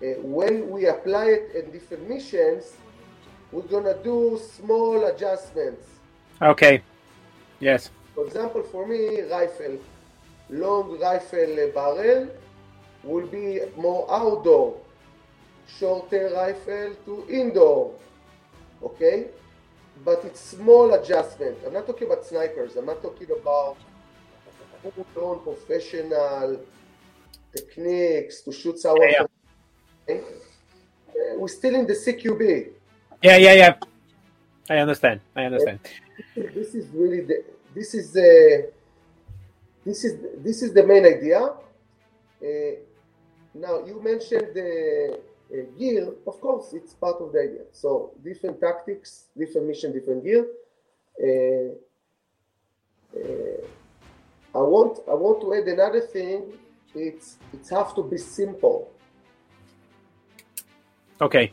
Uh, 0.00 0.20
when 0.22 0.70
we 0.70 0.86
apply 0.86 1.26
it 1.26 1.46
in 1.56 1.72
different 1.72 2.08
missions, 2.08 2.76
we're 3.50 3.62
gonna 3.62 3.96
do 4.04 4.38
small 4.56 5.06
adjustments. 5.06 5.86
Okay. 6.40 6.82
Yes. 7.58 7.90
For 8.14 8.24
example, 8.26 8.62
for 8.62 8.86
me, 8.86 9.22
rifle, 9.22 9.78
long 10.50 10.98
rifle 10.98 11.70
barrel, 11.74 12.28
will 13.02 13.26
be 13.26 13.60
more 13.76 14.06
outdoor, 14.10 14.76
shorter 15.78 16.30
rifle 16.34 16.94
to 17.04 17.26
indoor, 17.28 17.94
okay? 18.82 19.28
But 20.04 20.24
it's 20.24 20.40
small 20.40 20.94
adjustment. 20.94 21.58
I'm 21.66 21.72
not 21.72 21.86
talking 21.86 22.06
about 22.06 22.24
snipers. 22.24 22.76
I'm 22.76 22.86
not 22.86 23.02
talking 23.02 23.28
about 23.30 23.76
full-blown 24.82 25.40
professional 25.40 26.60
techniques 27.54 28.42
to 28.42 28.52
shoot 28.52 28.78
someone. 28.78 29.10
Yeah, 29.10 29.24
yeah. 30.08 30.14
Okay? 30.14 30.24
We're 31.36 31.48
still 31.48 31.74
in 31.74 31.86
the 31.86 31.94
CQB. 31.94 32.70
Yeah, 33.22 33.36
yeah, 33.36 33.52
yeah. 33.52 33.74
I 34.70 34.78
understand. 34.78 35.20
I 35.34 35.44
understand. 35.44 35.80
This 36.36 36.74
is 36.74 36.88
really 36.90 37.22
the. 37.22 37.44
This 37.74 37.94
is 37.94 38.12
the. 38.12 38.70
This 39.88 40.04
is 40.04 40.14
this 40.44 40.60
is 40.62 40.74
the 40.74 40.84
main 40.84 41.06
idea. 41.06 41.40
Uh, 41.40 42.74
now, 43.54 43.74
you 43.86 43.96
mentioned 44.02 44.48
the 44.52 45.18
uh, 45.50 45.78
gear, 45.78 46.12
of 46.26 46.38
course, 46.42 46.74
it's 46.74 46.92
part 46.92 47.16
of 47.22 47.32
the 47.32 47.40
idea. 47.40 47.64
So, 47.72 48.12
different 48.22 48.60
tactics, 48.60 49.28
different 49.34 49.66
mission, 49.66 49.92
different 49.92 50.24
gear. 50.24 50.44
Uh, 51.26 51.70
uh, 53.18 54.58
I 54.60 54.62
want 54.74 54.98
I 55.08 55.14
want 55.14 55.40
to 55.40 55.54
add 55.54 55.66
another 55.66 56.02
thing. 56.02 56.52
It's 56.94 57.38
it 57.54 57.66
has 57.70 57.94
to 57.94 58.02
be 58.02 58.18
simple. 58.18 58.90
Okay. 61.18 61.50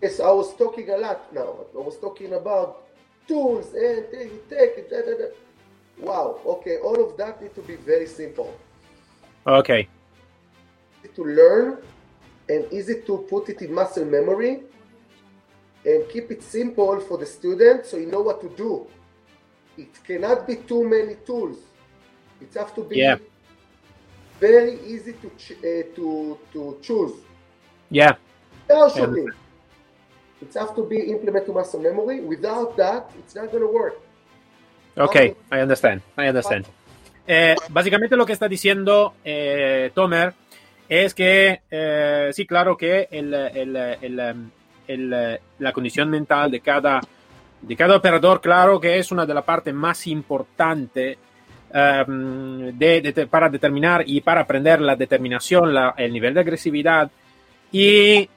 Yes, 0.00 0.18
I 0.18 0.30
was 0.30 0.56
talking 0.56 0.88
a 0.88 0.96
lot 0.96 1.30
now. 1.34 1.66
I 1.78 1.82
was 1.88 1.98
talking 1.98 2.32
about 2.32 2.88
tools 3.28 3.74
and 3.74 4.06
take, 4.10 4.48
take 4.48 4.74
it. 4.80 4.88
Da, 4.88 5.02
da, 5.02 5.14
da. 5.20 5.28
Wow. 6.00 6.40
Okay, 6.46 6.78
all 6.78 7.02
of 7.04 7.16
that 7.16 7.42
need 7.42 7.54
to 7.54 7.62
be 7.62 7.76
very 7.76 8.06
simple. 8.06 8.58
Okay 9.46 9.88
Easy 11.02 11.12
to 11.14 11.24
learn 11.24 11.78
and 12.48 12.72
easy 12.72 13.02
to 13.02 13.18
put 13.28 13.48
it 13.48 13.62
in 13.62 13.72
muscle 13.72 14.04
memory 14.04 14.62
and 15.84 16.08
keep 16.10 16.30
it 16.30 16.42
simple 16.42 17.00
for 17.00 17.16
the 17.16 17.26
student 17.26 17.86
so 17.86 17.96
you 17.96 18.06
know 18.06 18.20
what 18.20 18.40
to 18.40 18.48
do. 18.50 18.86
It 19.78 19.88
cannot 20.04 20.46
be 20.46 20.56
too 20.56 20.84
many 20.86 21.14
tools. 21.24 21.58
It 22.40 22.52
has 22.54 22.70
to 22.72 22.82
be 22.82 22.96
yeah. 22.98 23.16
very 24.38 24.78
easy 24.84 25.14
to 25.14 25.28
uh, 25.28 25.94
to 25.96 26.38
to 26.52 26.78
choose. 26.82 27.14
Yeah. 27.90 28.16
Shooting. 28.94 29.30
It 30.42 30.54
has 30.54 30.70
to 30.72 30.86
be 30.86 30.98
implemented 31.10 31.46
to 31.46 31.52
muscle 31.52 31.80
memory. 31.80 32.20
Without 32.20 32.76
that, 32.76 33.10
it's 33.18 33.34
not 33.34 33.50
going 33.50 33.62
to 33.62 33.72
work. 33.72 34.00
Okay, 34.96 35.34
I 35.52 35.60
understand. 35.60 36.02
I 36.16 36.28
understand. 36.28 36.66
Eh, 37.26 37.54
básicamente 37.68 38.16
lo 38.16 38.26
que 38.26 38.32
está 38.32 38.48
diciendo 38.48 39.14
eh, 39.24 39.90
Tomer 39.94 40.34
es 40.88 41.14
que 41.14 41.60
eh, 41.70 42.30
sí, 42.32 42.44
claro 42.46 42.76
que 42.76 43.08
el, 43.10 43.32
el, 44.88 45.38
la 45.58 45.72
condición 45.72 46.10
mental 46.10 46.50
de 46.50 46.60
cada, 46.60 47.00
de 47.62 47.76
cada 47.76 47.96
operador, 47.96 48.40
claro 48.40 48.80
que 48.80 48.98
es 48.98 49.12
una 49.12 49.24
de 49.24 49.34
las 49.34 49.44
partes 49.44 49.72
más 49.72 50.06
importantes 50.08 51.16
um, 51.72 52.76
de, 52.76 53.28
para 53.30 53.48
determinar 53.48 54.02
y 54.04 54.20
para 54.20 54.40
aprender 54.40 54.80
la 54.80 54.96
determinación, 54.96 55.72
la, 55.72 55.94
el 55.96 56.12
nivel 56.12 56.34
de 56.34 56.40
agresividad 56.40 57.08
y 57.70 58.28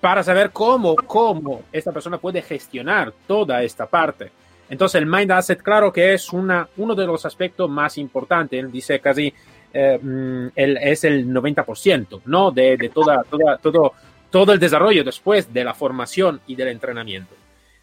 para 0.00 0.22
saber 0.22 0.50
cómo, 0.50 0.94
cómo 0.96 1.62
esta 1.72 1.92
persona 1.92 2.18
puede 2.18 2.42
gestionar 2.42 3.12
toda 3.26 3.62
esta 3.62 3.86
parte. 3.86 4.30
Entonces 4.70 5.00
el 5.00 5.06
Mind 5.06 5.32
Asset, 5.32 5.60
claro 5.60 5.92
que 5.92 6.14
es 6.14 6.32
una, 6.32 6.68
uno 6.76 6.94
de 6.94 7.04
los 7.04 7.26
aspectos 7.26 7.68
más 7.68 7.98
importantes. 7.98 8.58
Él 8.58 8.70
dice 8.70 9.00
casi 9.00 9.34
eh, 9.72 9.98
mm, 10.00 10.48
el, 10.54 10.76
es 10.78 11.04
el 11.04 11.28
90%, 11.28 12.22
¿no? 12.24 12.52
De, 12.52 12.76
de 12.76 12.88
toda, 12.88 13.22
toda, 13.24 13.58
todo, 13.58 13.92
todo 14.30 14.52
el 14.52 14.60
desarrollo 14.60 15.02
después 15.02 15.52
de 15.52 15.64
la 15.64 15.74
formación 15.74 16.40
y 16.46 16.54
del 16.54 16.68
entrenamiento. 16.68 17.34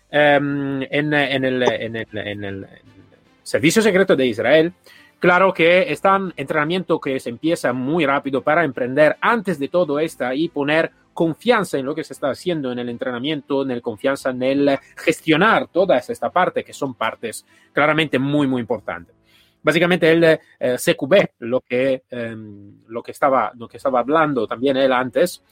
Um, 0.10 0.82
en, 0.84 1.14
en, 1.14 1.44
el, 1.44 1.64
en, 1.64 1.96
el, 1.98 2.08
en, 2.14 2.44
el, 2.46 2.68
Servicio 3.44 3.82
Secreto 3.82 4.16
de 4.16 4.26
Israel, 4.26 4.72
claro 5.20 5.54
que 5.54 5.92
está 5.92 6.16
un 6.16 6.34
entrenamiento 6.38 7.00
que 7.00 7.20
se 7.20 7.30
empieza 7.30 7.74
muy 7.74 8.06
rápido 8.06 8.42
para 8.42 8.64
emprender 8.64 9.18
antes 9.20 9.60
de 9.60 9.68
todo 9.68 10.00
esto 10.00 10.32
y 10.32 10.48
poner 10.48 10.92
confianza 11.18 11.80
en 11.80 11.86
lo 11.88 11.96
que 11.96 12.04
se 12.04 12.14
está 12.14 12.30
haciendo 12.30 12.72
en 12.72 12.78
el 12.78 12.90
entrenamiento, 12.90 13.64
en 13.64 13.72
el 13.72 13.82
confianza 13.82 14.30
en 14.30 14.44
el 14.44 14.78
gestionar 14.96 15.68
toda 15.68 15.98
esta 15.98 16.30
parte, 16.30 16.64
que 16.64 16.74
son 16.74 16.94
partes 16.94 17.44
claramente 17.74 18.20
muy, 18.20 18.46
muy 18.46 18.62
importantes 18.62 19.16
básicamente 19.64 20.12
el 20.12 20.24
eh, 20.24 20.40
CQB, 20.78 21.30
lo 21.40 21.62
que, 21.62 22.04
em, 22.12 22.84
lo, 22.88 23.02
que 23.02 23.12
estaba, 23.12 23.52
lo 23.58 23.68
que 23.68 23.78
estaba 23.78 24.00
hablando 24.00 24.48
también 24.48 24.78
él 24.78 24.94
antes. 24.94 25.44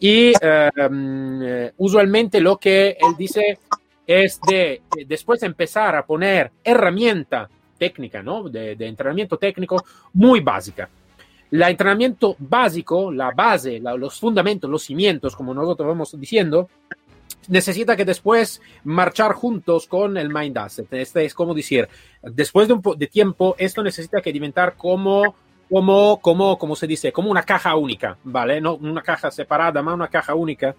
Y 0.00 0.32
em, 0.40 1.42
eh, 1.42 1.72
usualmente 1.76 2.40
lo 2.40 2.58
que 2.58 2.98
él 3.00 3.14
dice 3.16 3.60
es 4.04 4.40
de 4.42 4.82
después 5.06 5.42
empezar 5.44 5.94
a 5.94 6.04
poner 6.04 6.50
herramienta 6.64 7.48
técnica, 7.78 8.22
¿no? 8.22 8.48
De, 8.48 8.74
de 8.74 8.86
entrenamiento 8.88 9.38
técnico 9.38 9.82
muy 10.12 10.40
básica. 10.40 10.90
El 11.52 11.62
entrenamiento 11.62 12.34
básico, 12.38 13.12
la 13.12 13.30
base, 13.30 13.78
la, 13.78 13.94
los 13.94 14.18
fundamentos, 14.18 14.68
los 14.68 14.82
cimientos, 14.82 15.36
como 15.36 15.54
nosotros 15.54 15.86
vamos 15.86 16.18
diciendo, 16.18 16.68
necesita 17.48 17.96
que 17.96 18.04
después 18.04 18.60
marchar 18.84 19.34
juntos 19.34 19.86
con 19.86 20.16
el 20.16 20.32
Mind 20.32 20.58
Asset. 20.58 20.92
Este 20.94 21.24
es 21.24 21.34
como 21.34 21.54
decir, 21.54 21.88
después 22.22 22.66
de 22.68 22.74
un 22.74 22.82
de 22.96 23.06
tiempo, 23.06 23.54
esto 23.58 23.82
necesita 23.82 24.20
que 24.20 24.32
diventar 24.32 24.74
como, 24.76 25.34
como, 25.70 26.20
como, 26.20 26.58
como 26.58 26.74
se 26.74 26.86
dice, 26.86 27.12
como 27.12 27.30
una 27.30 27.42
caja 27.42 27.76
única, 27.76 28.16
¿vale? 28.24 28.60
No 28.60 28.74
una 28.74 29.02
caja 29.02 29.30
separada, 29.30 29.82
más 29.82 29.94
una 29.94 30.08
caja 30.08 30.34
única, 30.34 30.74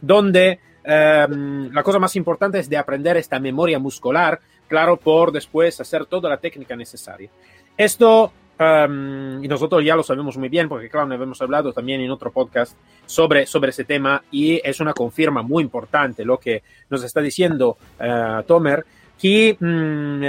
donde 0.00 0.58
em, 0.84 1.72
la 1.72 1.82
cosa 1.82 1.98
más 1.98 2.16
importante 2.16 2.58
es 2.58 2.68
de 2.68 2.76
aprender 2.76 3.16
esta 3.16 3.38
memoria 3.38 3.78
muscular 3.78 4.40
claro, 4.66 4.96
por 4.96 5.32
después 5.32 5.80
hacer 5.80 6.06
toda 6.06 6.28
la 6.28 6.38
técnica 6.38 6.76
necesaria. 6.76 7.30
Esto, 7.76 8.32
um, 8.58 9.42
y 9.44 9.48
nosotros 9.48 9.84
ya 9.84 9.96
lo 9.96 10.02
sabemos 10.02 10.36
muy 10.36 10.48
bien, 10.48 10.68
porque 10.68 10.88
claro, 10.88 11.12
hemos 11.12 11.40
hablado 11.42 11.72
también 11.72 12.00
en 12.00 12.10
otro 12.10 12.30
podcast 12.30 12.76
sobre, 13.04 13.46
sobre 13.46 13.70
ese 13.70 13.84
tema, 13.84 14.22
y 14.30 14.60
es 14.62 14.80
una 14.80 14.92
confirma 14.92 15.42
muy 15.42 15.62
importante 15.62 16.24
lo 16.24 16.38
que 16.38 16.62
nos 16.90 17.02
está 17.04 17.20
diciendo 17.20 17.76
uh, 18.00 18.42
Tomer, 18.44 18.84
que 19.18 19.56
um, 19.60 20.22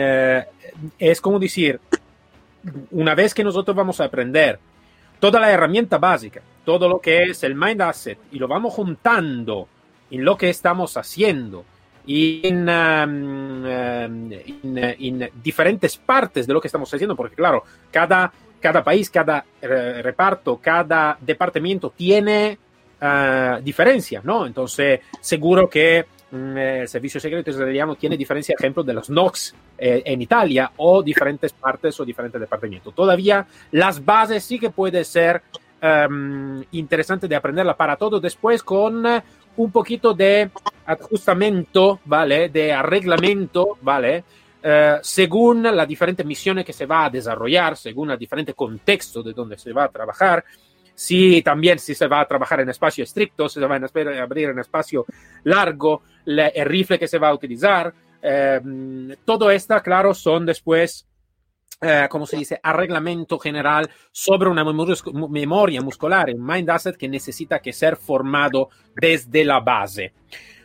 es 0.98 1.22
como 1.22 1.40
decir, 1.40 1.80
una 2.92 3.16
vez 3.16 3.34
que 3.34 3.44
nosotros 3.44 3.76
vamos 3.76 4.00
a 4.02 4.06
aprender 4.06 4.60
toda 5.20 5.40
la 5.40 5.52
herramienta 5.52 5.98
básica, 5.98 6.42
todo 6.64 6.88
lo 6.88 7.00
que 7.00 7.24
es 7.24 7.44
el 7.44 7.56
Mind 7.56 7.82
Asset, 7.82 8.20
y 8.32 8.40
lo 8.40 8.48
vamos 8.48 8.74
juntando 8.74 9.68
en 10.12 10.24
lo 10.24 10.38
que 10.38 10.50
estamos 10.50 10.96
haciendo, 10.98 11.66
en, 12.08 12.70
um, 12.70 13.66
en, 13.66 14.78
en, 14.78 15.30
diferentes 15.44 15.98
partes 15.98 16.48
de 16.48 16.54
lo 16.54 16.62
que 16.62 16.70
estamos 16.70 16.92
haciendo, 16.94 17.16
porque 17.16 17.36
claro, 17.36 17.64
cada, 17.92 18.32
cada 18.60 18.84
país, 18.84 19.10
cada 19.10 19.44
uh, 19.62 20.02
reparto, 20.02 20.58
cada 20.58 21.18
departamento 21.20 21.92
tiene 21.96 22.58
uh, 23.02 24.24
¿no? 24.24 24.46
Entonces, 24.46 25.02
seguro 25.20 25.70
que 25.70 26.06
um, 26.32 26.58
el 26.58 26.88
servicio 26.88 27.20
secreto 27.20 27.50
israeliano 27.50 27.96
tiene 27.96 28.18
diferencia, 28.18 28.56
ejemplo, 28.58 28.84
de 28.84 28.94
los 28.94 29.10
NOx 29.10 29.54
eh, 29.78 30.04
en 30.06 30.22
Italia 30.22 30.72
o 30.78 31.04
diferentes 31.04 31.54
partes 31.54 32.00
o 32.00 32.06
diferentes 32.06 32.40
departamentos. 32.40 32.94
Todavía 32.94 33.46
las 33.72 34.04
bases 34.04 34.44
sí 34.44 34.60
que 34.60 34.70
puede 34.70 35.04
ser 35.04 35.42
um, 35.82 36.64
interesante 36.72 37.28
de 37.28 37.36
aprenderla 37.36 37.76
para 37.76 37.96
todo 37.96 38.20
después 38.20 38.64
con 38.64 39.06
un 39.58 39.72
poquito 39.72 40.14
de 40.14 40.50
ajustamiento, 40.86 42.00
¿vale? 42.06 42.50
De 42.50 42.72
arreglamento, 42.72 43.78
¿vale? 43.82 44.24
Uh, 44.64 44.98
según 45.02 45.64
la 45.64 45.86
diferente 45.86 46.24
misiones 46.24 46.66
que 46.66 46.74
se 46.74 46.86
va 46.86 47.06
a 47.06 47.10
desarrollar, 47.10 47.78
según 47.78 48.12
el 48.12 48.18
diferente 48.18 48.54
contexto 48.54 49.22
de 49.22 49.34
donde 49.34 49.58
se 49.58 49.72
va 49.72 49.86
a 49.86 49.90
trabajar, 49.90 50.44
si 50.96 51.44
también 51.44 51.78
si 51.78 51.94
se 51.94 52.08
va 52.08 52.22
a 52.22 52.28
trabajar 52.28 52.62
en 52.62 52.70
espacio 52.70 53.04
estricto, 53.04 53.48
si 53.48 53.60
se 53.60 53.66
va 53.68 53.76
a 53.76 54.24
abrir 54.24 54.50
en 54.50 54.60
espacio 54.60 55.06
largo, 55.44 56.02
el 56.26 56.66
rifle 56.66 56.98
que 56.98 57.08
se 57.08 57.20
va 57.20 57.30
a 57.30 57.36
utilizar, 57.36 57.94
eh, 58.20 58.60
todo 59.24 59.52
esto, 59.52 59.80
claro, 59.84 60.16
son 60.16 60.46
después 60.46 61.06
eh, 61.80 62.08
como 62.10 62.26
se 62.26 62.38
dice, 62.38 62.60
arreglamento 62.64 63.38
general 63.38 63.90
sobre 64.12 64.50
una 64.50 64.64
memoria 64.64 65.82
muscular, 65.82 66.30
un 66.34 66.46
mind 66.46 66.70
asset 66.70 66.98
que 66.98 67.08
necesita 67.08 67.60
que 67.60 67.72
ser 67.72 67.98
formado 67.98 68.70
desde 68.96 69.46
la 69.46 69.60
base. 69.60 70.14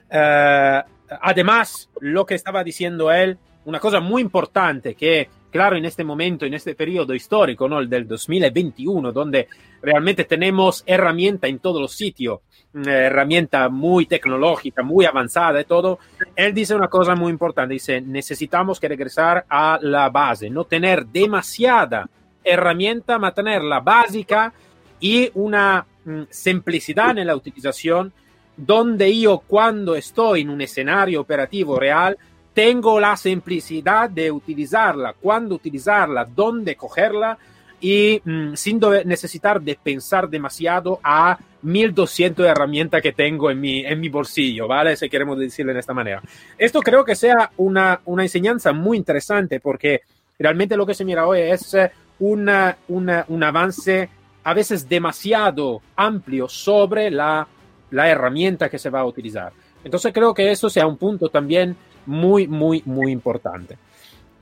Eh, 0.09 0.83
además, 1.21 1.91
lo 2.01 2.25
que 2.25 2.35
estaba 2.35 2.65
diciendo 2.65 3.13
él, 3.13 3.39
una 3.65 3.79
cosa 3.79 4.01
muy 4.01 4.23
importante 4.23 4.95
que, 4.95 5.29
claro, 5.51 5.77
en 5.77 5.85
este 5.85 6.05
momento, 6.05 6.45
en 6.47 6.55
este 6.55 6.75
periodo 6.75 7.15
histórico, 7.15 7.69
¿no? 7.69 7.79
el 7.79 7.89
del 7.89 8.07
2021, 8.07 9.13
donde 9.13 9.49
realmente 9.81 10.25
tenemos 10.25 10.83
herramienta 10.87 11.47
en 11.47 11.59
todos 11.59 11.81
los 11.81 11.93
sitios, 11.93 12.41
herramienta 12.75 13.69
muy 13.69 14.07
tecnológica, 14.07 14.83
muy 14.83 15.05
avanzada 15.05 15.61
y 15.61 15.65
todo, 15.65 15.99
él 16.35 16.55
dice 16.55 16.75
una 16.75 16.89
cosa 16.89 17.15
muy 17.15 17.31
importante, 17.31 17.75
dice, 17.75 18.01
necesitamos 18.01 18.81
que 18.81 18.89
regresar 18.89 19.45
a 19.49 19.79
la 19.81 20.09
base, 20.09 20.51
no 20.51 20.65
tener 20.65 21.07
demasiada 21.07 22.09
herramienta, 22.43 23.19
mantenerla 23.19 23.81
básica 23.81 24.53
y 24.99 25.31
una 25.35 25.87
mm, 26.05 26.23
simplicidad 26.31 27.17
en 27.19 27.27
la 27.27 27.37
utilización, 27.37 28.13
donde 28.57 29.19
yo 29.19 29.43
cuando 29.47 29.95
estoy 29.95 30.43
en 30.43 30.51
un 30.51 30.61
escenario 30.61 31.21
operativo 31.21 31.79
real, 31.79 32.17
tengo 32.55 33.01
la 33.01 33.17
simplicidad 33.17 34.11
de 34.11 34.31
utilizarla, 34.31 35.15
cuándo 35.19 35.55
utilizarla, 35.55 36.25
dónde 36.25 36.77
cogerla 36.77 37.39
y 37.81 38.21
mmm, 38.25 38.55
sin 38.55 38.81
necesitar 39.05 39.61
de 39.61 39.79
pensar 39.83 40.29
demasiado 40.29 41.01
a 41.03 41.39
1200 41.63 42.47
herramientas 42.47 43.03
que 43.03 43.13
tengo 43.13 43.51
en 43.51 43.61
mi, 43.61 43.85
en 43.85 44.01
mi 44.01 44.09
bolsillo, 44.09 44.69
¿vale? 44.69 44.97
Si 44.97 45.09
queremos 45.09 45.39
decirlo 45.39 45.73
de 45.73 45.81
esta 45.81 45.95
manera. 45.95 46.23
Esto 46.59 46.81
creo 46.81 47.05
que 47.05 47.15
sea 47.15 47.51
una, 47.57 48.01
una 48.05 48.23
enseñanza 48.23 48.73
muy 48.73 48.97
interesante 48.97 49.61
porque 49.61 50.03
realmente 50.39 50.77
lo 50.77 50.87
que 50.87 50.95
se 50.95 51.05
mira 51.05 51.27
hoy 51.27 51.41
es 51.41 51.75
eh, 51.75 51.91
una, 52.19 52.77
una, 52.89 53.25
un 53.29 53.43
avance 53.43 54.09
a 54.45 54.55
veces 54.55 54.89
demasiado 54.89 55.81
amplio 55.97 56.49
sobre 56.49 57.11
la, 57.11 57.47
la 57.91 58.09
herramienta 58.09 58.69
que 58.69 58.79
se 58.79 58.91
va 58.91 59.01
a 59.01 59.07
utilizar. 59.07 59.53
Entonces 59.85 60.13
creo 60.13 60.35
que 60.35 60.51
eso 60.51 60.69
sea 60.69 60.87
un 60.87 60.97
punto 60.97 61.29
también 61.29 61.77
muy, 62.07 62.47
muy, 62.47 62.83
muy 62.85 63.13
importante. 63.13 63.79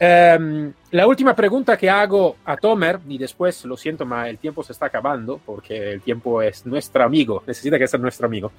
Um, 0.00 0.72
la 0.92 1.06
última 1.06 1.36
pregunta 1.36 1.76
que 1.76 1.90
hago 1.90 2.36
a 2.46 2.56
Tomer, 2.56 3.00
y 3.06 3.18
después 3.18 3.66
lo 3.66 3.76
siento, 3.76 4.08
pero 4.08 4.24
el 4.24 4.38
tiempo 4.38 4.62
se 4.62 4.72
está 4.72 4.86
acabando 4.86 5.38
porque 5.44 5.92
el 5.92 6.00
tiempo 6.00 6.40
es 6.40 6.64
nuestro 6.64 7.04
amigo, 7.04 7.42
necesita 7.46 7.78
que 7.78 7.86
sea 7.86 8.00
nuestro 8.00 8.26
amigo, 8.26 8.50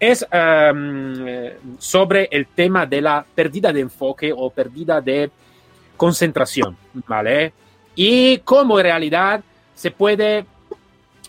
es 0.00 0.26
um, 0.32 1.76
sobre 1.76 2.30
el 2.32 2.46
tema 2.46 2.86
de 2.86 3.02
la 3.02 3.26
pérdida 3.34 3.74
de 3.74 3.80
enfoque 3.80 4.32
o 4.34 4.48
pérdida 4.48 5.02
de 5.02 5.30
concentración, 5.98 6.74
¿vale? 7.06 7.52
Y 7.94 8.38
cómo 8.38 8.78
en 8.78 8.84
realidad 8.84 9.44
se 9.74 9.90
puede 9.90 10.46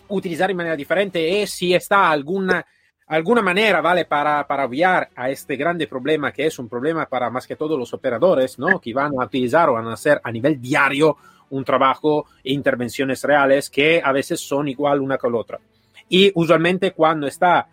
utilizar 0.08 0.48
de 0.48 0.54
manera 0.54 0.76
diferente 0.76 1.28
y 1.28 1.46
si 1.46 1.74
está 1.74 2.10
alguna 2.10 2.64
alguna 3.08 3.42
manera, 3.42 3.80
¿vale? 3.80 4.04
Para, 4.04 4.46
para 4.46 4.66
obviar 4.66 5.08
a 5.16 5.30
este 5.30 5.56
grande 5.56 5.86
problema, 5.86 6.32
que 6.32 6.46
es 6.46 6.58
un 6.58 6.68
problema 6.68 7.06
para 7.06 7.30
más 7.30 7.46
que 7.46 7.56
todos 7.56 7.78
los 7.78 7.92
operadores, 7.94 8.58
¿no? 8.58 8.80
Que 8.80 8.92
van 8.92 9.12
a 9.18 9.24
utilizar 9.24 9.68
o 9.68 9.74
van 9.74 9.88
a 9.88 9.94
hacer 9.94 10.20
a 10.22 10.30
nivel 10.30 10.60
diario 10.60 11.16
un 11.50 11.64
trabajo 11.64 12.26
e 12.44 12.52
intervenciones 12.52 13.22
reales 13.24 13.70
que 13.70 14.02
a 14.04 14.12
veces 14.12 14.40
son 14.40 14.68
igual 14.68 15.00
una 15.00 15.16
con 15.16 15.32
la 15.32 15.38
otra. 15.38 15.58
Y 16.08 16.30
usualmente 16.34 16.92
cuando 16.92 17.26
está 17.26 17.68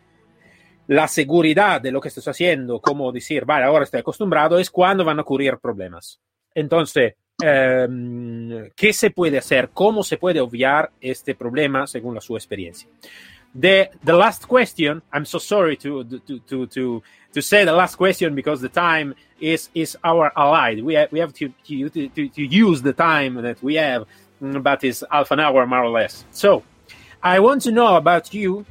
la 0.87 1.07
seguridad 1.07 1.81
de 1.81 1.91
lo 1.91 1.99
que 1.99 2.09
estás 2.09 2.27
haciendo, 2.27 2.79
como 2.79 3.11
decir, 3.11 3.45
vale, 3.45 3.65
ahora 3.65 3.85
estoy 3.85 4.01
acostumbrado, 4.01 4.59
es 4.59 4.69
cuando 4.69 5.03
van 5.03 5.19
a 5.19 5.23
ocurrir 5.23 5.57
problemas. 5.57 6.19
Entonces, 6.53 7.15
um, 7.43 8.69
¿qué 8.75 8.93
se 8.93 9.09
puede 9.09 9.37
hacer? 9.37 9.69
¿Cómo 9.73 10.03
se 10.03 10.17
puede 10.17 10.39
obviar 10.39 10.91
este 11.01 11.35
problema 11.35 11.87
según 11.87 12.15
la 12.15 12.21
su 12.21 12.35
experiencia? 12.35 12.87
The 13.55 13.89
the 14.03 14.13
last 14.13 14.47
question 14.47 15.01
i'm 15.13 15.23
so 15.23 15.39
sorry 15.39 15.77
to 15.77 16.03
to 16.03 16.39
to 16.39 16.67
to 16.67 17.01
to 17.33 17.41
say 17.41 17.63
the 17.63 17.71
last 17.71 17.95
question 17.95 18.35
because 18.35 18.59
the 18.59 18.69
time 18.69 19.15
is 19.39 19.69
is 19.73 19.97
our 20.03 20.31
ally 20.37 20.81
we 20.81 20.93
have, 20.93 21.09
we 21.11 21.19
have 21.19 21.33
to, 21.33 21.47
to 21.65 21.89
to 21.89 22.29
to 22.29 22.43
use 22.43 22.81
the 22.81 22.91
time 22.91 23.35
that 23.35 23.61
we 23.63 23.75
have 23.75 24.05
mm, 24.41 24.61
but 24.61 24.83
it's 24.83 25.03
half 25.09 25.31
an 25.31 25.39
hour 25.39 25.65
more 25.65 25.83
or 25.83 25.89
less. 25.89 26.25
So 26.31 26.63
i 27.23 27.39
want 27.39 27.61
to 27.61 27.71
know 27.71 27.95
about 27.95 28.33
you 28.33 28.65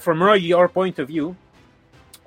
from 0.00 0.22
your 0.38 0.68
point 0.68 1.00
of 1.00 1.08
view 1.08 1.34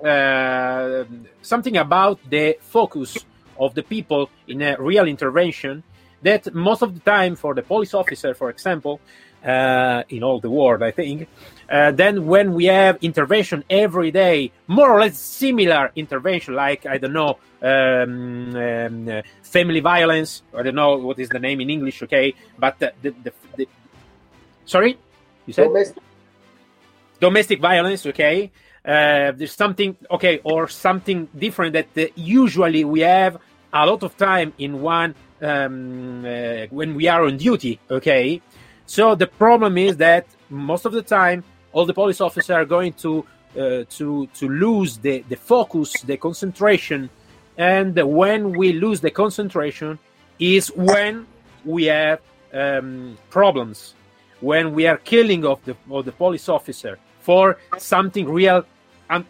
uh, 0.04 1.04
something 1.40 1.76
about 1.78 2.18
the 2.28 2.58
focus 2.60 3.16
of 3.58 3.74
the 3.74 3.82
people 3.82 4.28
in 4.48 4.60
a 4.60 4.76
real 4.78 5.06
intervention 5.06 5.82
that 6.20 6.52
most 6.52 6.82
of 6.82 6.92
the 6.94 7.00
time 7.00 7.36
for 7.36 7.54
the 7.54 7.62
police 7.62 7.94
officer 7.94 8.34
for 8.34 8.50
example 8.50 9.00
uh, 9.44 10.02
in 10.08 10.22
all 10.22 10.40
the 10.40 10.50
world, 10.50 10.82
I 10.82 10.90
think. 10.90 11.28
Uh, 11.68 11.90
then 11.90 12.26
when 12.26 12.54
we 12.54 12.66
have 12.66 12.98
intervention 13.00 13.64
every 13.70 14.10
day, 14.10 14.52
more 14.66 14.90
or 14.90 15.00
less 15.00 15.18
similar 15.18 15.90
intervention, 15.96 16.54
like 16.54 16.84
I 16.86 16.98
don't 16.98 17.12
know, 17.12 17.38
um, 17.62 18.54
um, 18.56 19.08
uh, 19.08 19.22
family 19.42 19.80
violence. 19.80 20.42
I 20.56 20.62
don't 20.62 20.74
know 20.74 20.96
what 20.96 21.18
is 21.18 21.28
the 21.28 21.38
name 21.38 21.60
in 21.60 21.70
English. 21.70 22.02
Okay, 22.02 22.34
but 22.58 22.78
the, 22.78 22.92
the, 23.00 23.10
the, 23.22 23.32
the 23.56 23.68
sorry, 24.64 24.98
you 25.46 25.52
said 25.52 25.64
domestic, 25.64 26.02
domestic 27.20 27.60
violence. 27.60 28.04
Okay, 28.06 28.50
uh, 28.84 29.32
there's 29.32 29.54
something 29.54 29.96
okay, 30.10 30.40
or 30.44 30.68
something 30.68 31.28
different 31.36 31.72
that 31.72 31.88
uh, 31.96 32.12
usually 32.16 32.84
we 32.84 33.00
have 33.00 33.38
a 33.72 33.86
lot 33.86 34.02
of 34.02 34.16
time 34.16 34.52
in 34.58 34.82
one 34.82 35.14
um, 35.40 36.24
uh, 36.24 36.66
when 36.70 36.94
we 36.94 37.08
are 37.08 37.24
on 37.24 37.36
duty. 37.36 37.78
Okay, 37.90 38.42
so 38.86 39.14
the 39.14 39.26
problem 39.26 39.78
is 39.78 39.96
that 39.98 40.26
most 40.50 40.84
of 40.84 40.92
the 40.92 41.02
time, 41.02 41.44
all 41.72 41.86
the 41.86 41.94
police 41.94 42.20
officers 42.20 42.50
are 42.50 42.64
going 42.64 42.92
to 42.94 43.24
uh, 43.56 43.84
to 43.90 44.26
to 44.34 44.48
lose 44.48 44.98
the, 44.98 45.24
the 45.28 45.36
focus, 45.36 45.92
the 46.02 46.16
concentration, 46.16 47.10
and 47.56 47.94
when 47.94 48.52
we 48.52 48.72
lose 48.72 49.00
the 49.00 49.10
concentration 49.10 49.98
is 50.38 50.68
when 50.68 51.26
we 51.64 51.84
have 51.84 52.20
um, 52.52 53.16
problems, 53.30 53.94
when 54.40 54.74
we 54.74 54.86
are 54.86 54.96
killing 54.98 55.44
of 55.44 55.62
the 55.64 55.76
of 55.90 56.04
the 56.04 56.12
police 56.12 56.48
officer 56.48 56.98
for 57.20 57.58
something 57.78 58.28
real, 58.28 58.64
and 59.10 59.24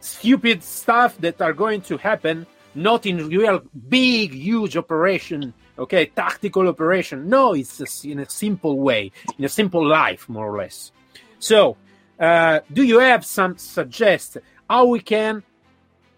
stupid 0.00 0.62
stuff 0.62 1.16
that 1.18 1.40
are 1.40 1.52
going 1.52 1.80
to 1.82 1.96
happen, 1.96 2.46
not 2.74 3.06
in 3.06 3.28
real 3.28 3.62
big 3.88 4.32
huge 4.32 4.76
operation 4.76 5.54
okay 5.78 6.06
tactical 6.06 6.68
operation. 6.68 7.28
No 7.28 7.54
it's 7.54 7.80
a, 7.80 8.08
in 8.08 8.20
a 8.20 8.28
simple 8.28 8.78
way 8.78 9.12
in 9.38 9.44
a 9.44 9.48
simple 9.48 9.86
life 9.86 10.28
more 10.28 10.48
or 10.48 10.58
less. 10.58 10.92
So 11.38 11.76
uh, 12.18 12.60
do 12.72 12.82
you 12.82 13.00
have 13.00 13.24
some 13.24 13.56
suggest 13.56 14.38
how 14.68 14.86
we 14.86 15.00
can 15.00 15.42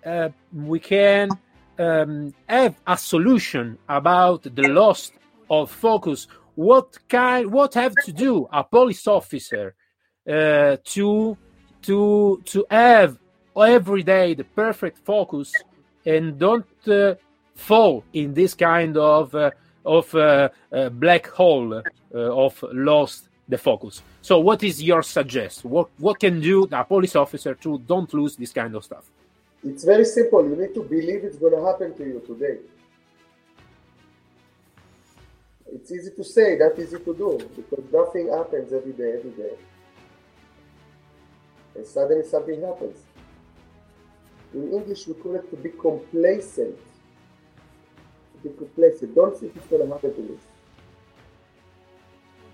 uh, 0.05 0.29
we 0.53 0.79
can 0.79 1.31
um, 1.79 2.35
have 2.49 2.77
a 2.87 2.97
solution 2.97 3.79
about 3.89 4.43
the 4.43 4.69
loss 4.69 5.13
of 5.51 5.71
focus, 5.71 6.27
what 6.55 6.99
kind, 7.09 7.51
what 7.51 7.75
have 7.75 7.95
to 8.05 8.13
do 8.13 8.49
a 8.53 8.65
police 8.65 9.07
officer 9.07 9.75
uh, 10.29 10.77
to 10.85 11.37
to 11.83 12.43
to 12.45 12.67
have 12.71 13.19
every 13.57 14.03
day 14.03 14.35
the 14.35 14.45
perfect 14.45 14.99
focus 15.05 15.53
and 16.05 16.39
don't 16.39 16.67
uh, 16.89 17.15
fall 17.57 18.05
in 18.13 18.35
this 18.35 18.55
kind 18.55 18.97
of 18.97 19.35
uh, 19.35 19.51
of 19.85 20.15
uh, 20.15 20.49
uh, 20.73 20.89
black 20.91 21.27
hole 21.29 21.75
uh, 21.75 21.83
of 22.15 22.63
lost 22.73 23.29
the 23.49 23.59
focus. 23.59 24.03
So, 24.23 24.39
what 24.41 24.63
is 24.63 24.83
your 24.83 25.03
suggest? 25.03 25.65
What 25.65 25.89
what 25.99 26.21
can 26.21 26.41
do 26.41 26.69
a 26.71 26.85
police 26.85 27.17
officer 27.17 27.55
to 27.57 27.79
don't 27.79 28.13
lose 28.15 28.37
this 28.37 28.53
kind 28.53 28.75
of 28.75 28.85
stuff? 28.85 29.11
It's 29.65 29.85
very 29.85 30.05
simple. 30.05 30.49
You 30.49 30.57
need 30.57 30.75
to 30.75 30.83
believe 30.83 31.25
it's 31.25 31.39
going 31.39 31.55
to 31.55 31.65
happen 31.65 31.97
to 31.97 32.05
you 32.05 32.23
today. 32.27 32.59
It's 35.73 35.91
easy 35.91 36.11
to 36.13 36.25
say, 36.25 36.57
not 36.59 36.79
easy 36.79 36.99
to 36.99 37.15
do, 37.15 37.39
because 37.57 37.85
nothing 37.93 38.29
happens 38.29 38.73
every 38.73 38.93
day, 38.93 39.15
every 39.19 39.33
day. 39.33 39.55
And 41.75 41.87
suddenly 41.87 42.25
something 42.25 42.63
happens. 42.63 42.99
In 44.55 44.73
English, 44.73 45.07
we 45.09 45.15
call 45.15 45.35
it 45.35 45.51
to 45.51 45.57
be 45.57 45.71
complacent. 45.71 46.79
To 48.47 48.53
be 48.53 48.59
complacent. 48.59 49.15
Don't 49.15 49.37
think 49.37 49.57
it's 49.57 49.67
going 49.67 49.87
to 49.87 49.93
happen 49.93 50.15
to 50.15 50.21
you. 50.21 50.39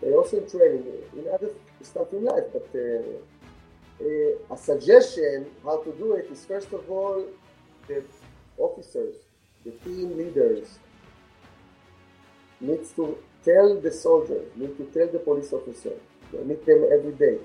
They 0.00 0.12
also 0.14 0.38
in 0.38 0.50
training, 0.50 0.84
in 1.16 1.26
other 1.32 1.50
stuff 1.82 2.12
in 2.12 2.24
life, 2.24 2.44
but 2.52 2.68
uh, 2.74 4.04
uh, 4.04 4.54
a 4.54 4.56
suggestion 4.56 5.46
how 5.62 5.82
to 5.82 5.92
do 5.92 6.14
it 6.14 6.30
is 6.30 6.44
first 6.44 6.72
of 6.72 6.90
all, 6.90 7.24
the 7.86 8.02
officers, 8.58 9.14
the 9.64 9.70
team 9.84 10.16
leaders, 10.16 10.78
needs 12.60 12.90
to 12.92 13.16
tell 13.44 13.80
the 13.80 13.92
soldiers, 13.92 14.48
need 14.56 14.76
to 14.78 14.84
tell 14.86 15.08
the 15.12 15.18
police 15.18 15.52
officer, 15.52 15.92
meet 16.44 16.64
them 16.66 16.84
every 16.92 17.12
day. 17.12 17.38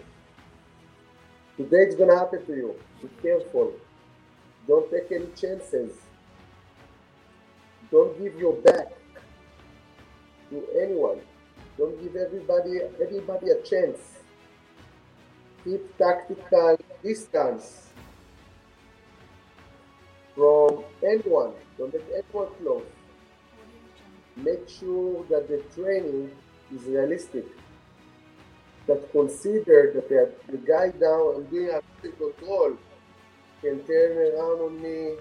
Today 1.58 1.84
it's 1.84 1.96
gonna 1.96 2.18
happen 2.18 2.46
to 2.46 2.56
you. 2.56 2.76
Be 3.02 3.10
careful. 3.22 3.74
Don't 4.68 4.90
take 4.90 5.12
any 5.12 5.28
chances. 5.36 6.07
Don't 7.92 8.18
give 8.22 8.38
your 8.38 8.54
back 8.54 8.88
to 10.50 10.64
anyone. 10.82 11.22
Don't 11.78 12.02
give 12.02 12.16
everybody 12.16 12.80
everybody 13.02 13.50
a 13.52 13.62
chance. 13.62 14.00
Keep 15.64 15.98
tactical 15.98 16.78
distance 17.04 17.88
from 20.36 20.84
anyone. 21.04 21.54
Don't 21.78 21.94
let 21.94 22.04
anyone 22.12 22.54
close. 22.62 22.84
Make 24.36 24.70
sure 24.70 25.26
that 25.30 25.48
the 25.48 25.64
training 25.76 26.32
is 26.74 26.84
realistic. 26.84 27.46
That 28.88 29.12
consider 29.12 29.92
that 29.96 30.08
the, 30.08 30.32
the 30.52 30.58
guy 30.58 30.90
down 30.90 31.36
and 31.36 31.50
doing 31.50 31.80
control 32.02 32.78
can 33.62 33.84
turn 33.84 34.18
around 34.18 34.62
on 34.62 34.82
me. 34.82 35.16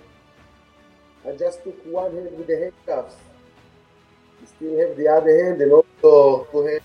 I 1.27 1.33
just 1.35 1.65
took 1.65 1.75
one 1.87 2.15
hand 2.15 2.39
with 2.39 2.47
the 2.47 2.57
handcuffs. 2.57 3.17
You 4.41 4.47
still 4.47 4.79
have 4.79 4.97
the 4.97 5.09
other 5.09 5.45
hand 5.45 5.61
and 5.61 5.73
also 5.73 6.47
to 6.53 6.67
have 6.67 6.83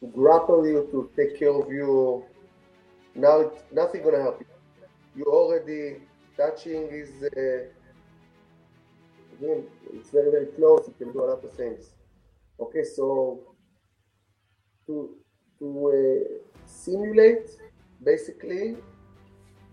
to 0.00 0.06
grapple 0.08 0.66
you 0.66 0.88
to 0.90 1.08
take 1.16 1.38
care 1.38 1.54
of 1.54 1.70
you. 1.70 2.24
Now 3.14 3.40
it's 3.40 3.62
nothing 3.70 4.02
gonna 4.02 4.22
help 4.22 4.40
you. 4.40 4.46
You 5.14 5.24
already 5.26 6.00
touching 6.36 6.88
is 6.90 7.10
uh, 7.22 7.68
again 9.36 9.64
it's 9.92 10.10
very 10.10 10.30
very 10.30 10.46
close. 10.46 10.88
You 10.88 10.94
can 10.98 11.12
do 11.12 11.24
a 11.24 11.26
lot 11.26 11.44
of 11.44 11.52
things. 11.52 11.90
Okay, 12.58 12.82
so 12.82 13.40
to 14.86 15.14
to 15.60 15.66
uh, 15.88 16.66
simulate 16.66 17.50
basically 18.02 18.76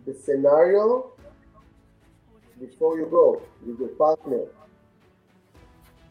the 0.05 0.13
scenario 0.13 1.13
before 2.60 2.97
you 2.97 3.07
go 3.10 3.41
with 3.66 3.80
your 3.80 3.89
partner. 3.89 4.45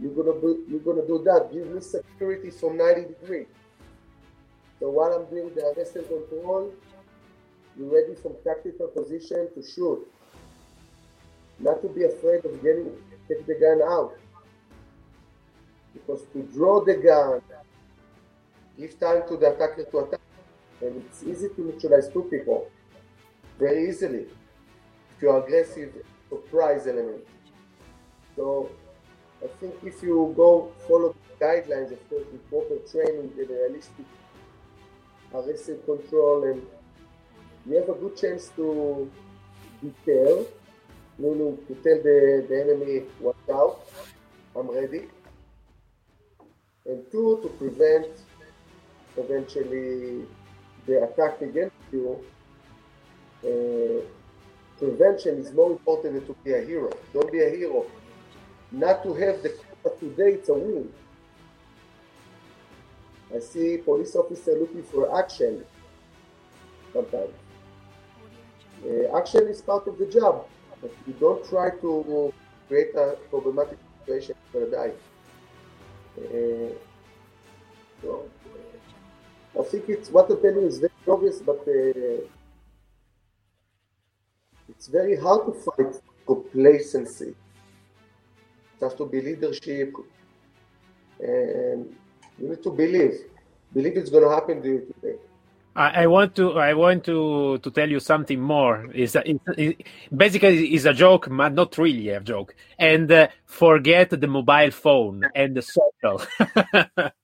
You're 0.00 0.12
gonna 0.12 0.40
do 0.40 0.64
you're 0.68 0.80
gonna 0.80 1.06
do 1.06 1.22
that. 1.24 1.50
Give 1.52 1.66
me 1.66 1.80
security 1.80 2.50
from 2.50 2.76
90 2.76 3.14
degrees. 3.14 3.46
So 4.78 4.90
while 4.90 5.12
I'm 5.12 5.26
doing 5.28 5.52
the 5.54 5.66
arrest 5.66 5.96
and 5.96 6.06
control, 6.06 6.72
you're 7.76 7.92
ready 7.92 8.14
from 8.14 8.34
tactical 8.44 8.88
position 8.88 9.48
to 9.54 9.62
shoot. 9.62 10.06
Not 11.58 11.82
to 11.82 11.88
be 11.88 12.04
afraid 12.04 12.44
of 12.44 12.62
getting 12.62 12.92
take 13.28 13.44
the 13.46 13.54
gun 13.54 13.82
out. 13.82 14.16
Because 15.92 16.22
to 16.32 16.42
draw 16.54 16.84
the 16.84 16.94
gun, 16.94 17.42
give 18.78 18.98
time 19.00 19.22
to 19.28 19.36
the 19.36 19.52
attacker 19.52 19.84
to 19.84 19.98
attack. 19.98 20.20
And 20.80 21.04
it's 21.04 21.24
easy 21.24 21.48
to 21.48 21.60
neutralize 21.60 22.08
two 22.08 22.22
people 22.30 22.70
very 23.58 23.88
easily 23.88 24.26
if 25.18 25.22
you're 25.22 25.44
aggressive 25.44 25.92
surprise 26.28 26.86
element. 26.86 27.24
So 28.36 28.70
I 29.42 29.46
think 29.60 29.74
if 29.84 30.02
you 30.02 30.32
go 30.36 30.72
follow 30.86 31.14
guidelines, 31.40 31.92
of 31.92 32.08
course, 32.08 32.24
with 32.32 32.48
proper 32.50 32.76
training 32.90 33.32
and 33.38 33.48
realistic 33.48 34.06
arrest 35.34 35.68
and 35.68 35.84
control, 35.84 36.44
and 36.44 36.62
you 37.66 37.76
have 37.76 37.88
a 37.88 37.94
good 37.94 38.16
chance 38.16 38.48
to 38.56 39.10
deter, 39.82 40.44
meaning 41.18 41.58
to 41.66 41.74
tell 41.74 42.02
the, 42.02 42.46
the 42.48 42.60
enemy, 42.60 43.02
watch 43.20 43.36
out, 43.52 43.86
I'm 44.56 44.70
ready. 44.70 45.08
And 46.86 47.04
two, 47.12 47.40
to 47.42 47.48
prevent 47.50 48.08
eventually 49.16 50.24
the 50.86 51.02
attack 51.04 51.42
against 51.42 51.76
you. 51.92 52.18
Uh, 53.44 54.17
prevention 54.78 55.38
is 55.38 55.52
more 55.52 55.70
important 55.70 56.14
than 56.14 56.26
to 56.26 56.34
be 56.44 56.52
a 56.52 56.60
hero. 56.60 56.90
Don't 57.12 57.30
be 57.30 57.42
a 57.42 57.50
hero. 57.50 57.86
Not 58.70 59.02
to 59.02 59.14
have 59.14 59.42
the 59.42 59.50
today, 60.00 60.32
it's 60.34 60.48
a 60.48 60.54
win. 60.54 60.92
I 63.34 63.40
see 63.40 63.78
police 63.78 64.14
officer 64.16 64.52
looking 64.58 64.82
for 64.82 65.18
action 65.18 65.64
sometimes. 66.92 67.34
Uh, 68.84 69.16
action 69.16 69.48
is 69.48 69.60
part 69.60 69.86
of 69.86 69.98
the 69.98 70.06
job, 70.06 70.46
but 70.80 70.92
you 71.06 71.14
don't 71.14 71.44
try 71.48 71.70
to 71.70 72.32
create 72.68 72.94
a 72.94 73.16
problematic 73.30 73.78
situation 73.98 74.34
for 74.52 74.62
a 74.62 74.70
die. 74.70 74.92
Uh, 76.18 76.72
so, 78.02 78.28
I 79.58 79.62
think 79.64 79.88
it's 79.88 80.10
what 80.10 80.30
I'm 80.30 80.40
telling 80.40 80.62
you 80.62 80.68
is 80.68 80.78
very 80.78 80.92
obvious, 81.08 81.38
but 81.40 81.60
uh, 81.66 82.22
it's 84.78 84.86
very 84.86 85.16
hard 85.16 85.44
to 85.46 85.52
fight 85.52 86.00
complacency. 86.24 87.34
It 87.34 88.80
has 88.80 88.94
to 88.94 89.06
be 89.06 89.20
leadership, 89.20 89.92
and 91.18 91.96
you 92.38 92.48
need 92.48 92.62
to 92.62 92.70
believe. 92.70 93.14
Believe 93.74 93.96
it's 93.96 94.08
going 94.08 94.22
to 94.22 94.30
happen 94.30 94.62
to 94.62 94.68
you 94.68 94.94
today. 94.94 95.18
I, 95.74 96.06
want 96.06 96.34
to 96.36 96.58
I 96.58 96.74
want 96.74 97.04
to 97.04 97.58
to 97.58 97.70
tell 97.70 97.88
you 97.88 98.00
something 98.00 98.40
more. 98.40 98.90
Is 98.92 99.14
it, 99.16 99.40
it, 99.56 99.86
basically 100.16 100.74
is 100.74 100.86
a 100.86 100.94
joke, 100.94 101.28
but 101.30 101.52
not 101.54 101.76
really 101.78 102.08
a 102.10 102.20
joke. 102.20 102.54
And 102.78 103.10
uh, 103.10 103.28
forget 103.46 104.10
the 104.10 104.26
mobile 104.26 104.70
phone 104.70 105.24
and 105.34 105.56
the 105.56 105.62
social. 105.62 106.22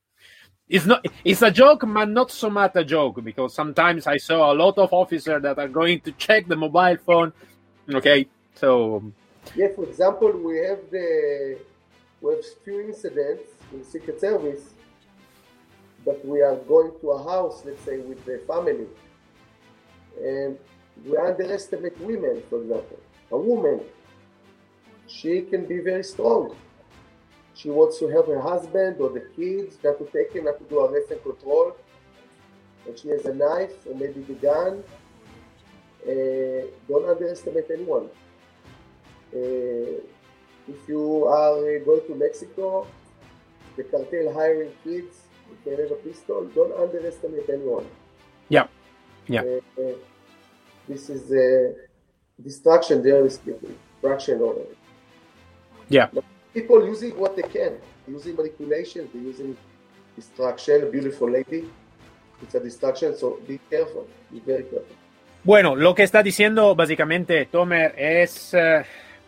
it's 0.69 0.87
not 0.87 1.05
it's 1.25 1.43
a 1.43 1.51
joke, 1.51 1.85
but 1.87 2.09
not 2.09 2.31
so 2.31 2.49
much 2.49 2.73
a 2.75 2.85
joke 2.85 3.23
because 3.23 3.55
sometimes 3.55 4.07
I 4.07 4.17
saw 4.17 4.53
a 4.53 4.55
lot 4.55 4.79
of 4.79 4.93
officers 4.93 5.43
that 5.43 5.59
are 5.59 5.69
going 5.69 6.01
to 6.01 6.13
check 6.13 6.47
the 6.47 6.57
mobile 6.57 6.97
phone. 7.05 7.33
Okay, 7.93 8.27
so 8.55 8.97
um, 8.97 9.15
yeah. 9.55 9.69
For 9.75 9.85
example, 9.85 10.33
we 10.33 10.59
have 10.59 10.81
the 10.91 11.59
we 12.23 12.33
have 12.35 12.45
few 12.65 12.81
incidents 12.81 13.51
in 13.73 13.85
Secret 13.85 14.21
Service 14.21 14.71
that 16.07 16.25
we 16.25 16.41
are 16.41 16.57
going 16.57 16.93
to 17.01 17.11
a 17.11 17.25
house, 17.25 17.63
let's 17.65 17.83
say, 17.83 17.99
with 17.99 18.25
the 18.25 18.41
family, 18.47 18.87
and 20.23 20.59
we 21.05 21.17
underestimate 21.17 21.99
women, 22.01 22.43
for 22.49 22.63
example. 22.63 22.99
A 23.33 23.37
woman, 23.37 23.81
she 25.09 25.43
can 25.43 25.67
be 25.67 25.81
very 25.81 26.05
strong. 26.05 26.57
She 27.55 27.71
wants 27.71 27.99
to 28.01 28.09
help 28.09 28.27
her 28.27 28.41
husband 28.41 28.97
or 29.01 29.11
the 29.11 29.25
kids, 29.37 29.79
not 29.83 29.99
to 29.99 30.07
take 30.07 30.33
him, 30.33 30.45
not 30.45 30.59
to 30.59 30.65
do 30.65 30.81
arrest 30.81 31.11
and 31.11 31.23
control. 31.23 31.77
And 32.87 32.99
she 32.99 33.09
has 33.09 33.25
a 33.27 33.35
knife 33.35 33.87
or 33.87 33.95
maybe 33.95 34.23
the 34.23 34.35
gun. 34.35 34.83
Uh, 36.07 36.67
don't 36.89 37.09
underestimate 37.09 37.67
anyone. 37.73 38.09
Uh, 39.35 40.03
if 40.67 40.89
you 40.89 41.27
are 41.27 41.79
going 41.81 42.01
to 42.09 42.15
Mexico, 42.15 42.87
the 43.77 43.85
cartel 43.85 44.33
hiring 44.33 44.73
kids, 44.83 45.23
you 45.51 45.57
can 45.65 45.83
have 45.83 45.93
a 45.93 46.01
pistol. 46.03 46.45
Don't 46.55 46.73
underestimate 46.79 47.49
anyone. 47.49 47.87
Yeah, 48.49 48.67
yeah. 49.27 49.43
Uh, 49.43 49.81
uh, 49.81 49.95
this 50.89 51.09
is 51.09 51.33
a 51.33 51.75
distraction, 52.43 53.03
generally 53.03 53.31
speaking, 53.31 53.77
distraction 53.95 54.41
or 54.41 54.57
Yeah. 55.89 56.09
People 56.55 56.89
using 56.89 57.13
what 57.19 57.35
they 57.35 57.43
can, 57.43 57.75
using 58.07 58.37
manipulation, 58.37 59.09
using 59.13 59.57
distraction, 60.15 60.89
beautiful 60.91 61.29
lady. 61.29 61.69
It's 62.41 62.55
a 62.55 62.61
distraction, 62.61 63.17
so 63.17 63.41
be 63.47 63.59
careful, 63.69 64.07
be 64.31 64.41
very 64.41 64.63
careful. 64.63 64.97
Bueno, 65.43 65.75
lo 65.77 65.95
que 65.95 66.05
está 66.05 66.23
diciendo 66.23 66.75
básicamente 66.75 67.47
Tomer 67.47 67.95
es 67.99 68.55
uh, 68.55 68.83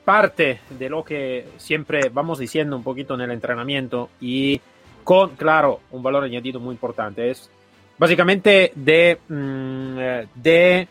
parte 0.04 0.60
de 0.70 0.88
lo 0.88 1.04
que 1.04 1.46
siempre 1.58 2.08
vamos 2.10 2.38
diciendo 2.38 2.76
un 2.76 2.82
poquito 2.82 3.14
en 3.14 3.22
el 3.22 3.32
entrenamiento 3.32 4.10
y 4.20 4.60
con, 5.04 5.36
claro, 5.36 5.80
un 5.90 6.02
valor 6.02 6.24
añadido 6.24 6.60
muy 6.60 6.72
importante. 6.72 7.30
Es 7.30 7.50
básicamente 7.98 8.72
de, 8.74 9.18
mm, 9.28 10.40
de 10.40 10.88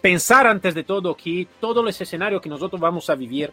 pensar 0.00 0.46
antes 0.46 0.74
de 0.74 0.84
todo 0.84 1.16
que 1.16 1.46
todo 1.60 1.86
ese 1.88 2.04
escenario 2.04 2.40
que 2.40 2.48
nosotros 2.48 2.80
vamos 2.80 3.10
a 3.10 3.14
vivir 3.14 3.50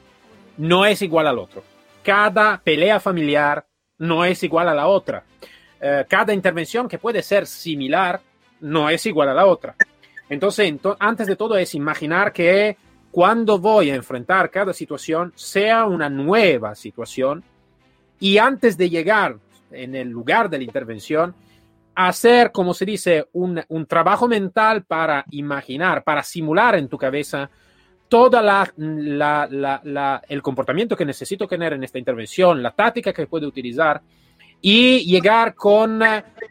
no 0.58 0.86
es 0.86 1.02
igual 1.02 1.28
al 1.28 1.40
otro. 1.40 1.64
Cada 2.04 2.60
pelea 2.62 3.00
familiar 3.00 3.66
no 3.98 4.26
es 4.26 4.44
igual 4.44 4.70
a 4.70 4.76
la 4.76 4.88
otra. 4.88 5.24
Uh, 5.82 6.06
cada 6.08 6.34
intervención 6.34 6.88
que 6.88 7.00
puede 7.00 7.22
ser 7.22 7.48
similar 7.48 8.22
no 8.62 8.90
es 8.90 9.06
igual 9.06 9.30
a 9.30 9.34
la 9.34 9.46
otra. 9.46 9.76
Entonces, 10.30 10.68
ento 10.68 10.96
antes 11.00 11.28
de 11.28 11.36
todo 11.36 11.58
es 11.58 11.74
imaginar 11.76 12.32
que 12.34 12.78
cuando 13.12 13.58
voy 13.58 13.90
a 13.90 13.96
enfrentar 13.96 14.52
cada 14.52 14.74
situación 14.74 15.34
sea 15.36 15.86
una 15.86 16.10
nueva 16.10 16.76
situación 16.76 17.44
y 18.20 18.38
antes 18.38 18.78
de 18.78 18.90
llegar 18.90 19.38
en 19.72 19.96
el 19.96 20.10
lugar 20.10 20.50
de 20.50 20.58
la 20.60 20.64
intervención, 20.64 21.34
hacer, 21.96 22.52
como 22.52 22.74
se 22.74 22.86
dice, 22.86 23.28
un, 23.34 23.62
un 23.68 23.86
trabajo 23.86 24.28
mental 24.28 24.84
para 24.84 25.26
imaginar, 25.32 26.04
para 26.04 26.24
simular 26.24 26.76
en 26.76 26.88
tu 26.88 26.98
cabeza 26.98 27.50
toda 28.10 28.42
la, 28.42 28.74
la, 28.76 29.80
la, 29.84 30.22
el 30.28 30.42
comportamiento 30.42 30.98
que 30.98 31.06
necesito 31.06 31.48
tener 31.48 31.74
en 31.74 31.84
esta 31.84 32.00
intervención, 32.00 32.62
la 32.62 32.72
táctica 32.72 33.14
que 33.14 33.28
puedo 33.28 33.48
utilizar 33.48 34.02
y 34.62 35.06
llegar 35.06 35.56
con 35.56 36.02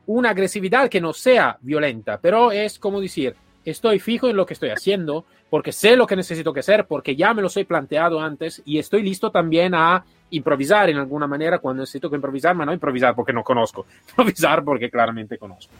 una 0.06 0.30
agresividad 0.30 0.88
que 0.88 1.00
no 1.00 1.12
sea 1.12 1.58
violenta, 1.60 2.18
pero 2.22 2.52
es 2.52 2.78
como 2.78 3.00
decir, 3.00 3.34
estoy 3.64 3.98
fijo 3.98 4.28
en 4.28 4.36
lo 4.36 4.46
que 4.46 4.54
estoy 4.54 4.70
haciendo, 4.70 5.26
porque 5.50 5.72
sé 5.72 5.96
lo 5.96 6.06
que 6.06 6.16
necesito 6.16 6.52
que 6.52 6.60
hacer, 6.60 6.86
porque 6.86 7.16
ya 7.16 7.34
me 7.34 7.42
lo 7.42 7.48
he 7.54 7.64
planteado 7.64 8.20
antes 8.20 8.62
y 8.64 8.78
estoy 8.78 9.02
listo 9.02 9.30
también 9.30 9.74
a 9.74 10.04
improvisar 10.30 10.90
en 10.90 10.98
alguna 10.98 11.26
manera 11.26 11.58
cuando 11.58 11.82
necesito 11.82 12.08
que 12.08 12.16
improvisar, 12.16 12.54
pero 12.54 12.66
no 12.66 12.72
improvisar 12.72 13.14
porque 13.14 13.32
no 13.32 13.42
conozco, 13.42 13.86
improvisar 14.10 14.62
porque 14.64 14.90
claramente 14.90 15.38
conozco. 15.38 15.72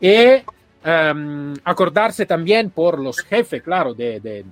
Y 0.00 0.34
um, 0.84 1.54
acordarse 1.64 2.26
también 2.26 2.70
por 2.70 2.98
los 2.98 3.20
jefes, 3.20 3.62
claro, 3.62 3.94
de, 3.94 4.20
de, 4.20 4.44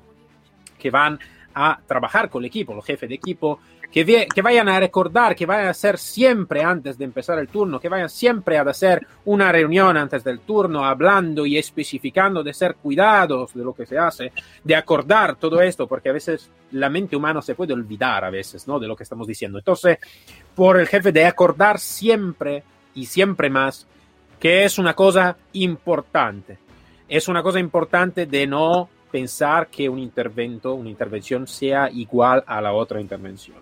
que 0.84 0.90
van 0.90 1.18
a 1.54 1.80
trabajar 1.86 2.28
con 2.28 2.42
el 2.42 2.48
equipo, 2.48 2.74
los 2.74 2.84
jefes 2.84 3.08
de 3.08 3.14
equipo, 3.14 3.58
que, 3.90 4.26
que, 4.28 4.42
vayan 4.42 4.68
a 4.68 4.78
recordar, 4.78 5.34
que 5.34 5.46
vayan 5.46 5.68
a 5.68 5.70
hacer 5.70 5.96
siempre 5.96 6.62
antes 6.62 6.98
de 6.98 7.06
empezar 7.06 7.38
el 7.38 7.48
turno, 7.48 7.80
que 7.80 7.88
vayan 7.88 8.10
siempre 8.10 8.58
a 8.58 8.62
hacer 8.62 9.06
una 9.24 9.50
reunión 9.50 9.96
antes 9.96 10.22
del 10.22 10.40
turno, 10.40 10.84
hablando 10.84 11.46
y 11.46 11.56
especificando 11.56 12.42
de 12.42 12.52
ser 12.52 12.74
cuidados 12.74 13.54
de 13.54 13.64
lo 13.64 13.72
que 13.72 13.86
se 13.86 13.96
hace, 13.96 14.30
de 14.62 14.76
acordar 14.76 15.36
todo 15.36 15.62
esto, 15.62 15.86
porque 15.86 16.10
a 16.10 16.12
veces 16.12 16.50
la 16.72 16.90
mente 16.90 17.16
humana 17.16 17.40
se 17.40 17.54
puede 17.54 17.72
olvidar 17.72 18.26
a 18.26 18.30
veces, 18.30 18.68
¿no? 18.68 18.78
De 18.78 18.86
lo 18.86 18.94
que 18.94 19.04
estamos 19.04 19.26
diciendo. 19.26 19.56
Entonces, 19.56 19.96
por 20.54 20.78
el 20.78 20.86
jefe 20.86 21.12
de 21.12 21.24
acordar 21.24 21.78
siempre 21.78 22.62
y 22.94 23.06
siempre 23.06 23.48
más 23.48 23.86
que 24.38 24.66
es 24.66 24.78
una 24.78 24.92
cosa 24.92 25.38
importante. 25.54 26.58
Es 27.08 27.28
una 27.28 27.42
cosa 27.42 27.58
importante 27.58 28.26
de 28.26 28.46
no 28.46 28.90
pensar 29.14 29.68
que 29.68 29.88
un 29.88 30.00
intervento, 30.00 30.74
una 30.74 30.90
intervención 30.90 31.46
sea 31.46 31.88
igual 31.88 32.42
a 32.48 32.60
la 32.60 32.72
otra 32.72 33.00
intervención. 33.00 33.58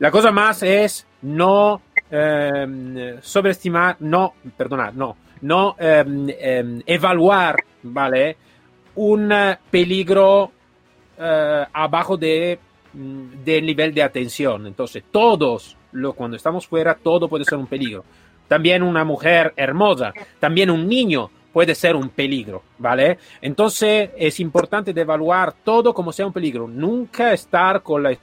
La 0.00 0.10
cosa 0.10 0.32
más 0.32 0.64
es 0.64 1.06
no 1.22 1.80
eh, 2.10 3.18
sobreestimar, 3.22 3.98
no, 4.00 4.34
perdonad, 4.56 4.92
no, 4.94 5.16
no 5.42 5.76
eh, 5.78 6.04
eh, 6.36 6.82
evaluar, 6.84 7.58
¿vale? 7.84 8.36
Un 8.96 9.32
peligro 9.70 10.50
abajo 11.16 12.16
de, 12.16 12.58
del 12.92 13.64
nivel 13.64 13.94
de 13.94 14.02
atención. 14.02 14.66
Entonces, 14.66 15.04
todos, 15.12 15.76
lo, 15.92 16.12
cuando 16.14 16.36
estamos 16.36 16.66
fuera, 16.66 16.96
todo 16.96 17.28
puede 17.28 17.44
ser 17.44 17.58
un 17.58 17.68
peligro. 17.68 18.04
También 18.48 18.82
una 18.82 19.04
mujer 19.04 19.52
hermosa, 19.56 20.12
también 20.40 20.70
un 20.70 20.88
niño 20.88 21.30
puede 21.52 21.74
ser 21.74 21.96
un 21.96 22.10
peligro, 22.10 22.62
¿vale? 22.78 23.18
Entonces, 23.40 24.10
es 24.16 24.40
importante 24.40 24.92
de 24.92 25.00
evaluar 25.00 25.52
todo 25.52 25.92
como 25.92 26.12
sea 26.12 26.26
un 26.26 26.32
peligro. 26.32 26.68
Nunca 26.68 27.32
estar 27.32 27.82
con 27.82 28.02
la 28.02 28.16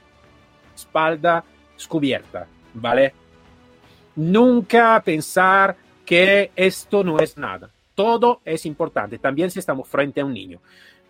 espalda 0.74 1.44
descubierta, 1.74 2.46
¿vale? 2.74 3.12
Nunca 4.16 5.00
pensar 5.04 5.76
que 6.04 6.50
esto 6.56 7.04
no 7.04 7.18
es 7.18 7.36
nada. 7.36 7.70
Todo 7.94 8.40
es 8.44 8.64
importante, 8.66 9.18
también 9.18 9.50
si 9.50 9.58
estamos 9.58 9.88
frente 9.88 10.20
a 10.20 10.24
un 10.24 10.32
niño. 10.32 10.60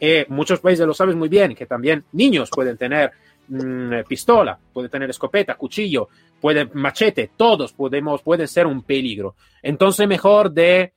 Eh, 0.00 0.26
muchos 0.28 0.60
países 0.60 0.86
lo 0.86 0.94
saben 0.94 1.18
muy 1.18 1.28
bien, 1.28 1.54
que 1.54 1.66
también 1.66 2.04
niños 2.12 2.50
pueden 2.50 2.76
tener 2.76 3.12
mmm, 3.48 4.00
pistola, 4.08 4.58
pueden 4.72 4.90
tener 4.90 5.10
escopeta, 5.10 5.54
cuchillo, 5.54 6.08
pueden 6.40 6.70
machete, 6.74 7.30
todos 7.36 7.72
podemos, 7.72 8.22
pueden 8.22 8.48
ser 8.48 8.66
un 8.66 8.82
peligro. 8.82 9.34
Entonces 9.62 10.06
mejor 10.06 10.50
de, 10.52 10.92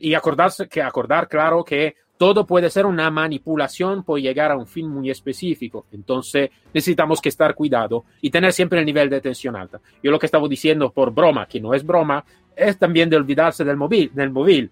y 0.00 0.14
acordarse, 0.14 0.68
que 0.68 0.82
acordar 0.82 1.28
claro 1.28 1.64
que 1.64 1.96
todo 2.18 2.46
puede 2.46 2.70
ser 2.70 2.86
una 2.86 3.10
manipulación 3.10 4.04
por 4.04 4.20
llegar 4.20 4.52
a 4.52 4.56
un 4.56 4.66
fin 4.66 4.88
muy 4.88 5.10
específico. 5.10 5.86
Entonces 5.90 6.50
necesitamos 6.72 7.20
que 7.20 7.30
estar 7.30 7.54
cuidado 7.54 8.04
y 8.20 8.30
tener 8.30 8.52
siempre 8.52 8.78
el 8.78 8.86
nivel 8.86 9.10
de 9.10 9.16
atención 9.16 9.56
alta. 9.56 9.80
Yo 10.02 10.10
lo 10.10 10.18
que 10.18 10.26
estaba 10.26 10.46
diciendo 10.46 10.92
por 10.92 11.12
broma, 11.12 11.46
que 11.46 11.60
no 11.60 11.74
es 11.74 11.84
broma, 11.84 12.24
es 12.54 12.78
también 12.78 13.10
de 13.10 13.16
olvidarse 13.16 13.64
del 13.64 13.76
móvil, 13.76 14.12
del 14.14 14.30
móvil. 14.30 14.70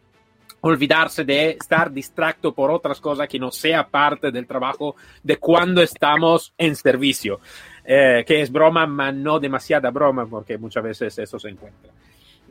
Olvidarse 0.60 1.24
de 1.24 1.50
estar 1.52 1.90
distracto 1.90 2.54
por 2.54 2.70
otras 2.70 3.00
cosas 3.00 3.26
que 3.26 3.38
no 3.38 3.50
sea 3.50 3.88
parte 3.88 4.30
del 4.30 4.46
trabajo 4.46 4.94
de 5.22 5.38
cuando 5.38 5.82
estamos 5.82 6.52
en 6.58 6.76
servicio. 6.76 7.40
Eh, 7.84 8.22
que 8.26 8.42
es 8.42 8.52
broma, 8.52 8.86
pero 8.86 9.12
no 9.12 9.40
demasiada 9.40 9.90
broma, 9.90 10.26
porque 10.26 10.58
muchas 10.58 10.84
veces 10.84 11.18
eso 11.18 11.38
se 11.38 11.48
encuentra. 11.48 11.90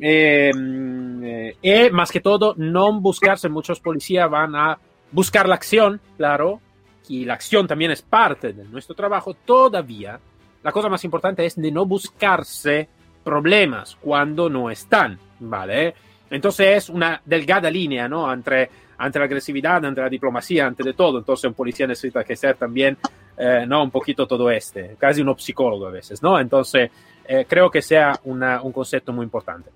Eh, 0.02 0.52
eh, 1.62 1.90
más 1.92 2.12
que 2.12 2.22
todo, 2.22 2.54
no 2.58 3.00
buscarse, 3.00 3.50
muchos 3.50 3.80
policías 3.80 4.30
van 4.30 4.56
a 4.56 4.78
buscar 5.12 5.48
la 5.48 5.56
acción, 5.56 6.00
claro, 6.18 6.62
y 7.08 7.26
la 7.26 7.34
acción 7.34 7.68
también 7.68 7.92
es 7.92 8.02
parte 8.02 8.54
de 8.54 8.64
nuestro 8.66 8.96
trabajo, 8.96 9.34
todavía 9.34 10.20
la 10.64 10.72
cosa 10.72 10.90
más 10.90 11.04
importante 11.06 11.46
es 11.46 11.56
de 11.56 11.72
no 11.72 11.86
buscarse 11.86 12.90
problemas 13.24 13.98
cuando 14.02 14.50
no 14.50 14.70
están, 14.70 15.18
¿vale? 15.40 15.94
Entonces 16.30 16.78
es 16.78 16.90
una 16.90 17.22
delgada 17.26 17.72
línea, 17.72 18.08
¿no? 18.08 18.32
Entre, 18.32 18.70
entre 19.00 19.20
la 19.20 19.26
agresividad, 19.26 19.84
entre 19.86 20.04
la 20.04 20.10
diplomacia, 20.10 20.68
entre 20.68 20.86
de 20.86 20.94
todo. 20.94 21.20
Entonces 21.20 21.46
un 21.46 21.54
policía 21.54 21.88
necesita 21.88 22.24
que 22.24 22.36
ser 22.36 22.58
también, 22.58 22.98
eh, 23.38 23.66
¿no? 23.66 23.84
Un 23.84 23.92
poquito 23.92 24.28
todo 24.28 24.50
este, 24.52 24.96
casi 25.00 25.22
uno 25.22 25.38
psicólogo 25.38 25.88
a 25.88 25.92
veces, 25.92 26.22
¿no? 26.22 26.40
Entonces 26.40 26.92
eh, 27.26 27.46
creo 27.48 27.72
que 27.72 27.82
sea 27.82 28.20
una, 28.26 28.62
un 28.62 28.72
concepto 28.72 29.14
muy 29.14 29.24
importante. 29.24 29.70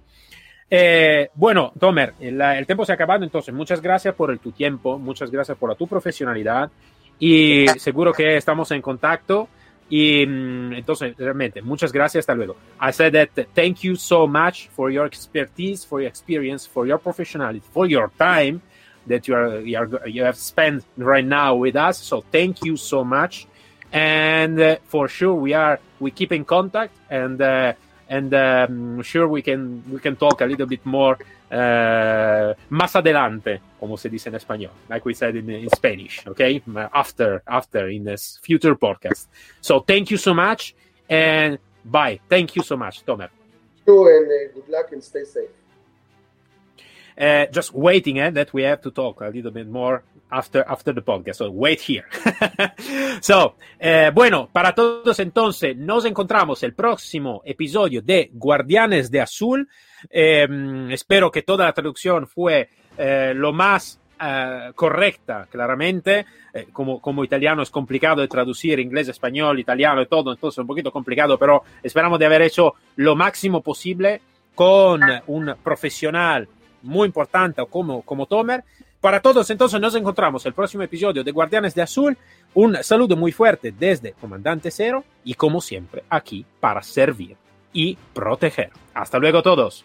Eh, 0.76 1.30
bueno, 1.36 1.72
Tomer, 1.80 2.16
el, 2.20 2.42
el, 2.42 2.66
tiempo 2.66 2.84
se 2.84 2.92
ha 2.92 2.96
acabado, 2.96 3.24
entonces 3.24 3.54
muchas 3.54 3.80
gracias 3.80 4.16
por 4.16 4.32
el, 4.32 4.40
tu 4.40 4.52
tiempo, 4.52 4.98
muchas 4.98 5.30
gracias 5.30 5.56
por 5.56 5.70
la, 5.70 5.76
tu 5.76 5.86
profesionalidad 5.86 6.72
y 7.20 7.68
seguro 7.78 8.12
que 8.12 8.38
estamos 8.38 8.72
en 8.72 8.82
contacto. 8.82 9.48
Y 9.88 10.26
mm, 10.26 10.74
entonces, 10.74 11.16
realmente, 11.16 11.62
muchas 11.62 11.92
gracias. 11.92 12.24
Hasta 12.24 12.34
luego. 12.34 12.56
I 12.82 12.92
said 12.92 13.14
that 13.14 13.50
thank 13.54 13.82
you 13.82 13.96
so 13.96 14.26
much 14.26 14.68
for 14.70 14.92
your 14.92 15.06
expertise, 15.06 15.86
for 15.86 16.02
your 16.02 16.10
experience, 16.10 16.68
for 16.68 16.88
your 16.88 17.00
professionality, 17.00 17.62
for 17.62 17.88
your 17.88 18.10
time 18.18 18.60
that 19.08 19.28
you 19.28 19.36
are 19.36 19.62
you, 19.62 19.78
are, 19.78 20.10
you 20.10 20.24
have 20.24 20.38
spent 20.38 20.84
right 20.98 21.24
now 21.24 21.54
with 21.54 21.76
us. 21.76 22.00
So 22.00 22.24
thank 22.32 22.66
you 22.66 22.78
so 22.78 23.04
much. 23.04 23.46
And 23.92 24.60
uh, 24.60 24.78
for 24.86 25.08
sure, 25.08 25.36
we 25.36 25.54
are 25.54 25.80
we 26.00 26.10
keep 26.10 26.32
in 26.32 26.44
contact 26.44 26.96
and. 27.12 27.40
Uh, 27.40 27.74
and 28.14 28.34
um, 28.34 29.02
sure 29.02 29.28
we 29.28 29.42
can 29.42 29.84
we 29.92 30.00
can 30.00 30.16
talk 30.16 30.42
a 30.42 30.46
little 30.46 30.68
bit 30.68 30.86
more 30.86 31.18
uh, 31.52 32.54
más 32.70 32.96
adelante, 32.96 33.60
como 33.80 33.98
se 33.98 34.10
dice 34.10 34.30
en 34.30 34.36
español, 34.36 34.72
like 34.88 35.04
we 35.06 35.14
said 35.14 35.36
in, 35.36 35.50
in 35.50 35.70
Spanish, 35.70 36.26
okay? 36.28 36.62
After 36.94 37.42
after 37.48 37.90
in 37.90 38.04
this 38.04 38.40
future 38.44 38.76
podcast. 38.76 39.28
So 39.62 39.80
thank 39.80 40.12
you 40.12 40.18
so 40.18 40.34
much 40.34 40.76
and 41.10 41.58
bye. 41.84 42.20
Thank 42.30 42.56
you 42.56 42.64
so 42.64 42.78
much, 42.78 43.04
Tomer. 43.04 43.30
You 43.88 44.08
and 44.08 44.28
uh, 44.28 44.54
good 44.54 44.70
luck 44.70 44.92
and 44.92 45.04
stay 45.04 45.26
safe. 45.26 45.50
Uh, 47.18 47.46
just 47.48 47.74
waiting 47.74 48.20
eh, 48.20 48.30
that 48.32 48.54
we 48.54 48.64
have 48.64 48.82
to 48.82 48.92
talk 48.92 49.22
a 49.22 49.28
little 49.28 49.52
bit 49.52 49.68
more 49.68 50.04
after, 50.34 50.66
after 50.68 50.94
the 50.94 51.02
podcast. 51.02 51.38
So 51.38 51.52
wait 51.52 51.80
here. 51.80 52.06
so, 53.22 53.56
eh, 53.80 54.12
bueno, 54.14 54.50
para 54.52 54.74
todos 54.74 55.20
entonces, 55.20 55.78
nos 55.78 56.06
encontramos 56.06 56.64
el 56.64 56.74
próximo 56.74 57.42
episodio 57.46 58.02
de 58.02 58.32
Guardianes 58.34 59.12
de 59.12 59.22
Azul. 59.22 59.70
Eh, 60.10 60.48
espero 60.92 61.32
que 61.32 61.44
toda 61.44 61.66
la 61.66 61.74
traducción 61.74 62.28
fue 62.28 62.70
eh, 62.98 63.34
lo 63.36 63.54
más 63.54 64.00
eh, 64.20 64.72
correcta, 64.76 65.48
claramente. 65.50 66.26
Como, 66.72 67.02
como 67.02 67.24
italiano 67.24 67.64
es 67.64 67.72
complicado 67.72 68.22
de 68.22 68.28
traducir 68.28 68.80
inglés, 68.80 69.08
español, 69.08 69.60
italiano 69.60 70.04
y 70.04 70.06
todo, 70.06 70.32
entonces 70.32 70.54
es 70.54 70.62
un 70.62 70.68
poquito 70.68 70.92
complicado, 70.92 71.40
pero 71.40 71.64
esperamos 71.82 72.20
de 72.20 72.28
haber 72.28 72.44
hecho 72.44 72.76
lo 72.98 73.16
máximo 73.16 73.62
posible 73.62 74.22
con 74.54 75.02
un 75.26 75.56
profesional 75.64 76.48
muy 76.84 77.08
importante 77.08 77.64
como, 77.68 78.04
como 78.04 78.28
Tomer. 78.28 78.64
Para 79.04 79.20
todos, 79.20 79.50
entonces 79.50 79.82
nos 79.82 79.96
encontramos 79.96 80.46
el 80.46 80.54
próximo 80.54 80.82
episodio 80.84 81.26
de 81.26 81.32
Guardianes 81.34 81.76
de 81.76 81.82
Azul. 81.82 82.18
Un 82.54 82.82
saludo 82.82 83.18
muy 83.18 83.34
fuerte 83.34 83.74
desde 83.78 84.14
Comandante 84.14 84.72
Cero 84.72 85.04
y 85.26 85.34
como 85.34 85.60
siempre 85.60 86.06
aquí 86.10 86.46
para 86.62 86.82
servir 86.82 87.36
y 87.74 87.98
proteger. 88.14 88.72
Hasta 88.94 89.20
luego 89.20 89.44
todos. 89.44 89.84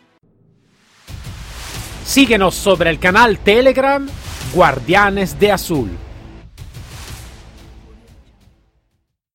Síguenos 2.05 2.55
sobre 2.55 2.91
el 2.91 3.01
canal 3.01 3.41
Telegram 3.41 4.09
Guardianes 4.55 5.37
de 5.41 5.51
Azul. 5.51 5.91